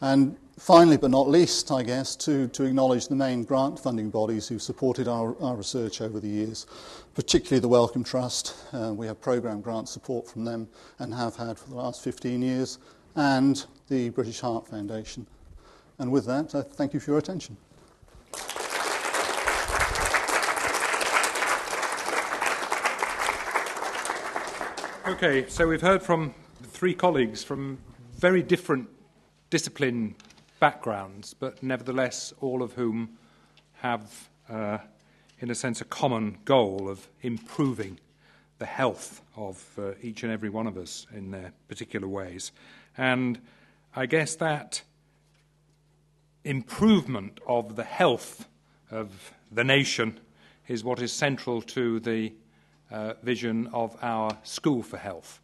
And 0.00 0.36
finally, 0.58 0.96
but 0.96 1.10
not 1.10 1.28
least, 1.28 1.70
I 1.70 1.82
guess, 1.82 2.16
to, 2.16 2.48
to 2.48 2.64
acknowledge 2.64 3.08
the 3.08 3.14
main 3.14 3.44
grant 3.44 3.78
funding 3.78 4.10
bodies 4.10 4.48
who 4.48 4.58
supported 4.58 5.08
our, 5.08 5.36
our 5.40 5.56
research 5.56 6.00
over 6.00 6.20
the 6.20 6.28
years, 6.28 6.66
particularly 7.14 7.60
the 7.60 7.68
Wellcome 7.68 8.04
Trust. 8.04 8.54
Uh, 8.72 8.92
we 8.92 9.06
have 9.06 9.20
programme 9.20 9.60
grant 9.60 9.88
support 9.88 10.28
from 10.28 10.44
them 10.44 10.68
and 10.98 11.14
have 11.14 11.36
had 11.36 11.58
for 11.58 11.70
the 11.70 11.76
last 11.76 12.02
15 12.02 12.42
years, 12.42 12.78
and 13.16 13.66
the 13.88 14.10
British 14.10 14.40
Heart 14.40 14.68
Foundation. 14.68 15.26
And 15.98 16.10
with 16.10 16.26
that, 16.26 16.54
I 16.54 16.62
thank 16.62 16.92
you 16.92 17.00
for 17.00 17.12
your 17.12 17.18
attention. 17.18 17.56
Okay, 25.06 25.44
so 25.48 25.68
we've 25.68 25.82
heard 25.82 26.02
from 26.02 26.32
three 26.62 26.94
colleagues 26.94 27.44
from 27.44 27.76
very 28.16 28.42
different 28.42 28.88
discipline 29.50 30.14
backgrounds, 30.60 31.34
but 31.34 31.62
nevertheless, 31.62 32.32
all 32.40 32.62
of 32.62 32.72
whom 32.72 33.18
have, 33.82 34.30
uh, 34.48 34.78
in 35.40 35.50
a 35.50 35.54
sense, 35.54 35.82
a 35.82 35.84
common 35.84 36.38
goal 36.46 36.88
of 36.88 37.06
improving 37.20 38.00
the 38.58 38.64
health 38.64 39.20
of 39.36 39.62
uh, 39.78 39.90
each 40.00 40.22
and 40.22 40.32
every 40.32 40.48
one 40.48 40.66
of 40.66 40.78
us 40.78 41.06
in 41.14 41.32
their 41.32 41.52
particular 41.68 42.08
ways. 42.08 42.50
And 42.96 43.42
I 43.94 44.06
guess 44.06 44.34
that 44.36 44.80
improvement 46.44 47.40
of 47.46 47.76
the 47.76 47.84
health 47.84 48.48
of 48.90 49.34
the 49.52 49.64
nation 49.64 50.18
is 50.66 50.82
what 50.82 51.02
is 51.02 51.12
central 51.12 51.60
to 51.60 52.00
the 52.00 52.32
uh, 52.94 53.14
vision 53.24 53.68
of 53.72 53.96
our 54.02 54.38
School 54.44 54.82
for 54.82 54.96
Health. 54.96 55.40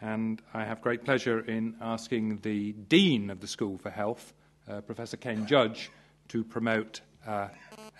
And 0.00 0.40
I 0.54 0.64
have 0.64 0.80
great 0.80 1.04
pleasure 1.04 1.40
in 1.40 1.74
asking 1.82 2.38
the 2.38 2.72
Dean 2.72 3.28
of 3.28 3.40
the 3.40 3.46
School 3.46 3.76
for 3.76 3.90
Health, 3.90 4.32
uh, 4.68 4.80
Professor 4.80 5.18
Ken 5.18 5.46
Judge, 5.46 5.90
to 6.28 6.42
promote 6.42 7.02
uh, 7.26 7.48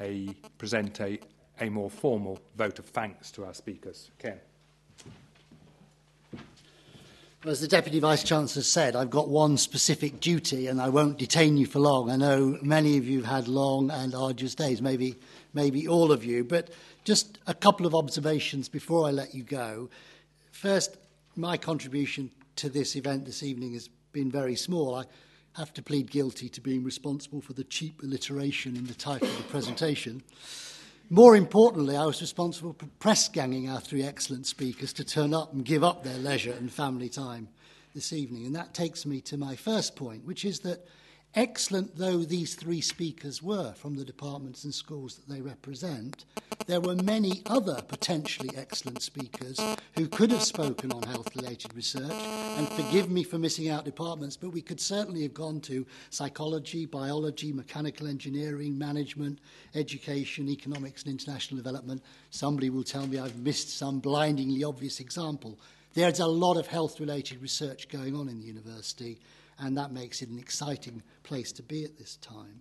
a 0.00 0.34
present 0.56 1.00
a, 1.00 1.18
a 1.60 1.68
more 1.68 1.90
formal 1.90 2.38
vote 2.56 2.78
of 2.78 2.86
thanks 2.86 3.30
to 3.32 3.44
our 3.44 3.52
speakers. 3.52 4.10
Ken. 4.18 4.40
Well, 7.44 7.52
as 7.52 7.60
the 7.60 7.68
Deputy 7.68 8.00
Vice 8.00 8.24
Chancellor 8.24 8.62
said, 8.62 8.96
I've 8.96 9.10
got 9.10 9.28
one 9.28 9.58
specific 9.58 10.18
duty 10.18 10.66
and 10.66 10.80
I 10.80 10.88
won't 10.88 11.18
detain 11.18 11.56
you 11.56 11.66
for 11.66 11.78
long. 11.78 12.10
I 12.10 12.16
know 12.16 12.58
many 12.62 12.96
of 12.96 13.06
you 13.06 13.22
have 13.22 13.44
had 13.44 13.48
long 13.48 13.90
and 13.90 14.14
arduous 14.14 14.54
days, 14.54 14.80
maybe, 14.80 15.16
maybe 15.54 15.88
all 15.88 16.12
of 16.12 16.24
you, 16.24 16.44
but 16.44 16.70
just 17.04 17.38
a 17.46 17.54
couple 17.54 17.86
of 17.86 17.94
observations 17.94 18.68
before 18.68 19.06
I 19.06 19.10
let 19.10 19.34
you 19.34 19.42
go. 19.42 19.88
First, 20.52 20.96
my 21.36 21.56
contribution 21.56 22.30
to 22.56 22.68
this 22.68 22.96
event 22.96 23.24
this 23.24 23.42
evening 23.42 23.72
has 23.74 23.88
been 24.12 24.30
very 24.30 24.56
small. 24.56 24.94
I 24.94 25.04
have 25.56 25.72
to 25.74 25.82
plead 25.82 26.10
guilty 26.10 26.48
to 26.48 26.60
being 26.60 26.84
responsible 26.84 27.40
for 27.40 27.52
the 27.52 27.64
cheap 27.64 28.02
alliteration 28.02 28.76
in 28.76 28.86
the 28.86 28.94
title 28.94 29.28
of 29.28 29.36
the 29.36 29.42
presentation. 29.44 30.22
More 31.10 31.36
importantly, 31.36 31.96
I 31.96 32.04
was 32.04 32.20
responsible 32.20 32.74
for 32.78 32.86
press 32.98 33.28
ganging 33.28 33.70
our 33.70 33.80
three 33.80 34.02
excellent 34.02 34.46
speakers 34.46 34.92
to 34.94 35.04
turn 35.04 35.32
up 35.32 35.52
and 35.52 35.64
give 35.64 35.82
up 35.82 36.04
their 36.04 36.18
leisure 36.18 36.52
and 36.52 36.70
family 36.70 37.08
time 37.08 37.48
this 37.94 38.12
evening. 38.12 38.44
And 38.44 38.54
that 38.54 38.74
takes 38.74 39.06
me 39.06 39.20
to 39.22 39.36
my 39.36 39.56
first 39.56 39.96
point, 39.96 40.26
which 40.26 40.44
is 40.44 40.60
that 40.60 40.86
excellent 41.34 41.96
though 41.96 42.18
these 42.18 42.54
three 42.54 42.80
speakers 42.80 43.42
were 43.42 43.72
from 43.74 43.96
the 43.96 44.04
departments 44.04 44.64
and 44.64 44.74
schools 44.74 45.16
that 45.16 45.32
they 45.32 45.40
represent, 45.40 46.24
there 46.66 46.80
were 46.80 46.96
many 46.96 47.42
other 47.46 47.80
potentially 47.88 48.50
excellent 48.56 49.02
speakers 49.02 49.58
who 49.96 50.08
could 50.08 50.30
have 50.30 50.42
spoken 50.42 50.92
on 50.92 51.02
health 51.04 51.34
related 51.36 51.74
research. 51.74 52.12
And 52.12 52.68
forgive 52.68 53.10
me 53.10 53.22
for 53.22 53.38
missing 53.38 53.68
out 53.68 53.84
departments, 53.84 54.36
but 54.36 54.50
we 54.50 54.60
could 54.60 54.80
certainly 54.80 55.22
have 55.22 55.34
gone 55.34 55.60
to 55.62 55.86
psychology, 56.10 56.86
biology, 56.86 57.52
mechanical 57.52 58.06
engineering, 58.06 58.76
management, 58.76 59.38
education, 59.74 60.48
economics, 60.48 61.04
and 61.04 61.12
international 61.12 61.56
development. 61.56 62.02
Somebody 62.30 62.70
will 62.70 62.84
tell 62.84 63.06
me 63.06 63.18
I've 63.18 63.38
missed 63.38 63.76
some 63.76 64.00
blindingly 64.00 64.64
obvious 64.64 65.00
example. 65.00 65.58
There's 65.94 66.20
a 66.20 66.26
lot 66.26 66.56
of 66.56 66.66
health 66.66 67.00
related 67.00 67.40
research 67.40 67.88
going 67.88 68.14
on 68.14 68.28
in 68.28 68.40
the 68.40 68.46
university 68.46 69.18
and 69.58 69.76
that 69.76 69.92
makes 69.92 70.22
it 70.22 70.28
an 70.28 70.38
exciting 70.38 71.02
place 71.22 71.52
to 71.52 71.62
be 71.62 71.84
at 71.84 71.98
this 71.98 72.16
time. 72.16 72.60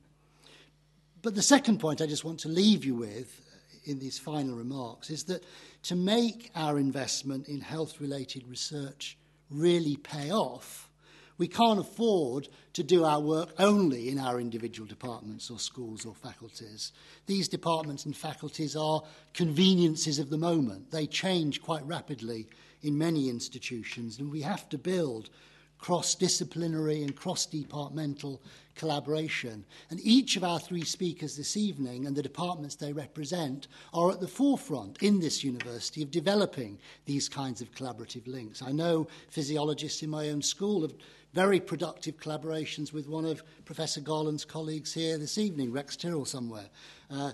But 1.22 1.36
the 1.36 1.42
second 1.42 1.80
point 1.80 2.02
I 2.02 2.06
just 2.06 2.26
want 2.26 2.40
to 2.42 2.50
leave 2.50 2.86
you 2.86 2.96
with 2.96 3.42
uh, 3.52 3.92
in 3.92 4.00
these 4.00 4.20
final 4.20 4.56
remarks 4.56 5.10
is 5.10 5.24
that 5.26 5.44
to 5.84 5.96
make 5.96 6.52
our 6.56 6.78
investment 6.78 7.48
in 7.48 7.62
health 7.62 8.00
related 8.00 8.48
research 8.48 9.18
really 9.50 9.98
pay 9.98 10.32
off, 10.32 10.90
we 11.38 11.48
can't 11.48 11.80
afford 11.80 12.48
to 12.74 12.84
do 12.84 13.04
our 13.04 13.20
work 13.20 13.50
only 13.60 14.10
in 14.10 14.20
our 14.20 14.40
individual 14.40 14.88
departments 14.88 15.52
or 15.52 15.60
schools 15.60 16.06
or 16.06 16.16
faculties. 16.16 16.94
These 17.28 17.48
departments 17.48 18.06
and 18.06 18.16
faculties 18.16 18.76
are 18.76 19.04
conveniences 19.34 20.20
of 20.20 20.30
the 20.30 20.38
moment. 20.38 20.92
They 20.92 21.06
change 21.06 21.62
quite 21.62 21.86
rapidly 21.86 22.48
in 22.82 22.98
many 22.98 23.30
institutions, 23.30 24.20
and 24.20 24.32
we 24.32 24.42
have 24.42 24.68
to 24.70 24.78
build 24.78 25.30
cross 25.78 26.16
disciplinary 26.16 27.04
and 27.04 27.16
cross 27.16 27.46
departmental 27.46 28.42
collaboration. 28.76 29.66
And 29.90 30.00
each 30.02 30.36
of 30.36 30.44
our 30.44 30.60
three 30.60 30.84
speakers 30.84 31.36
this 31.36 31.58
evening 31.58 32.06
and 32.06 32.16
the 32.16 32.24
departments 32.24 32.76
they 32.76 32.94
represent 32.94 33.68
are 33.94 34.12
at 34.12 34.20
the 34.20 34.28
forefront 34.28 35.02
in 35.02 35.20
this 35.20 35.44
university 35.44 36.02
of 36.04 36.12
developing 36.12 36.78
these 37.06 37.28
kinds 37.28 37.62
of 37.62 37.72
collaborative 37.72 38.28
links. 38.28 38.62
I 38.62 38.72
know 38.72 39.08
physiologists 39.30 40.04
in 40.04 40.10
my 40.10 40.30
own 40.30 40.42
school 40.42 40.82
have 40.82 40.94
very 41.34 41.60
productive 41.60 42.18
collaborations 42.18 42.94
with 42.94 43.08
one 43.08 43.26
of 43.26 43.44
Professor 43.66 44.02
Garland's 44.02 44.46
colleagues 44.46 44.94
here 44.94 45.18
this 45.18 45.38
evening, 45.38 45.72
Rex 45.72 45.96
Tyrrell 45.96 46.26
somewhere. 46.26 46.70
Uh, 47.12 47.32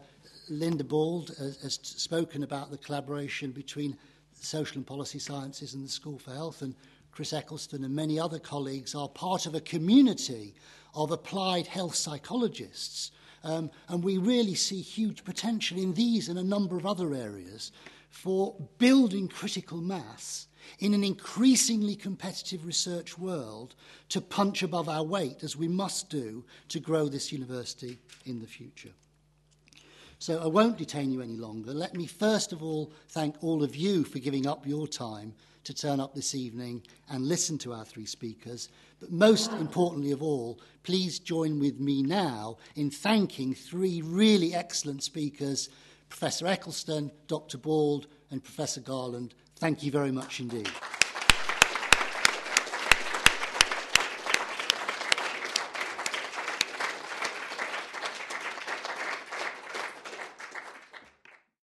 Linda 0.49 0.83
Bauld 0.83 1.29
has, 1.37 1.61
has 1.61 1.79
spoken 1.81 2.43
about 2.43 2.69
the 2.69 2.77
collaboration 2.77 3.51
between 3.51 3.97
social 4.33 4.77
and 4.77 4.87
policy 4.87 5.19
sciences 5.19 5.73
and 5.73 5.85
the 5.85 5.89
School 5.89 6.19
for 6.19 6.31
Health, 6.31 6.61
and 6.61 6.75
Chris 7.14 7.31
Eccleston 7.31 7.84
and 7.84 7.95
many 7.95 8.19
other 8.19 8.40
colleagues 8.40 8.95
are 8.95 9.07
part 9.07 9.45
of 9.45 9.53
a 9.53 9.61
community 9.61 10.56
of 10.95 11.11
applied 11.11 11.68
health 11.68 11.95
psychologists. 11.95 13.11
Um, 13.44 13.69
and 13.88 14.03
we 14.03 14.18
really 14.18 14.56
see 14.56 14.81
huge 14.81 15.23
potential 15.23 15.77
in 15.77 15.94
these 15.94 16.30
and 16.30 16.40
a 16.40 16.44
number 16.44 16.76
of 16.76 16.85
other 16.85 17.14
areas 17.14 17.72
for 18.10 18.56
building 18.77 19.27
critical 19.27 19.77
mass 19.77 20.48
in 20.80 20.94
an 20.94 21.03
increasingly 21.03 21.95
competitive 21.95 22.65
research 22.65 23.18
world 23.18 23.76
to 24.10 24.22
punch 24.22 24.64
above 24.64 24.88
our 24.88 25.03
weight, 25.03 25.44
as 25.44 25.57
we 25.57 25.68
must 25.68 26.10
do 26.10 26.44
to 26.69 26.80
grow 26.80 27.07
this 27.07 27.31
university 27.31 27.99
in 28.26 28.40
the 28.40 28.48
future. 28.48 28.94
So 30.19 30.41
I 30.41 30.48
won't 30.48 30.77
detain 30.77 31.11
you 31.11 31.22
any 31.22 31.35
longer. 31.35 31.73
Let 31.73 31.95
me 31.95 32.07
first 32.07 32.53
of 32.53 32.64
all 32.64 32.94
thank 33.10 33.44
all 33.44 33.61
of 33.61 33.76
you 33.76 34.03
for 34.03 34.19
giving 34.19 34.48
up 34.48 34.65
your 34.65 34.88
time 34.88 35.34
to 35.64 35.73
turn 35.73 35.99
up 35.99 36.14
this 36.14 36.35
evening 36.35 36.84
and 37.10 37.26
listen 37.26 37.57
to 37.60 37.73
our 37.73 37.85
three 37.85 38.06
speakers. 38.06 38.69
But 38.99 39.11
most 39.11 39.52
importantly 39.53 40.11
of 40.11 40.22
all, 40.22 40.60
please 40.84 41.19
join 41.19 41.60
with 41.60 41.80
me 41.80 42.03
now 42.03 42.57
in 42.76 42.90
thanking 42.90 43.53
three 43.53 44.02
really 44.02 44.53
excellent 44.53 45.03
speakers 45.03 45.69
Professor 46.10 46.45
Eccleston, 46.45 47.11
Dr. 47.27 47.57
Bauld, 47.57 48.06
and 48.30 48.44
Professor 48.44 48.81
Garland. 48.81 49.34
Thank 49.56 49.81
you 49.81 49.91
very 49.91 50.11
much 50.11 50.40
indeed. 50.40 50.69